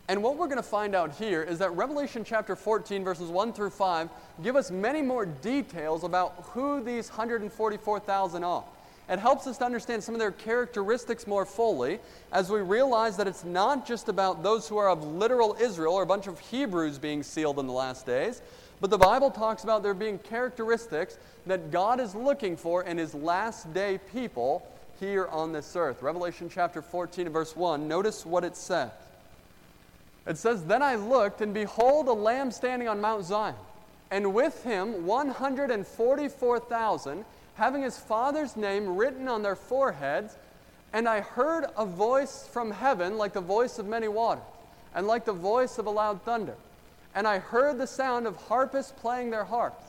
And 0.09 0.21
what 0.21 0.37
we're 0.37 0.45
going 0.45 0.57
to 0.57 0.63
find 0.63 0.93
out 0.93 1.15
here 1.15 1.41
is 1.41 1.57
that 1.57 1.71
Revelation 1.71 2.23
chapter 2.23 2.55
14, 2.55 3.03
verses 3.03 3.29
1 3.29 3.51
through 3.51 3.71
5, 3.71 4.09
give 4.43 4.55
us 4.55 4.69
many 4.69 5.01
more 5.01 5.25
details 5.25 6.03
about 6.03 6.49
who 6.51 6.83
these 6.83 7.09
144,000 7.09 8.43
are. 8.43 8.63
It 9.09 9.19
helps 9.19 9.47
us 9.47 9.57
to 9.59 9.65
understand 9.65 10.03
some 10.03 10.15
of 10.15 10.19
their 10.19 10.31
characteristics 10.31 11.27
more 11.27 11.45
fully 11.45 11.99
as 12.31 12.49
we 12.49 12.59
realize 12.59 13.15
that 13.17 13.27
it's 13.27 13.45
not 13.45 13.87
just 13.87 14.09
about 14.09 14.43
those 14.43 14.67
who 14.67 14.77
are 14.77 14.89
of 14.89 15.05
literal 15.05 15.55
Israel 15.59 15.93
or 15.93 16.03
a 16.03 16.07
bunch 16.07 16.27
of 16.27 16.39
Hebrews 16.39 16.97
being 16.97 17.23
sealed 17.23 17.57
in 17.57 17.67
the 17.67 17.73
last 17.73 18.05
days, 18.05 18.41
but 18.81 18.89
the 18.89 18.97
Bible 18.97 19.31
talks 19.31 19.63
about 19.63 19.81
there 19.81 19.93
being 19.93 20.19
characteristics 20.19 21.17
that 21.45 21.71
God 21.71 22.01
is 22.01 22.15
looking 22.15 22.57
for 22.57 22.83
in 22.83 22.97
his 22.97 23.13
last 23.13 23.73
day 23.73 23.97
people 24.11 24.67
here 24.99 25.27
on 25.27 25.53
this 25.53 25.73
earth. 25.75 26.01
Revelation 26.01 26.49
chapter 26.53 26.81
14 26.81 27.29
verse 27.29 27.55
1, 27.55 27.87
notice 27.87 28.25
what 28.25 28.43
it 28.43 28.57
says. 28.57 28.91
It 30.27 30.37
says, 30.37 30.65
Then 30.65 30.83
I 30.83 30.95
looked, 30.95 31.39
and 31.39 31.53
behold, 31.53 32.09
a 32.09 32.13
lamb 32.13 32.51
standing 32.51 32.89
on 32.89 32.99
Mount 32.99 33.23
Zion, 33.23 33.55
and 34.11 34.33
with 34.33 34.61
him 34.63 35.05
144,000 35.05 37.23
having 37.57 37.81
his 37.81 37.97
father's 37.97 38.55
name 38.55 38.95
written 38.95 39.27
on 39.27 39.41
their 39.41 39.55
foreheads. 39.55 40.37
And 40.93 41.09
I 41.09 41.19
heard 41.19 41.65
a 41.75 41.85
voice 41.85 42.47
from 42.51 42.71
heaven 42.71 43.17
like 43.17 43.33
the 43.33 43.41
voice 43.41 43.77
of 43.77 43.85
many 43.85 44.07
waters, 44.07 44.45
and 44.95 45.05
like 45.05 45.25
the 45.25 45.33
voice 45.33 45.77
of 45.77 45.85
a 45.85 45.89
loud 45.89 46.21
thunder. 46.21 46.55
And 47.13 47.27
I 47.27 47.39
heard 47.39 47.77
the 47.77 47.87
sound 47.87 48.25
of 48.25 48.37
harpists 48.37 48.93
playing 48.93 49.31
their 49.31 49.43
harps. 49.43 49.83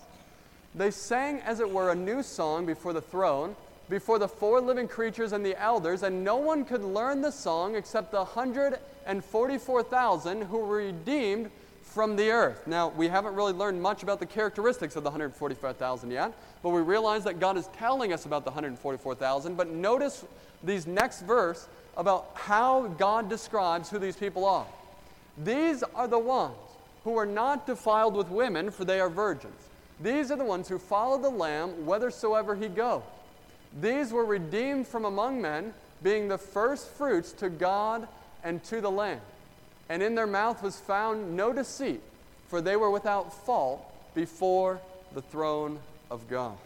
They 0.75 0.91
sang, 0.91 1.41
as 1.41 1.61
it 1.61 1.71
were, 1.71 1.91
a 1.91 1.95
new 1.95 2.23
song 2.23 2.67
before 2.67 2.93
the 2.93 3.01
throne, 3.01 3.55
before 3.89 4.19
the 4.19 4.29
four 4.29 4.61
living 4.61 4.89
creatures 4.89 5.33
and 5.33 5.47
the 5.47 5.59
elders, 5.61 6.03
and 6.03 6.25
no 6.25 6.37
one 6.37 6.65
could 6.65 6.83
learn 6.83 7.23
the 7.23 7.31
song 7.31 7.75
except 7.75 8.11
the 8.11 8.25
144,000 8.25 10.43
who 10.43 10.59
were 10.59 10.77
redeemed 10.77 11.51
from 11.83 12.17
the 12.17 12.31
earth. 12.31 12.67
Now, 12.67 12.89
we 12.89 13.09
haven't 13.09 13.35
really 13.35 13.55
learned 13.55 13.81
much 13.81 14.03
about 14.03 14.21
the 14.21 14.27
characteristics 14.27 14.95
of 14.97 15.05
the 15.05 15.11
144,000 15.11 16.11
yet, 16.11 16.35
but 16.63 16.71
we 16.71 16.81
realize 16.81 17.25
that 17.25 17.41
God 17.41 17.57
is 17.57 17.69
telling 17.79 18.13
us 18.13 18.27
about 18.27 18.45
the 18.45 18.51
144,000. 18.51 19.57
But 19.57 19.71
notice 19.71 20.25
these 20.63 20.87
next 20.87 21.23
verse 21.23 21.69
about 21.97 22.31
how 22.35 22.89
God 22.99 23.29
describes 23.29 23.91
who 23.91 23.99
these 23.99 24.17
people 24.17 24.45
are. 24.45 24.67
These 25.45 25.83
are 25.95 26.09
the 26.09 26.19
ones 26.19 26.57
who 27.05 27.17
are 27.17 27.27
not 27.27 27.67
defiled 27.67 28.15
with 28.15 28.29
women, 28.29 28.71
for 28.71 28.85
they 28.85 29.01
are 29.01 29.09
virgins. 29.09 29.61
These 30.01 30.31
are 30.31 30.37
the 30.37 30.45
ones 30.45 30.69
who 30.69 30.79
follow 30.79 31.19
the 31.19 31.31
Lamb 31.31 31.71
whithersoever 31.85 32.55
he 32.55 32.69
goes. 32.69 33.03
These 33.81 34.13
were 34.13 34.25
redeemed 34.25 34.87
from 34.87 35.05
among 35.05 35.41
men, 35.41 35.75
being 36.03 36.29
the 36.29 36.39
first 36.39 36.89
fruits 36.89 37.33
to 37.33 37.51
God 37.51 38.07
and 38.45 38.63
to 38.65 38.81
the 38.81 38.91
Lamb. 38.91 39.21
And 39.89 40.03
in 40.03 40.15
their 40.15 40.27
mouth 40.27 40.63
was 40.63 40.79
found 40.79 41.37
no 41.37 41.53
deceit, 41.53 42.01
for 42.49 42.61
they 42.61 42.77
were 42.77 42.91
without 42.91 43.33
fault 43.45 43.81
before 44.15 44.81
the 45.15 45.23
throne 45.23 45.79
of 46.11 46.29
God. 46.29 46.57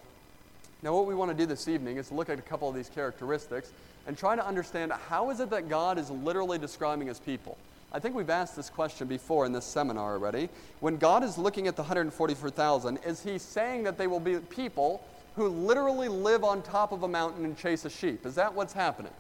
Now, 0.83 0.95
what 0.95 1.07
we 1.07 1.15
want 1.15 1.31
to 1.31 1.37
do 1.37 1.47
this 1.47 1.69
evening 1.69 1.97
is 1.97 2.11
look 2.11 2.29
at 2.29 2.39
a 2.39 2.43
couple 2.43 2.69
of 2.69 2.75
these 2.75 2.89
characteristics 2.89 3.71
and 4.07 4.19
try 4.19 4.35
to 4.35 4.45
understand 4.45 4.93
how 4.93 5.31
is 5.31 5.41
it 5.41 5.51
that 5.51 5.69
God 5.69 5.99
is 5.99 6.11
literally 6.11 6.59
describing 6.59 7.07
his 7.07 7.21
people. 7.21 7.57
I 7.93 7.99
think 7.99 8.15
we've 8.15 8.31
asked 8.31 8.57
this 8.57 8.71
question 8.71 9.07
before 9.07 9.45
in 9.47 9.53
this 9.53 9.67
seminar 9.67 10.15
already. 10.15 10.49
When 10.81 10.97
God 10.97 11.23
is 11.23 11.37
looking 11.39 11.69
at 11.69 11.77
the 11.77 11.83
144,000, 11.83 12.99
is 13.07 13.23
he 13.23 13.39
saying 13.39 13.85
that 13.85 13.99
they 13.99 14.07
will 14.07 14.21
be 14.21 14.39
people 14.39 15.05
who 15.37 15.49
literally 15.49 16.09
live 16.09 16.43
on 16.43 16.63
top 16.63 16.93
of 16.93 17.03
a 17.03 17.09
mountain 17.09 17.45
and 17.45 17.57
chase 17.57 17.85
a 17.85 17.91
sheep? 17.91 18.27
Is 18.27 18.35
that 18.35 18.55
what's 18.55 18.73
happening? 18.73 19.13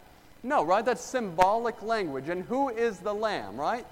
No, 0.42 0.64
right? 0.64 0.84
That's 0.84 1.02
symbolic 1.02 1.82
language. 1.82 2.28
And 2.28 2.44
who 2.44 2.70
is 2.70 2.98
the 2.98 3.14
Lamb, 3.14 3.56
right? 3.56 3.86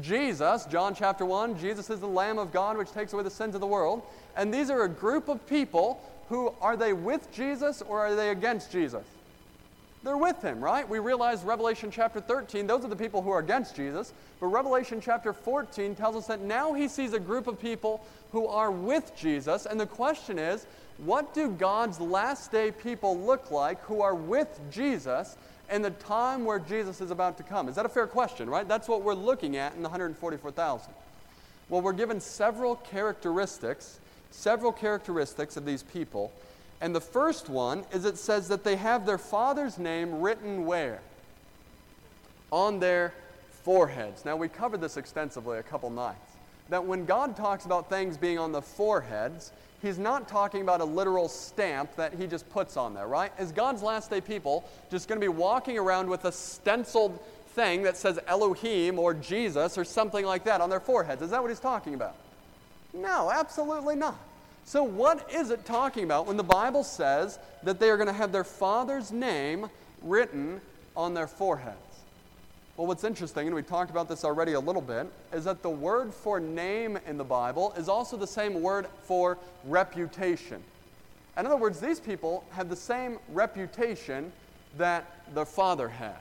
Jesus, 0.00 0.66
John 0.66 0.94
chapter 0.94 1.24
1, 1.24 1.58
Jesus 1.58 1.90
is 1.90 2.00
the 2.00 2.06
Lamb 2.06 2.38
of 2.38 2.52
God 2.52 2.76
which 2.76 2.92
takes 2.92 3.12
away 3.12 3.22
the 3.22 3.30
sins 3.30 3.54
of 3.54 3.60
the 3.60 3.66
world. 3.66 4.02
And 4.36 4.52
these 4.52 4.70
are 4.70 4.82
a 4.82 4.88
group 4.88 5.28
of 5.28 5.46
people 5.46 6.00
who 6.28 6.52
are 6.60 6.76
they 6.76 6.92
with 6.92 7.32
Jesus 7.32 7.82
or 7.82 8.00
are 8.00 8.14
they 8.14 8.30
against 8.30 8.70
Jesus? 8.70 9.04
they're 10.06 10.16
with 10.16 10.40
him, 10.40 10.62
right? 10.62 10.88
We 10.88 11.00
realize 11.00 11.42
Revelation 11.42 11.90
chapter 11.90 12.20
13, 12.20 12.66
those 12.66 12.84
are 12.84 12.88
the 12.88 12.96
people 12.96 13.22
who 13.22 13.30
are 13.30 13.40
against 13.40 13.74
Jesus. 13.74 14.12
But 14.38 14.46
Revelation 14.46 15.00
chapter 15.00 15.32
14 15.32 15.96
tells 15.96 16.14
us 16.14 16.26
that 16.28 16.40
now 16.40 16.72
he 16.74 16.86
sees 16.86 17.12
a 17.12 17.18
group 17.18 17.48
of 17.48 17.60
people 17.60 18.06
who 18.30 18.46
are 18.46 18.70
with 18.70 19.12
Jesus. 19.16 19.66
And 19.66 19.80
the 19.80 19.86
question 19.86 20.38
is, 20.38 20.66
what 20.98 21.34
do 21.34 21.50
God's 21.50 22.00
last 22.00 22.52
day 22.52 22.70
people 22.70 23.18
look 23.18 23.50
like 23.50 23.82
who 23.82 24.00
are 24.00 24.14
with 24.14 24.60
Jesus 24.70 25.36
in 25.70 25.82
the 25.82 25.90
time 25.90 26.44
where 26.44 26.58
Jesus 26.58 27.00
is 27.00 27.10
about 27.10 27.36
to 27.38 27.42
come? 27.42 27.68
Is 27.68 27.74
that 27.74 27.86
a 27.86 27.88
fair 27.88 28.06
question, 28.06 28.48
right? 28.48 28.66
That's 28.66 28.88
what 28.88 29.02
we're 29.02 29.14
looking 29.14 29.56
at 29.56 29.74
in 29.74 29.82
the 29.82 29.88
144,000. 29.88 30.92
Well, 31.68 31.82
we're 31.82 31.92
given 31.92 32.20
several 32.20 32.76
characteristics, 32.76 33.98
several 34.30 34.72
characteristics 34.72 35.56
of 35.56 35.64
these 35.64 35.82
people 35.82 36.32
and 36.80 36.94
the 36.94 37.00
first 37.00 37.48
one 37.48 37.84
is 37.92 38.04
it 38.04 38.18
says 38.18 38.48
that 38.48 38.64
they 38.64 38.76
have 38.76 39.06
their 39.06 39.18
father's 39.18 39.78
name 39.78 40.20
written 40.20 40.66
where? 40.66 41.00
On 42.50 42.78
their 42.78 43.14
foreheads. 43.50 44.24
Now, 44.24 44.36
we 44.36 44.48
covered 44.48 44.80
this 44.80 44.96
extensively 44.96 45.58
a 45.58 45.62
couple 45.62 45.90
nights. 45.90 46.32
That 46.68 46.84
when 46.84 47.04
God 47.04 47.36
talks 47.36 47.64
about 47.64 47.88
things 47.88 48.16
being 48.16 48.38
on 48.38 48.52
the 48.52 48.62
foreheads, 48.62 49.52
He's 49.82 49.98
not 49.98 50.26
talking 50.28 50.62
about 50.62 50.80
a 50.80 50.84
literal 50.84 51.28
stamp 51.28 51.94
that 51.96 52.14
He 52.14 52.26
just 52.26 52.48
puts 52.50 52.76
on 52.76 52.94
there, 52.94 53.06
right? 53.06 53.32
Is 53.38 53.52
God's 53.52 53.82
last 53.82 54.10
day 54.10 54.20
people 54.20 54.68
just 54.90 55.08
going 55.08 55.20
to 55.20 55.24
be 55.24 55.28
walking 55.28 55.78
around 55.78 56.08
with 56.08 56.24
a 56.24 56.32
stenciled 56.32 57.18
thing 57.48 57.82
that 57.82 57.96
says 57.96 58.18
Elohim 58.26 58.98
or 58.98 59.14
Jesus 59.14 59.76
or 59.76 59.84
something 59.84 60.24
like 60.24 60.44
that 60.44 60.60
on 60.60 60.70
their 60.70 60.80
foreheads? 60.80 61.22
Is 61.22 61.30
that 61.30 61.42
what 61.42 61.50
He's 61.50 61.60
talking 61.60 61.94
about? 61.94 62.14
No, 62.94 63.30
absolutely 63.30 63.96
not. 63.96 64.18
So, 64.64 64.82
what 64.82 65.30
is 65.32 65.50
it 65.50 65.64
talking 65.64 66.04
about 66.04 66.26
when 66.26 66.36
the 66.36 66.42
Bible 66.42 66.82
says 66.82 67.38
that 67.62 67.78
they 67.78 67.88
are 67.88 67.96
going 67.96 68.08
to 68.08 68.12
have 68.12 68.32
their 68.32 68.44
father's 68.44 69.12
name 69.12 69.68
written 70.02 70.60
on 70.96 71.14
their 71.14 71.28
foreheads? 71.28 71.85
Well, 72.76 72.86
what's 72.86 73.04
interesting, 73.04 73.46
and 73.46 73.56
we 73.56 73.62
talked 73.62 73.90
about 73.90 74.06
this 74.06 74.22
already 74.22 74.52
a 74.52 74.60
little 74.60 74.82
bit, 74.82 75.10
is 75.32 75.44
that 75.44 75.62
the 75.62 75.70
word 75.70 76.12
for 76.12 76.38
name 76.38 76.98
in 77.06 77.16
the 77.16 77.24
Bible 77.24 77.72
is 77.78 77.88
also 77.88 78.18
the 78.18 78.26
same 78.26 78.60
word 78.60 78.86
for 79.04 79.38
reputation. 79.64 80.62
In 81.38 81.46
other 81.46 81.56
words, 81.56 81.80
these 81.80 82.00
people 82.00 82.44
have 82.50 82.68
the 82.68 82.76
same 82.76 83.18
reputation 83.32 84.30
that 84.76 85.06
their 85.34 85.46
father 85.46 85.88
had. 85.88 86.18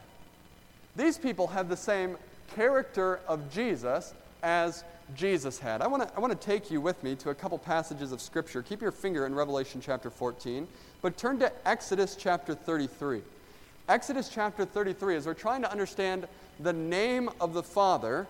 These 0.96 1.18
people 1.18 1.48
have 1.48 1.68
the 1.68 1.76
same 1.76 2.18
character 2.56 3.20
of 3.28 3.52
Jesus 3.52 4.14
as 4.42 4.86
Jesus 5.14 5.60
had. 5.60 5.82
I 5.82 5.88
want 5.88 6.08
to 6.08 6.16
I 6.16 6.20
wanna 6.20 6.36
take 6.36 6.72
you 6.72 6.80
with 6.80 7.04
me 7.04 7.16
to 7.18 7.32
a 7.32 7.36
couple 7.36 7.58
passages 7.58 8.14
of 8.14 8.22
Scripture. 8.22 8.64
Keep 8.64 8.82
your 8.82 8.92
finger 8.92 9.26
in 9.26 9.36
Revelation 9.36 9.82
chapter 9.84 10.10
14, 10.10 10.68
but 11.02 11.18
turn 11.18 11.38
to 11.40 11.52
Exodus 11.68 12.16
chapter 12.16 12.56
33. 12.56 13.22
Exodus 13.88 14.30
chapter 14.30 14.66
33, 14.66 15.16
as 15.16 15.28
we're 15.28 15.36
trying 15.36 15.62
to 15.62 15.72
understand 15.72 16.28
the 16.60 16.74
name 16.74 17.30
of 17.40 17.54
the 17.54 17.62
Father, 17.62 18.26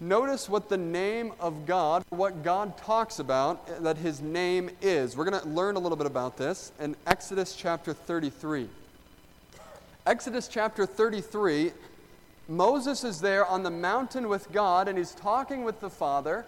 notice 0.00 0.48
what 0.48 0.68
the 0.68 0.76
name 0.76 1.32
of 1.38 1.66
God, 1.66 2.02
what 2.08 2.42
God 2.42 2.76
talks 2.76 3.20
about 3.20 3.68
eh, 3.68 3.74
that 3.82 3.96
his 3.96 4.20
name 4.20 4.68
is. 4.82 5.16
We're 5.16 5.30
going 5.30 5.40
to 5.40 5.48
learn 5.48 5.76
a 5.76 5.78
little 5.78 5.96
bit 5.96 6.08
about 6.08 6.36
this 6.36 6.72
in 6.80 6.96
Exodus 7.06 7.54
chapter 7.54 7.92
33. 7.92 8.68
Exodus 10.04 10.48
chapter 10.48 10.84
33 10.84 11.70
Moses 12.48 13.04
is 13.04 13.20
there 13.20 13.46
on 13.46 13.62
the 13.62 13.70
mountain 13.70 14.28
with 14.28 14.50
God 14.50 14.88
and 14.88 14.98
he's 14.98 15.14
talking 15.14 15.62
with 15.62 15.78
the 15.78 15.90
Father, 15.90 16.44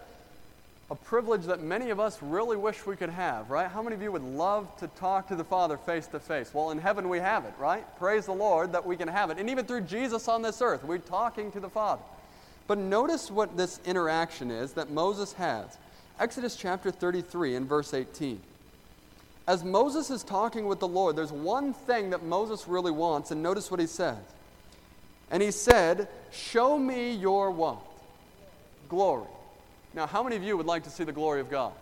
a 0.91 0.95
privilege 0.95 1.43
that 1.45 1.61
many 1.61 1.89
of 1.89 1.99
us 1.99 2.21
really 2.21 2.57
wish 2.57 2.85
we 2.85 2.95
could 2.95 3.09
have, 3.09 3.49
right? 3.49 3.69
How 3.69 3.81
many 3.81 3.95
of 3.95 4.01
you 4.01 4.11
would 4.11 4.23
love 4.23 4.67
to 4.77 4.87
talk 4.87 5.29
to 5.29 5.35
the 5.35 5.43
Father 5.43 5.77
face 5.77 6.07
to 6.07 6.19
face? 6.19 6.53
Well, 6.53 6.71
in 6.71 6.77
heaven 6.77 7.09
we 7.09 7.19
have 7.19 7.45
it, 7.45 7.53
right? 7.57 7.85
Praise 7.97 8.25
the 8.25 8.33
Lord 8.33 8.73
that 8.73 8.85
we 8.85 8.97
can 8.97 9.07
have 9.07 9.29
it. 9.29 9.37
And 9.37 9.49
even 9.49 9.65
through 9.65 9.81
Jesus 9.81 10.27
on 10.27 10.41
this 10.41 10.61
earth, 10.61 10.83
we're 10.83 10.97
talking 10.97 11.51
to 11.53 11.59
the 11.59 11.69
Father. 11.69 12.01
But 12.67 12.77
notice 12.77 13.31
what 13.31 13.57
this 13.57 13.79
interaction 13.85 14.51
is 14.51 14.73
that 14.73 14.91
Moses 14.91 15.33
has. 15.33 15.77
Exodus 16.19 16.55
chapter 16.55 16.91
33 16.91 17.55
and 17.55 17.67
verse 17.67 17.93
18. 17.93 18.39
As 19.47 19.63
Moses 19.63 20.09
is 20.09 20.23
talking 20.23 20.67
with 20.67 20.79
the 20.79 20.87
Lord, 20.87 21.15
there's 21.15 21.31
one 21.31 21.73
thing 21.73 22.11
that 22.11 22.23
Moses 22.23 22.67
really 22.67 22.91
wants, 22.91 23.31
and 23.31 23.43
notice 23.43 23.69
what 23.69 23.79
he 23.79 23.87
says. 23.87 24.17
And 25.31 25.43
he 25.43 25.51
said, 25.51 26.07
Show 26.31 26.77
me 26.77 27.13
your 27.13 27.51
what? 27.51 27.79
Glory. 28.87 29.27
Now, 29.93 30.07
how 30.07 30.23
many 30.23 30.35
of 30.35 30.43
you 30.43 30.57
would 30.57 30.65
like 30.65 30.83
to 30.83 30.89
see 30.89 31.03
the 31.03 31.11
glory 31.11 31.39
of 31.39 31.49
God? 31.49 31.73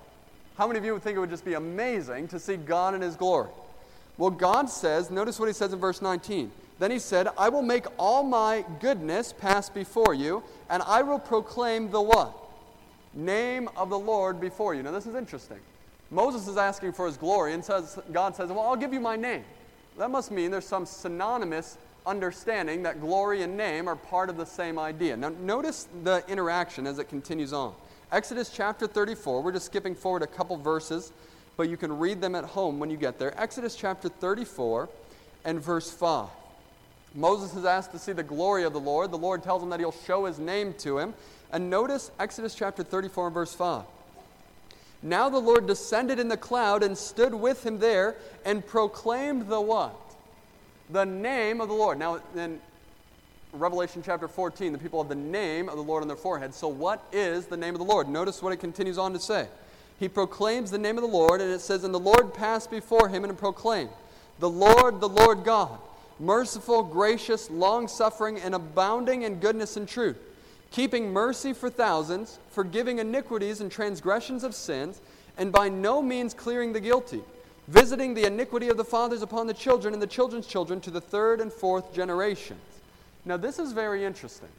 How 0.57 0.68
many 0.68 0.78
of 0.78 0.86
you 0.86 0.93
would 0.93 1.01
think 1.01 1.16
it 1.16 1.20
would 1.20 1.30
just 1.30 1.45
be 1.45 1.53
amazing 1.53 2.28
to 2.30 2.39
see 2.39 2.57
God 2.57 2.93
in 2.93 3.01
his 3.01 3.16
glory? 3.16 3.49
Well, 4.18 4.30
God 4.30 4.70
says, 4.70 5.09
notice 5.09 5.39
what 5.39 5.47
he 5.47 5.53
says 5.53 5.74
in 5.74 5.80
verse 5.80 6.01
19. 6.01 6.51
Then 6.78 6.91
he 6.91 6.99
said, 6.99 7.28
I 7.38 7.49
will 7.49 7.62
make 7.62 7.86
all 7.97 8.24
my 8.24 8.66
goodness 8.80 9.34
pass 9.34 9.70
before 9.70 10.14
you, 10.14 10.43
and 10.70 10.84
I 10.84 11.01
will 11.03 11.20
proclaim 11.20 11.89
the 11.89 12.01
what? 12.01 12.36
Name 13.14 13.70
of 13.76 13.89
the 13.89 13.99
Lord 13.99 14.41
before 14.41 14.76
you. 14.76 14.84
Now, 14.84 14.91
this 14.91 15.05
is 15.05 15.16
interesting. 15.16 15.59
Moses 16.09 16.47
is 16.47 16.57
asking 16.57 16.93
for 16.93 17.05
his 17.05 17.18
glory, 17.18 17.53
and 17.53 17.64
says, 17.64 17.97
God 18.12 18.36
says, 18.36 18.49
Well, 18.49 18.62
I'll 18.62 18.76
give 18.76 18.93
you 18.93 18.99
my 18.99 19.16
name. 19.16 19.43
That 19.97 20.12
must 20.12 20.32
mean 20.32 20.51
there's 20.51 20.66
some 20.66 20.86
synonymous 20.86 21.78
understanding 22.05 22.84
that 22.84 22.99
glory 22.99 23.43
and 23.43 23.55
name 23.55 23.88
are 23.88 23.95
part 23.95 24.30
of 24.30 24.38
the 24.38 24.45
same 24.45 24.80
idea. 24.80 25.16
Now, 25.16 25.30
notice 25.30 25.88
the 26.03 26.24
interaction 26.28 26.88
as 26.88 26.99
it 26.99 27.09
continues 27.09 27.53
on. 27.53 27.74
Exodus 28.12 28.49
chapter 28.49 28.88
34, 28.88 29.41
we're 29.41 29.51
just 29.51 29.68
skipping 29.68 29.95
forward 29.95 30.22
a 30.22 30.28
couple 30.28 30.57
verses, 30.57 31.12
but 31.55 31.70
you 31.70 31.78
can 31.78 31.97
read 31.97 32.20
them 32.20 32.36
at 32.36 32.43
home 32.43 32.80
when 32.80 32.89
you 32.89 32.97
get 32.97 33.18
there. 33.18 33.34
Exodus 33.41 33.76
chapter 33.76 34.09
34 34.09 34.89
and 35.45 35.62
verse 35.62 35.89
5. 35.89 36.28
Moses 37.16 37.55
is 37.55 37.66
asked 37.66 37.91
to 37.91 37.99
see 37.99 38.12
the 38.12 38.24
glory 38.24 38.64
of 38.64 38.74
the 38.74 38.80
Lord. 38.80 39.12
The 39.12 39.18
Lord 39.18 39.43
tells 39.43 39.64
him 39.64 39.70
that 39.70 39.80
he'll 39.80 39.91
show 39.91 40.26
his 40.26 40.39
name 40.39 40.74
to 40.80 40.97
him. 40.97 41.14
And 41.51 41.70
notice 41.70 42.12
Exodus 42.20 42.55
chapter 42.55 42.84
34 42.84 43.28
and 43.28 43.34
verse 43.34 43.53
5. 43.53 43.84
Now 45.01 45.30
the 45.30 45.39
Lord 45.39 45.66
descended 45.66 46.20
in 46.20 46.28
the 46.28 46.38
cloud 46.38 46.84
and 46.84 46.97
stood 46.97 47.34
with 47.34 47.66
him 47.66 47.80
there 47.80 48.16
and 48.45 48.66
proclaimed 48.66 49.47
the 49.47 49.59
what? 49.59 49.95
the 50.91 51.05
name 51.05 51.62
of 51.62 51.70
the 51.70 51.74
Lord. 51.74 51.97
Now, 51.97 52.22
in 52.36 52.59
Revelation 53.54 54.02
chapter 54.04 54.28
14, 54.28 54.72
the 54.72 54.80
people 54.80 55.02
have 55.04 55.10
the 55.10 55.16
name 55.16 55.68
of 55.68 55.76
the 55.76 55.84
Lord 55.84 56.02
on 56.02 56.08
their 56.08 56.16
forehead. 56.16 56.54
So, 56.54 56.70
what 56.70 57.04
is 57.12 57.47
the 57.47 57.58
name 57.58 57.76
of 57.76 57.80
the 57.80 57.86
Lord? 57.86 58.08
Notice 58.08 58.41
what 58.41 58.54
it 58.54 58.58
continues 58.58 58.97
on 58.97 59.12
to 59.12 59.20
say. 59.20 59.47
He 59.99 60.08
proclaims 60.08 60.72
the 60.72 60.78
name 60.78 60.97
of 60.97 61.02
the 61.02 61.10
Lord, 61.10 61.41
and 61.41 61.52
it 61.52 61.60
says, 61.60 61.84
And 61.84 61.93
the 61.93 61.99
Lord 61.99 62.34
passed 62.34 62.72
before 62.72 63.10
him 63.10 63.24
and 63.26 63.38
proclaimed, 63.38 63.89
The 64.39 64.49
Lord, 64.49 65.02
the 65.02 65.10
Lord 65.10 65.43
God, 65.43 65.78
merciful, 66.20 66.82
gracious, 66.82 67.49
long 67.49 67.88
suffering, 67.88 68.39
and 68.39 68.56
abounding 68.56 69.24
in 69.24 69.39
goodness 69.39 69.76
and 69.76 69.88
truth, 69.88 70.18
keeping 70.72 71.12
mercy 71.12 71.52
for 71.52 71.70
thousands, 71.70 72.39
forgiving 72.52 72.99
iniquities 72.99 73.60
and 73.60 73.70
transgressions 73.70 74.45
of 74.45 74.56
sins, 74.56 75.02
and 75.38 75.52
by 75.52 75.68
no 75.68 76.02
means 76.02 76.34
clearing 76.34 76.74
the 76.74 76.80
guilty 76.80 77.22
visiting 77.68 78.14
the 78.14 78.26
iniquity 78.26 78.68
of 78.68 78.76
the 78.76 78.84
fathers 78.84 79.22
upon 79.22 79.47
the 79.47 79.54
children 79.54 79.93
and 79.93 80.02
the 80.02 80.08
children's 80.08 80.45
children 80.47 80.82
to 80.82 80.91
the 80.91 80.99
third 80.99 81.39
and 81.39 81.54
fourth 81.54 81.93
generations. 81.93 82.60
Now, 83.26 83.38
this 83.38 83.59
is 83.59 83.72
very 83.72 84.03
interesting. 84.03 84.49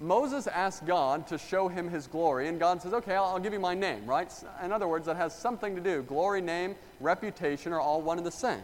Moses 0.00 0.46
asked 0.46 0.86
God 0.86 1.26
to 1.28 1.38
show 1.38 1.68
him 1.68 1.88
his 1.88 2.06
glory, 2.06 2.48
and 2.48 2.58
God 2.58 2.82
says, 2.82 2.92
Okay, 2.92 3.14
I'll, 3.14 3.24
I'll, 3.24 3.38
give 3.38 3.52
you 3.52 3.60
my 3.60 3.74
name, 3.74 4.04
right? 4.06 4.32
In 4.62 4.72
other 4.72 4.88
words, 4.88 5.06
that 5.06 5.16
has 5.16 5.34
something 5.34 5.74
to 5.76 5.80
do. 5.80 6.02
Glory, 6.02 6.40
name, 6.40 6.74
reputation 7.00 7.72
are 7.72 7.80
all 7.80 8.02
one 8.02 8.18
and 8.18 8.26
the 8.26 8.32
same. 8.32 8.62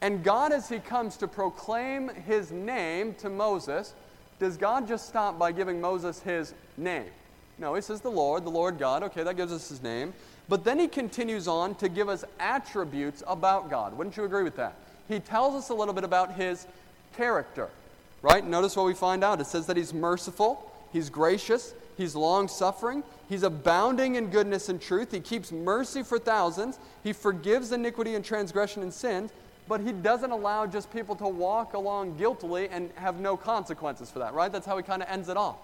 And 0.00 0.22
God, 0.22 0.52
as 0.52 0.68
he 0.68 0.78
comes 0.78 1.16
to 1.16 1.28
proclaim 1.28 2.08
his 2.08 2.52
name 2.52 3.14
to 3.14 3.30
Moses, 3.30 3.94
does 4.38 4.56
God 4.56 4.86
just 4.86 5.08
stop 5.08 5.38
by 5.38 5.52
giving 5.52 5.80
Moses 5.80 6.20
his 6.20 6.54
name? 6.76 7.10
No, 7.58 7.74
he 7.74 7.80
says 7.80 8.02
the 8.02 8.10
Lord, 8.10 8.44
the 8.44 8.50
Lord 8.50 8.78
God. 8.78 9.02
Okay, 9.04 9.22
that 9.22 9.36
gives 9.36 9.52
us 9.52 9.68
his 9.68 9.82
name. 9.82 10.12
But 10.48 10.62
then 10.62 10.78
he 10.78 10.86
continues 10.86 11.48
on 11.48 11.74
to 11.76 11.88
give 11.88 12.08
us 12.08 12.24
attributes 12.38 13.22
about 13.26 13.70
God. 13.70 13.96
Wouldn't 13.96 14.16
you 14.16 14.24
agree 14.24 14.44
with 14.44 14.56
that? 14.56 14.74
He 15.08 15.18
tells 15.18 15.54
us 15.54 15.70
a 15.70 15.74
little 15.74 15.94
bit 15.94 16.04
about 16.04 16.34
his 16.34 16.66
character, 17.16 17.68
right? 18.26 18.44
Notice 18.44 18.74
what 18.74 18.86
we 18.86 18.94
find 18.94 19.22
out. 19.22 19.40
It 19.40 19.46
says 19.46 19.66
that 19.66 19.76
he's 19.76 19.94
merciful, 19.94 20.68
he's 20.92 21.10
gracious, 21.10 21.74
he's 21.96 22.16
long 22.16 22.48
suffering, 22.48 23.04
he's 23.28 23.44
abounding 23.44 24.16
in 24.16 24.30
goodness 24.30 24.68
and 24.68 24.80
truth, 24.80 25.12
he 25.12 25.20
keeps 25.20 25.52
mercy 25.52 26.02
for 26.02 26.18
thousands, 26.18 26.80
he 27.04 27.12
forgives 27.12 27.70
iniquity 27.70 28.16
and 28.16 28.24
transgression 28.24 28.82
and 28.82 28.92
sins, 28.92 29.30
but 29.68 29.80
he 29.80 29.92
doesn't 29.92 30.32
allow 30.32 30.66
just 30.66 30.92
people 30.92 31.14
to 31.14 31.28
walk 31.28 31.74
along 31.74 32.16
guiltily 32.16 32.68
and 32.68 32.90
have 32.96 33.20
no 33.20 33.36
consequences 33.36 34.10
for 34.10 34.18
that, 34.18 34.34
right? 34.34 34.50
That's 34.50 34.66
how 34.66 34.76
he 34.76 34.82
kind 34.82 35.02
of 35.02 35.08
ends 35.08 35.28
it 35.28 35.36
off. 35.36 35.58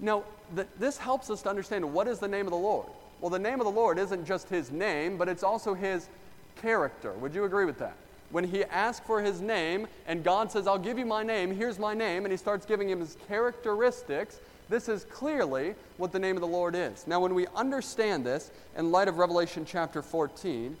Now, 0.00 0.24
th- 0.56 0.66
this 0.80 0.98
helps 0.98 1.30
us 1.30 1.42
to 1.42 1.48
understand 1.48 1.84
what 1.84 2.08
is 2.08 2.18
the 2.18 2.26
name 2.28 2.46
of 2.46 2.50
the 2.50 2.58
Lord. 2.58 2.88
Well, 3.20 3.30
the 3.30 3.38
name 3.38 3.60
of 3.60 3.66
the 3.66 3.72
Lord 3.72 4.00
isn't 4.00 4.24
just 4.24 4.48
his 4.48 4.72
name, 4.72 5.16
but 5.16 5.28
it's 5.28 5.44
also 5.44 5.74
his 5.74 6.08
character. 6.56 7.12
Would 7.12 7.36
you 7.36 7.44
agree 7.44 7.66
with 7.66 7.78
that? 7.78 7.94
When 8.32 8.44
he 8.44 8.64
asks 8.64 9.06
for 9.06 9.20
his 9.20 9.40
name 9.40 9.86
and 10.06 10.24
God 10.24 10.50
says, 10.50 10.66
I'll 10.66 10.78
give 10.78 10.98
you 10.98 11.06
my 11.06 11.22
name, 11.22 11.54
here's 11.54 11.78
my 11.78 11.94
name, 11.94 12.24
and 12.24 12.32
he 12.32 12.38
starts 12.38 12.66
giving 12.66 12.88
him 12.88 13.00
his 13.00 13.16
characteristics, 13.28 14.40
this 14.70 14.88
is 14.88 15.04
clearly 15.04 15.74
what 15.98 16.12
the 16.12 16.18
name 16.18 16.36
of 16.36 16.40
the 16.40 16.48
Lord 16.48 16.74
is. 16.74 17.06
Now, 17.06 17.20
when 17.20 17.34
we 17.34 17.46
understand 17.54 18.24
this 18.24 18.50
in 18.76 18.90
light 18.90 19.06
of 19.06 19.18
Revelation 19.18 19.66
chapter 19.66 20.00
14, 20.00 20.74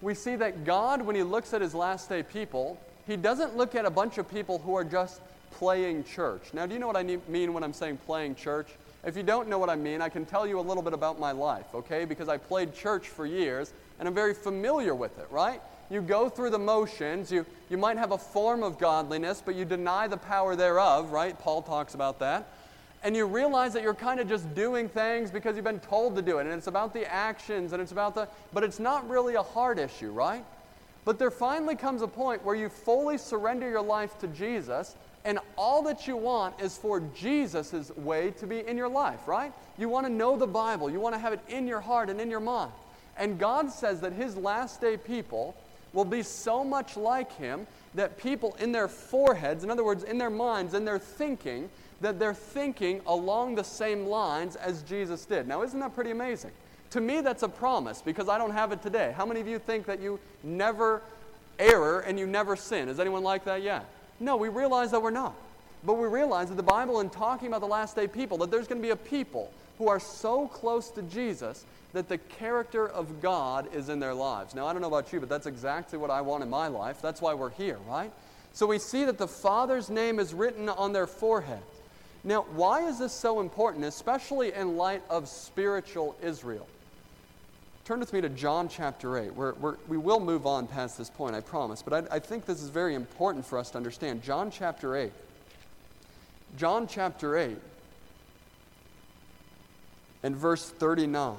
we 0.00 0.14
see 0.14 0.34
that 0.36 0.64
God, 0.64 1.02
when 1.02 1.14
he 1.14 1.22
looks 1.22 1.52
at 1.52 1.60
his 1.60 1.74
last 1.74 2.08
day 2.08 2.22
people, 2.22 2.80
he 3.06 3.16
doesn't 3.16 3.54
look 3.54 3.74
at 3.74 3.84
a 3.84 3.90
bunch 3.90 4.16
of 4.16 4.26
people 4.28 4.58
who 4.60 4.74
are 4.74 4.84
just 4.84 5.20
playing 5.50 6.04
church. 6.04 6.54
Now, 6.54 6.64
do 6.64 6.72
you 6.72 6.80
know 6.80 6.86
what 6.86 6.96
I 6.96 7.18
mean 7.28 7.52
when 7.52 7.62
I'm 7.62 7.74
saying 7.74 7.98
playing 8.06 8.36
church? 8.36 8.68
If 9.04 9.14
you 9.14 9.22
don't 9.22 9.48
know 9.48 9.58
what 9.58 9.68
I 9.68 9.76
mean, 9.76 10.00
I 10.00 10.08
can 10.08 10.24
tell 10.24 10.46
you 10.46 10.58
a 10.58 10.62
little 10.62 10.82
bit 10.82 10.94
about 10.94 11.20
my 11.20 11.32
life, 11.32 11.66
okay? 11.74 12.06
Because 12.06 12.30
I 12.30 12.38
played 12.38 12.74
church 12.74 13.08
for 13.08 13.26
years 13.26 13.74
and 13.98 14.08
I'm 14.08 14.14
very 14.14 14.32
familiar 14.32 14.94
with 14.94 15.18
it, 15.18 15.26
right? 15.30 15.60
You 15.94 16.02
go 16.02 16.28
through 16.28 16.50
the 16.50 16.58
motions, 16.58 17.30
you, 17.30 17.46
you 17.70 17.78
might 17.78 17.98
have 17.98 18.10
a 18.10 18.18
form 18.18 18.64
of 18.64 18.78
godliness, 18.78 19.40
but 19.44 19.54
you 19.54 19.64
deny 19.64 20.08
the 20.08 20.16
power 20.16 20.56
thereof, 20.56 21.12
right? 21.12 21.38
Paul 21.38 21.62
talks 21.62 21.94
about 21.94 22.18
that. 22.18 22.48
And 23.04 23.14
you 23.14 23.26
realize 23.26 23.72
that 23.74 23.84
you're 23.84 23.94
kind 23.94 24.18
of 24.18 24.28
just 24.28 24.52
doing 24.56 24.88
things 24.88 25.30
because 25.30 25.54
you've 25.54 25.64
been 25.64 25.78
told 25.78 26.16
to 26.16 26.22
do 26.22 26.38
it. 26.38 26.46
And 26.46 26.54
it's 26.54 26.66
about 26.66 26.94
the 26.94 27.08
actions 27.08 27.72
and 27.72 27.80
it's 27.80 27.92
about 27.92 28.16
the, 28.16 28.26
but 28.52 28.64
it's 28.64 28.80
not 28.80 29.08
really 29.08 29.36
a 29.36 29.42
heart 29.42 29.78
issue, 29.78 30.10
right? 30.10 30.44
But 31.04 31.20
there 31.20 31.30
finally 31.30 31.76
comes 31.76 32.02
a 32.02 32.08
point 32.08 32.44
where 32.44 32.56
you 32.56 32.70
fully 32.70 33.16
surrender 33.16 33.70
your 33.70 33.82
life 33.82 34.18
to 34.18 34.26
Jesus 34.26 34.96
and 35.24 35.38
all 35.56 35.82
that 35.84 36.08
you 36.08 36.16
want 36.16 36.60
is 36.60 36.76
for 36.76 37.00
Jesus' 37.14 37.92
way 37.96 38.32
to 38.32 38.48
be 38.48 38.66
in 38.66 38.76
your 38.76 38.88
life, 38.88 39.28
right? 39.28 39.52
You 39.78 39.88
want 39.88 40.06
to 40.06 40.12
know 40.12 40.36
the 40.36 40.46
Bible. 40.48 40.90
You 40.90 40.98
want 40.98 41.14
to 41.14 41.20
have 41.20 41.32
it 41.32 41.40
in 41.46 41.68
your 41.68 41.80
heart 41.80 42.10
and 42.10 42.20
in 42.20 42.30
your 42.30 42.40
mind. 42.40 42.72
And 43.16 43.38
God 43.38 43.70
says 43.70 44.00
that 44.00 44.12
His 44.12 44.36
last 44.36 44.80
day 44.80 44.96
people 44.96 45.54
will 45.94 46.04
be 46.04 46.22
so 46.22 46.62
much 46.62 46.96
like 46.96 47.32
Him 47.32 47.66
that 47.94 48.18
people 48.18 48.54
in 48.58 48.72
their 48.72 48.88
foreheads, 48.88 49.64
in 49.64 49.70
other 49.70 49.84
words, 49.84 50.02
in 50.02 50.18
their 50.18 50.30
minds, 50.30 50.74
in 50.74 50.84
their 50.84 50.98
thinking, 50.98 51.70
that 52.00 52.18
they're 52.18 52.34
thinking 52.34 53.00
along 53.06 53.54
the 53.54 53.64
same 53.64 54.06
lines 54.06 54.56
as 54.56 54.82
Jesus 54.82 55.24
did. 55.24 55.48
Now, 55.48 55.62
isn't 55.62 55.78
that 55.80 55.94
pretty 55.94 56.10
amazing? 56.10 56.50
To 56.90 57.00
me, 57.00 57.20
that's 57.20 57.42
a 57.42 57.48
promise 57.48 58.02
because 58.02 58.28
I 58.28 58.36
don't 58.36 58.50
have 58.50 58.72
it 58.72 58.82
today. 58.82 59.14
How 59.16 59.24
many 59.24 59.40
of 59.40 59.48
you 59.48 59.58
think 59.58 59.86
that 59.86 60.00
you 60.00 60.20
never 60.42 61.02
err 61.58 62.00
and 62.00 62.18
you 62.18 62.26
never 62.26 62.56
sin? 62.56 62.88
Is 62.88 63.00
anyone 63.00 63.22
like 63.22 63.44
that 63.44 63.62
yet? 63.62 63.86
No, 64.20 64.36
we 64.36 64.48
realize 64.48 64.90
that 64.90 65.00
we're 65.00 65.10
not. 65.10 65.34
But 65.84 65.94
we 65.94 66.06
realize 66.06 66.48
that 66.48 66.56
the 66.56 66.62
Bible, 66.62 67.00
in 67.00 67.10
talking 67.10 67.48
about 67.48 67.60
the 67.60 67.66
last 67.66 67.96
day 67.96 68.06
people, 68.06 68.38
that 68.38 68.50
there's 68.50 68.66
going 68.66 68.80
to 68.80 68.86
be 68.86 68.92
a 68.92 68.96
people 68.96 69.50
who 69.78 69.88
are 69.88 70.00
so 70.00 70.46
close 70.48 70.90
to 70.90 71.02
Jesus 71.02 71.64
that 71.94 72.08
the 72.08 72.18
character 72.18 72.88
of 72.88 73.22
God 73.22 73.72
is 73.72 73.88
in 73.88 74.00
their 74.00 74.14
lives. 74.14 74.54
Now, 74.54 74.66
I 74.66 74.72
don't 74.72 74.82
know 74.82 74.88
about 74.88 75.12
you, 75.12 75.20
but 75.20 75.28
that's 75.28 75.46
exactly 75.46 75.96
what 75.96 76.10
I 76.10 76.20
want 76.20 76.42
in 76.42 76.50
my 76.50 76.66
life. 76.66 77.00
That's 77.00 77.22
why 77.22 77.34
we're 77.34 77.50
here, 77.50 77.78
right? 77.88 78.12
So 78.52 78.66
we 78.66 78.78
see 78.78 79.04
that 79.04 79.16
the 79.16 79.28
Father's 79.28 79.88
name 79.88 80.18
is 80.18 80.34
written 80.34 80.68
on 80.68 80.92
their 80.92 81.06
forehead. 81.06 81.62
Now, 82.24 82.42
why 82.54 82.86
is 82.88 82.98
this 82.98 83.12
so 83.12 83.40
important, 83.40 83.84
especially 83.84 84.52
in 84.52 84.76
light 84.76 85.02
of 85.08 85.28
spiritual 85.28 86.16
Israel? 86.20 86.66
Turn 87.84 88.00
with 88.00 88.12
me 88.12 88.20
to 88.22 88.28
John 88.28 88.68
chapter 88.68 89.16
8. 89.18 89.34
We're, 89.34 89.52
we're, 89.54 89.76
we 89.86 89.98
will 89.98 90.20
move 90.20 90.46
on 90.46 90.66
past 90.66 90.98
this 90.98 91.10
point, 91.10 91.36
I 91.36 91.40
promise, 91.40 91.82
but 91.82 92.10
I, 92.10 92.16
I 92.16 92.18
think 92.18 92.44
this 92.44 92.60
is 92.62 92.70
very 92.70 92.94
important 92.94 93.46
for 93.46 93.58
us 93.58 93.70
to 93.70 93.76
understand. 93.76 94.22
John 94.22 94.50
chapter 94.50 94.96
8. 94.96 95.12
John 96.56 96.88
chapter 96.88 97.36
8 97.36 97.56
and 100.22 100.34
verse 100.34 100.70
39. 100.70 101.36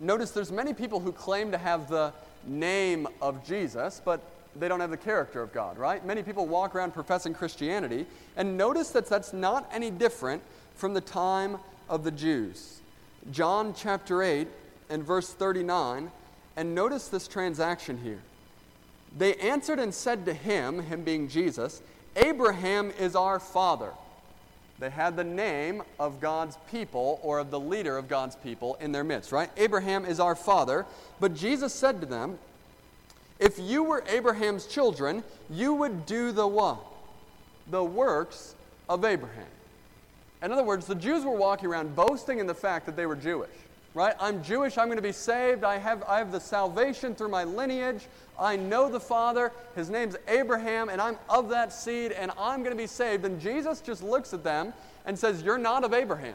Notice 0.00 0.30
there's 0.30 0.52
many 0.52 0.74
people 0.74 1.00
who 1.00 1.12
claim 1.12 1.50
to 1.52 1.58
have 1.58 1.88
the 1.88 2.12
name 2.46 3.08
of 3.22 3.46
Jesus, 3.46 4.00
but 4.04 4.20
they 4.54 4.68
don't 4.68 4.80
have 4.80 4.90
the 4.90 4.96
character 4.96 5.42
of 5.42 5.52
God, 5.52 5.78
right? 5.78 6.04
Many 6.04 6.22
people 6.22 6.46
walk 6.46 6.74
around 6.74 6.92
professing 6.92 7.34
Christianity, 7.34 8.06
and 8.36 8.56
notice 8.56 8.90
that 8.90 9.06
that's 9.06 9.32
not 9.32 9.68
any 9.72 9.90
different 9.90 10.42
from 10.74 10.94
the 10.94 11.00
time 11.00 11.58
of 11.88 12.04
the 12.04 12.10
Jews. 12.10 12.80
John 13.32 13.74
chapter 13.74 14.22
8 14.22 14.48
and 14.90 15.02
verse 15.02 15.32
39, 15.32 16.10
and 16.56 16.74
notice 16.74 17.08
this 17.08 17.26
transaction 17.26 17.98
here. 17.98 18.20
They 19.16 19.34
answered 19.36 19.78
and 19.78 19.94
said 19.94 20.26
to 20.26 20.34
him, 20.34 20.80
him 20.80 21.02
being 21.02 21.28
Jesus, 21.28 21.80
Abraham 22.16 22.92
is 22.98 23.16
our 23.16 23.40
father. 23.40 23.92
They 24.78 24.90
had 24.90 25.16
the 25.16 25.24
name 25.24 25.82
of 25.98 26.20
God's 26.20 26.58
people 26.70 27.18
or 27.22 27.38
of 27.38 27.50
the 27.50 27.60
leader 27.60 27.96
of 27.96 28.08
God's 28.08 28.36
people 28.36 28.76
in 28.80 28.92
their 28.92 29.04
midst, 29.04 29.32
right? 29.32 29.50
Abraham 29.56 30.04
is 30.04 30.20
our 30.20 30.34
father. 30.34 30.84
But 31.18 31.34
Jesus 31.34 31.72
said 31.72 32.00
to 32.00 32.06
them, 32.06 32.38
If 33.38 33.58
you 33.58 33.82
were 33.82 34.04
Abraham's 34.08 34.66
children, 34.66 35.24
you 35.48 35.72
would 35.74 36.04
do 36.04 36.30
the 36.30 36.46
what? 36.46 36.78
The 37.70 37.82
works 37.82 38.54
of 38.88 39.04
Abraham. 39.04 39.46
In 40.42 40.52
other 40.52 40.62
words, 40.62 40.86
the 40.86 40.94
Jews 40.94 41.24
were 41.24 41.36
walking 41.36 41.68
around 41.68 41.96
boasting 41.96 42.38
in 42.38 42.46
the 42.46 42.54
fact 42.54 42.84
that 42.86 42.96
they 42.96 43.06
were 43.06 43.16
Jewish. 43.16 43.50
Right? 43.96 44.14
I'm 44.20 44.42
Jewish, 44.42 44.76
I'm 44.76 44.88
going 44.88 44.98
to 44.98 45.02
be 45.02 45.10
saved, 45.10 45.64
I 45.64 45.78
have, 45.78 46.04
I 46.06 46.18
have 46.18 46.30
the 46.30 46.38
salvation 46.38 47.14
through 47.14 47.30
my 47.30 47.44
lineage, 47.44 48.02
I 48.38 48.54
know 48.54 48.90
the 48.90 49.00
Father, 49.00 49.52
his 49.74 49.88
name's 49.88 50.16
Abraham, 50.28 50.90
and 50.90 51.00
I'm 51.00 51.16
of 51.30 51.48
that 51.48 51.72
seed, 51.72 52.12
and 52.12 52.30
I'm 52.38 52.58
going 52.58 52.76
to 52.76 52.82
be 52.82 52.86
saved. 52.86 53.24
And 53.24 53.40
Jesus 53.40 53.80
just 53.80 54.02
looks 54.02 54.34
at 54.34 54.44
them 54.44 54.74
and 55.06 55.18
says, 55.18 55.42
You're 55.42 55.56
not 55.56 55.82
of 55.82 55.94
Abraham. 55.94 56.34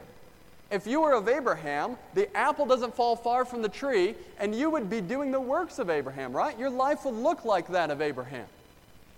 If 0.71 0.87
you 0.87 1.01
were 1.01 1.13
of 1.13 1.27
Abraham, 1.27 1.97
the 2.15 2.35
apple 2.35 2.65
doesn't 2.65 2.95
fall 2.95 3.15
far 3.15 3.45
from 3.45 3.61
the 3.61 3.69
tree, 3.69 4.15
and 4.39 4.55
you 4.55 4.71
would 4.71 4.89
be 4.89 4.99
doing 4.99 5.31
the 5.31 5.39
works 5.39 5.77
of 5.77 5.91
Abraham, 5.91 6.33
right? 6.33 6.57
Your 6.57 6.71
life 6.71 7.05
would 7.05 7.13
look 7.13 7.45
like 7.45 7.67
that 7.67 7.91
of 7.91 8.01
Abraham. 8.01 8.47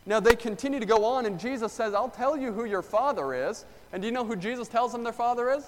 Now 0.05 0.19
they 0.19 0.35
continue 0.35 0.81
to 0.81 0.85
go 0.85 1.05
on, 1.05 1.25
and 1.25 1.39
Jesus 1.39 1.71
says, 1.71 1.93
I'll 1.93 2.09
tell 2.09 2.35
you 2.35 2.51
who 2.51 2.65
your 2.65 2.81
father 2.81 3.47
is. 3.47 3.63
And 3.93 4.01
do 4.01 4.05
you 4.05 4.11
know 4.11 4.25
who 4.25 4.35
Jesus 4.35 4.67
tells 4.67 4.91
them 4.91 5.05
their 5.05 5.13
father 5.13 5.49
is? 5.49 5.63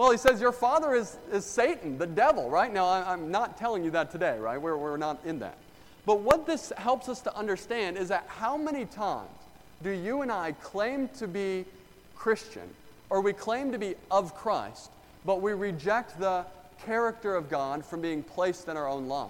Well, 0.00 0.12
he 0.12 0.16
says, 0.16 0.40
Your 0.40 0.50
father 0.50 0.94
is, 0.94 1.18
is 1.30 1.44
Satan, 1.44 1.98
the 1.98 2.06
devil, 2.06 2.48
right? 2.48 2.72
Now, 2.72 2.86
I, 2.86 3.12
am 3.12 3.30
not 3.30 3.58
telling 3.58 3.84
you 3.84 3.90
that 3.90 4.10
today, 4.10 4.38
right? 4.38 4.58
We're, 4.58 4.78
we're 4.78 4.96
not 4.96 5.20
in 5.26 5.40
that. 5.40 5.58
But 6.06 6.20
what 6.20 6.46
this 6.46 6.72
helps 6.78 7.10
us 7.10 7.20
to 7.20 7.36
understand 7.36 7.98
is 7.98 8.08
that 8.08 8.24
how 8.26 8.56
many 8.56 8.86
times 8.86 9.28
do 9.82 9.90
you 9.90 10.22
and 10.22 10.32
I 10.32 10.52
claim 10.52 11.08
to 11.18 11.28
be 11.28 11.66
Christian, 12.16 12.62
or 13.10 13.20
we 13.20 13.34
claim 13.34 13.72
to 13.72 13.78
be 13.78 13.94
of 14.10 14.34
Christ, 14.34 14.90
but 15.26 15.42
we 15.42 15.52
reject 15.52 16.18
the 16.18 16.46
character 16.82 17.36
of 17.36 17.50
God 17.50 17.84
from 17.84 18.00
being 18.00 18.22
placed 18.22 18.68
in 18.68 18.78
our 18.78 18.88
own 18.88 19.06
life? 19.06 19.28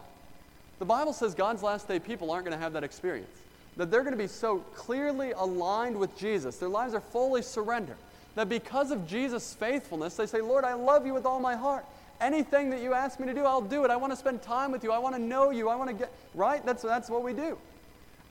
The 0.79 0.85
Bible 0.85 1.13
says 1.13 1.35
God's 1.35 1.65
last 1.65 1.89
day 1.89 1.99
people 1.99 2.31
aren't 2.31 2.45
going 2.45 2.57
to 2.57 2.63
have 2.63 2.75
that 2.75 2.85
experience 2.85 3.41
that 3.77 3.91
they're 3.91 4.03
going 4.03 4.17
to 4.17 4.23
be 4.23 4.29
so 4.29 4.59
clearly 4.77 5.33
aligned 5.33 5.99
with 5.99 6.17
Jesus, 6.17 6.59
their 6.59 6.69
lives 6.69 6.95
are 6.95 7.01
fully 7.01 7.43
surrendered, 7.43 7.97
that 8.35 8.49
because 8.49 8.91
of 8.91 9.07
Jesus' 9.07 9.55
faithfulness, 9.55 10.15
they 10.15 10.27
say, 10.27 10.41
Lord, 10.41 10.65
I 10.65 10.75
love 10.75 11.07
you 11.07 11.15
with 11.15 11.27
all 11.27 11.41
my 11.41 11.57
heart. 11.57 11.85
Anything 12.21 12.71
that 12.71 12.83
you 12.83 12.93
ask 12.93 13.19
me 13.19 13.27
to 13.27 13.35
do, 13.35 13.45
I'll 13.45 13.61
do 13.61 13.85
it. 13.85 13.91
I 13.91 13.97
want 13.97 14.13
to 14.13 14.17
spend 14.17 14.43
time 14.43 14.73
with 14.73 14.85
you. 14.85 14.93
I 14.93 14.99
want 14.99 15.15
to 15.17 15.21
know 15.21 15.51
you. 15.51 15.69
I 15.69 15.77
want 15.77 15.89
to 15.89 15.97
get, 15.97 16.13
right? 16.35 16.65
That's, 16.65 16.83
that's 16.83 17.09
what 17.09 17.23
we 17.23 17.33
do. 17.33 17.57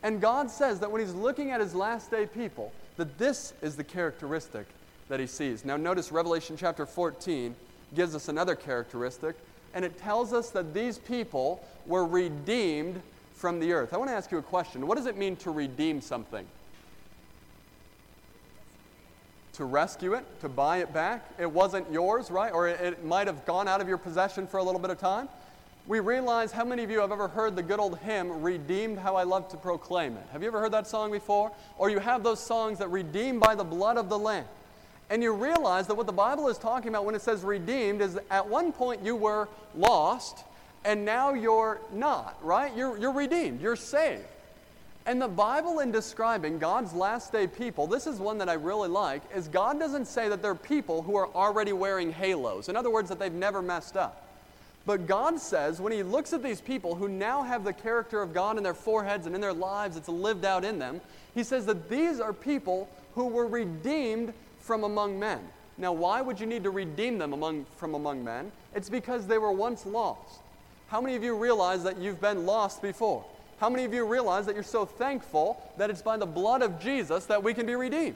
And 0.04 0.22
God 0.22 0.50
says 0.50 0.80
that 0.80 0.92
when 0.92 1.02
He's 1.02 1.14
looking 1.14 1.52
at 1.52 1.60
His 1.60 1.76
last 1.76 2.12
day 2.12 2.26
people, 2.26 2.72
that 2.98 3.18
this 3.18 3.54
is 3.62 3.76
the 3.76 3.84
characteristic 3.84 4.68
that 5.10 5.20
He 5.20 5.28
sees. 5.28 5.66
Now, 5.66 5.76
notice 5.76 6.12
Revelation 6.12 6.56
chapter 6.58 6.86
14 6.86 7.56
gives 7.96 8.16
us 8.16 8.30
another 8.30 8.56
characteristic, 8.56 9.36
and 9.74 9.84
it 9.84 9.98
tells 9.98 10.34
us 10.34 10.52
that 10.52 10.74
these 10.74 11.00
people 11.00 11.64
were 11.86 12.06
redeemed 12.06 13.02
from 13.34 13.60
the 13.60 13.74
earth. 13.74 13.94
I 13.94 13.98
want 13.98 14.10
to 14.10 14.16
ask 14.16 14.32
you 14.32 14.38
a 14.38 14.44
question. 14.44 14.86
What 14.86 14.98
does 14.98 15.08
it 15.08 15.18
mean 15.18 15.36
to 15.38 15.52
redeem 15.52 16.02
something? 16.02 16.46
To 19.60 19.66
rescue 19.66 20.14
it, 20.14 20.24
to 20.40 20.48
buy 20.48 20.78
it 20.78 20.94
back. 20.94 21.22
It 21.38 21.52
wasn't 21.52 21.92
yours, 21.92 22.32
right? 22.32 22.54
Or 22.54 22.70
it, 22.70 22.80
it 22.80 23.04
might 23.04 23.28
have 23.28 23.46
gone 23.46 23.68
out 23.68 23.82
of 23.82 23.90
your 23.90 23.98
possession 23.98 24.48
for 24.48 24.56
a 24.56 24.64
little 24.64 24.80
bit 24.80 24.90
of 24.90 24.98
time. 24.98 25.28
We 25.86 26.00
realize 26.00 26.54
how 26.54 26.64
many 26.64 26.82
of 26.86 26.90
you 26.90 27.02
have 27.02 27.12
ever 27.12 27.28
heard 27.28 27.58
the 27.58 27.62
good 27.62 27.78
old 27.78 28.00
hymn, 28.00 28.42
Redeemed 28.42 28.98
How 28.98 29.18
I 29.18 29.24
Love 29.24 29.50
to 29.50 29.58
Proclaim 29.58 30.16
It? 30.16 30.24
Have 30.32 30.44
you 30.44 30.48
ever 30.48 30.62
heard 30.62 30.72
that 30.72 30.88
song 30.88 31.12
before? 31.12 31.52
Or 31.78 31.90
you 31.90 32.00
have 32.00 32.24
those 32.24 32.40
songs 32.40 32.80
that 32.80 32.90
redeemed 32.90 33.42
by 33.42 33.54
the 33.54 33.66
blood 33.66 33.98
of 33.98 34.08
the 34.08 34.18
Lamb. 34.18 34.46
And 35.10 35.22
you 35.22 35.34
realize 35.34 35.88
that 35.88 35.96
what 35.96 36.08
the 36.08 36.14
Bible 36.14 36.48
is 36.48 36.58
talking 36.58 36.88
about 36.88 37.04
when 37.04 37.14
it 37.14 37.22
says 37.22 37.44
redeemed 37.44 38.00
is 38.00 38.18
at 38.32 38.48
one 38.48 38.72
point 38.72 39.04
you 39.04 39.18
were 39.18 39.50
lost 39.76 40.46
and 40.86 41.04
now 41.04 41.34
you're 41.34 41.82
not, 41.92 42.38
right? 42.42 42.74
You're, 42.78 42.98
you're 42.98 43.12
redeemed, 43.12 43.60
you're 43.60 43.76
saved. 43.76 44.24
And 45.06 45.22
the 45.22 45.28
Bible, 45.28 45.80
in 45.80 45.92
describing 45.92 46.60
God's 46.60 46.94
last 46.94 47.32
day 47.32 47.48
people, 47.48 47.88
this 47.88 48.06
is 48.06 48.20
one 48.20 48.38
that 48.40 48.50
I 48.50 48.54
really 48.54 48.90
like, 48.90 49.24
is 49.36 49.48
God 49.48 49.80
doesn't 49.80 50.06
say 50.06 50.30
that 50.30 50.42
they're 50.42 50.54
people 50.54 51.02
who 51.02 51.16
are 51.16 51.28
already 51.34 51.74
wearing 51.74 52.12
halos. 52.12 52.70
In 52.70 52.76
other 52.76 52.92
words, 52.92 53.10
that 53.10 53.18
they've 53.18 53.32
never 53.32 53.62
messed 53.62 53.98
up. 53.98 54.28
But 54.86 55.08
God 55.08 55.40
says, 55.40 55.82
when 55.82 55.94
He 55.94 56.04
looks 56.04 56.34
at 56.34 56.44
these 56.44 56.62
people 56.62 56.96
who 56.96 57.08
now 57.08 57.44
have 57.44 57.64
the 57.64 57.74
character 57.74 58.22
of 58.22 58.34
God 58.34 58.58
in 58.58 58.64
their 58.64 58.74
foreheads 58.74 59.26
and 59.26 59.36
in 59.36 59.42
their 59.42 59.54
lives, 59.54 59.98
it's 59.98 60.10
lived 60.10 60.46
out 60.46 60.64
in 60.64 60.80
them, 60.80 61.02
He 61.34 61.44
says 61.44 61.66
that 61.66 61.90
these 61.90 62.20
are 62.20 62.34
people 62.34 62.90
who 63.16 63.28
were 63.28 63.48
redeemed 63.48 64.34
from 64.60 64.84
among 64.84 65.20
men. 65.20 65.40
Now, 65.78 65.94
why 65.94 66.22
would 66.22 66.40
you 66.40 66.46
need 66.46 66.64
to 66.64 66.70
redeem 66.70 67.18
them 67.18 67.34
among, 67.34 67.66
from 67.78 67.96
among 67.96 68.24
men? 68.24 68.52
It's 68.76 68.90
because 68.90 69.28
they 69.28 69.38
were 69.38 69.52
once 69.52 69.86
lost. 69.86 70.42
How 70.88 71.00
many 71.02 71.16
of 71.16 71.24
you 71.24 71.38
realize 71.38 71.84
that 71.84 71.98
you've 71.98 72.20
been 72.20 72.46
lost 72.46 72.82
before? 72.82 73.24
How 73.60 73.70
many 73.70 73.84
of 73.84 73.94
you 73.94 74.06
realize 74.06 74.46
that 74.46 74.56
you're 74.56 74.64
so 74.64 74.86
thankful 74.86 75.62
that 75.78 75.90
it's 75.90 76.02
by 76.02 76.16
the 76.16 76.26
blood 76.26 76.62
of 76.62 76.80
Jesus 76.80 77.26
that 77.26 77.44
we 77.44 77.54
can 77.54 77.66
be 77.66 77.76
redeemed? 77.76 78.16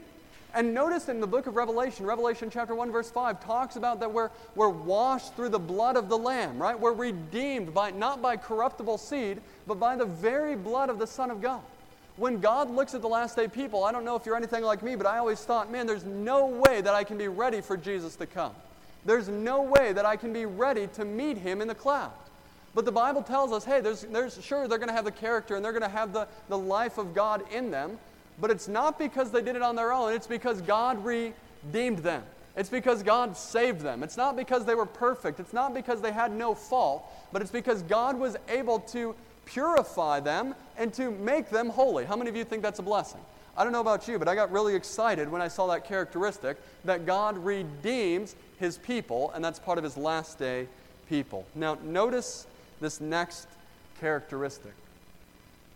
And 0.54 0.72
notice 0.72 1.08
in 1.08 1.20
the 1.20 1.26
book 1.26 1.46
of 1.46 1.56
Revelation, 1.56 2.06
Revelation 2.06 2.48
chapter 2.48 2.74
1, 2.74 2.90
verse 2.92 3.10
5, 3.10 3.44
talks 3.44 3.76
about 3.76 4.00
that 4.00 4.12
we're, 4.12 4.30
we're 4.54 4.68
washed 4.68 5.34
through 5.34 5.50
the 5.50 5.58
blood 5.58 5.96
of 5.96 6.08
the 6.08 6.16
Lamb, 6.16 6.58
right? 6.58 6.78
We're 6.78 6.92
redeemed 6.92 7.74
by, 7.74 7.90
not 7.90 8.22
by 8.22 8.36
corruptible 8.36 8.96
seed, 8.98 9.40
but 9.66 9.80
by 9.80 9.96
the 9.96 10.04
very 10.04 10.54
blood 10.54 10.88
of 10.90 10.98
the 10.98 11.06
Son 11.06 11.30
of 11.30 11.42
God. 11.42 11.60
When 12.16 12.40
God 12.40 12.70
looks 12.70 12.94
at 12.94 13.02
the 13.02 13.08
last 13.08 13.34
day 13.36 13.48
people, 13.48 13.84
I 13.84 13.90
don't 13.90 14.04
know 14.04 14.14
if 14.14 14.24
you're 14.24 14.36
anything 14.36 14.62
like 14.62 14.82
me, 14.82 14.94
but 14.94 15.06
I 15.06 15.18
always 15.18 15.40
thought, 15.40 15.70
man, 15.70 15.86
there's 15.86 16.04
no 16.04 16.46
way 16.46 16.80
that 16.80 16.94
I 16.94 17.02
can 17.02 17.18
be 17.18 17.28
ready 17.28 17.60
for 17.60 17.76
Jesus 17.76 18.14
to 18.16 18.26
come. 18.26 18.52
There's 19.04 19.28
no 19.28 19.62
way 19.62 19.92
that 19.92 20.06
I 20.06 20.16
can 20.16 20.32
be 20.32 20.46
ready 20.46 20.86
to 20.94 21.04
meet 21.04 21.36
him 21.36 21.60
in 21.60 21.68
the 21.68 21.74
clouds. 21.74 22.14
But 22.74 22.84
the 22.84 22.92
Bible 22.92 23.22
tells 23.22 23.52
us, 23.52 23.64
hey, 23.64 23.80
there's, 23.80 24.02
there's 24.02 24.42
sure 24.44 24.66
they're 24.66 24.78
going 24.78 24.88
to 24.88 24.94
have 24.94 25.04
the 25.04 25.12
character 25.12 25.54
and 25.54 25.64
they're 25.64 25.72
going 25.72 25.82
to 25.82 25.88
have 25.88 26.12
the, 26.12 26.26
the 26.48 26.58
life 26.58 26.98
of 26.98 27.14
God 27.14 27.42
in 27.52 27.70
them, 27.70 27.98
but 28.40 28.50
it's 28.50 28.66
not 28.66 28.98
because 28.98 29.30
they 29.30 29.42
did 29.42 29.54
it 29.54 29.62
on 29.62 29.76
their 29.76 29.92
own. 29.92 30.12
It's 30.12 30.26
because 30.26 30.60
God 30.60 31.04
redeemed 31.04 31.98
them. 31.98 32.24
It's 32.56 32.68
because 32.68 33.02
God 33.02 33.36
saved 33.36 33.80
them. 33.80 34.02
It's 34.02 34.16
not 34.16 34.36
because 34.36 34.64
they 34.64 34.74
were 34.74 34.86
perfect. 34.86 35.40
It's 35.40 35.52
not 35.52 35.74
because 35.74 36.00
they 36.00 36.12
had 36.12 36.32
no 36.32 36.54
fault, 36.54 37.04
but 37.32 37.42
it's 37.42 37.50
because 37.50 37.82
God 37.82 38.18
was 38.18 38.36
able 38.48 38.80
to 38.80 39.14
purify 39.44 40.20
them 40.20 40.54
and 40.76 40.92
to 40.94 41.10
make 41.10 41.50
them 41.50 41.68
holy. 41.68 42.04
How 42.04 42.16
many 42.16 42.30
of 42.30 42.36
you 42.36 42.44
think 42.44 42.62
that's 42.62 42.78
a 42.78 42.82
blessing? 42.82 43.20
I 43.56 43.62
don't 43.62 43.72
know 43.72 43.80
about 43.80 44.08
you, 44.08 44.18
but 44.18 44.26
I 44.26 44.34
got 44.34 44.50
really 44.50 44.74
excited 44.74 45.30
when 45.30 45.40
I 45.40 45.48
saw 45.48 45.68
that 45.68 45.84
characteristic 45.84 46.56
that 46.84 47.06
God 47.06 47.38
redeems 47.38 48.34
his 48.58 48.78
people, 48.78 49.30
and 49.32 49.44
that's 49.44 49.58
part 49.58 49.78
of 49.78 49.84
his 49.84 49.96
last 49.96 50.38
day 50.38 50.66
people. 51.08 51.46
Now, 51.54 51.78
notice 51.84 52.46
this 52.84 53.00
next 53.00 53.48
characteristic. 53.98 54.74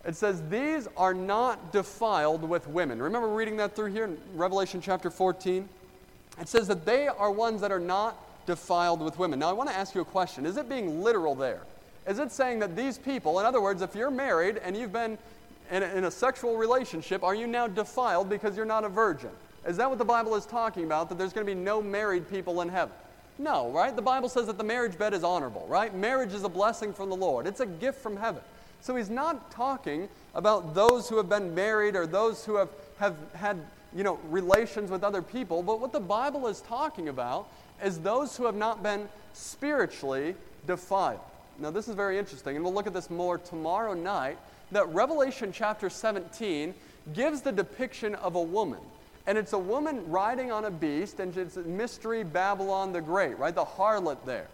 It 0.05 0.15
says, 0.15 0.41
These 0.49 0.87
are 0.95 1.13
not 1.13 1.73
defiled 1.73 2.47
with 2.47 2.67
women. 2.67 3.01
Remember 3.01 3.27
reading 3.27 3.57
that 3.57 3.75
through 3.75 3.91
here 3.91 4.05
in 4.05 4.17
Revelation 4.35 4.79
chapter 4.79 5.09
14? 5.09 5.67
It 6.39 6.47
says 6.47 6.67
that 6.67 6.85
they 6.85 7.07
are 7.07 7.31
ones 7.31 7.61
that 7.61 7.71
are 7.71 7.79
not 7.79 8.15
defiled 8.45 9.01
with 9.01 9.17
women. 9.17 9.39
Now, 9.39 9.49
I 9.49 9.53
want 9.53 9.69
to 9.69 9.75
ask 9.75 9.93
you 9.95 10.01
a 10.01 10.05
question. 10.05 10.45
Is 10.45 10.55
it 10.55 10.69
being 10.69 11.01
literal 11.01 11.35
there? 11.35 11.63
Is 12.07 12.19
it 12.19 12.31
saying 12.31 12.59
that 12.59 12.75
these 12.75 12.97
people, 12.97 13.39
in 13.39 13.45
other 13.45 13.59
words, 13.59 13.81
if 13.81 13.95
you're 13.95 14.11
married 14.11 14.57
and 14.57 14.77
you've 14.77 14.93
been 14.93 15.17
in 15.71 15.83
a, 15.83 15.87
in 15.87 16.03
a 16.05 16.11
sexual 16.11 16.57
relationship, 16.57 17.23
are 17.23 17.35
you 17.35 17.47
now 17.47 17.67
defiled 17.67 18.29
because 18.29 18.55
you're 18.55 18.65
not 18.65 18.83
a 18.83 18.89
virgin? 18.89 19.31
Is 19.67 19.77
that 19.77 19.89
what 19.89 19.97
the 19.97 20.05
Bible 20.05 20.35
is 20.35 20.45
talking 20.45 20.85
about? 20.85 21.09
That 21.09 21.17
there's 21.17 21.33
going 21.33 21.45
to 21.45 21.53
be 21.53 21.59
no 21.59 21.81
married 21.81 22.29
people 22.29 22.61
in 22.61 22.69
heaven? 22.69 22.95
No, 23.39 23.71
right? 23.71 23.95
The 23.95 24.01
Bible 24.01 24.27
says 24.27 24.47
that 24.47 24.57
the 24.57 24.65
marriage 24.65 24.97
bed 24.97 25.13
is 25.13 25.23
honorable, 25.23 25.65
right? 25.69 25.95
Marriage 25.95 26.33
is 26.33 26.43
a 26.43 26.49
blessing 26.49 26.93
from 26.93 27.09
the 27.09 27.15
Lord, 27.15 27.47
it's 27.47 27.61
a 27.61 27.65
gift 27.65 28.01
from 28.01 28.17
heaven. 28.17 28.41
So 28.81 28.95
he's 28.95 29.09
not 29.09 29.49
talking 29.49 30.07
about 30.35 30.75
those 30.75 31.09
who 31.09 31.17
have 31.17 31.29
been 31.29 31.55
married 31.55 31.95
or 31.95 32.05
those 32.05 32.45
who 32.45 32.55
have, 32.55 32.69
have 32.97 33.15
had 33.33 33.57
you 33.95 34.03
know, 34.03 34.19
relations 34.29 34.91
with 34.91 35.03
other 35.03 35.21
people, 35.21 35.63
but 35.63 35.79
what 35.79 35.91
the 35.93 35.99
Bible 35.99 36.47
is 36.47 36.61
talking 36.61 37.09
about 37.09 37.47
is 37.83 37.99
those 37.99 38.35
who 38.37 38.45
have 38.45 38.55
not 38.55 38.83
been 38.83 39.07
spiritually 39.33 40.35
defiled. 40.67 41.19
Now, 41.59 41.71
this 41.71 41.87
is 41.87 41.95
very 41.95 42.17
interesting, 42.17 42.55
and 42.55 42.63
we'll 42.63 42.73
look 42.73 42.87
at 42.87 42.93
this 42.93 43.09
more 43.09 43.37
tomorrow 43.37 43.93
night. 43.93 44.37
That 44.71 44.87
Revelation 44.89 45.51
chapter 45.51 45.89
17 45.89 46.73
gives 47.13 47.41
the 47.41 47.51
depiction 47.51 48.15
of 48.15 48.35
a 48.35 48.41
woman 48.41 48.79
and 49.29 49.37
it's 49.37 49.53
a 49.53 49.59
woman 49.59 50.09
riding 50.09 50.51
on 50.51 50.65
a 50.65 50.71
beast, 50.71 51.19
and 51.19 51.37
it's 51.37 51.55
Mystery 51.55 52.23
Babylon 52.23 52.91
the 52.91 52.99
Great, 52.99 53.37
right? 53.37 53.53
The 53.53 53.63
harlot 53.63 54.25
there. 54.25 54.47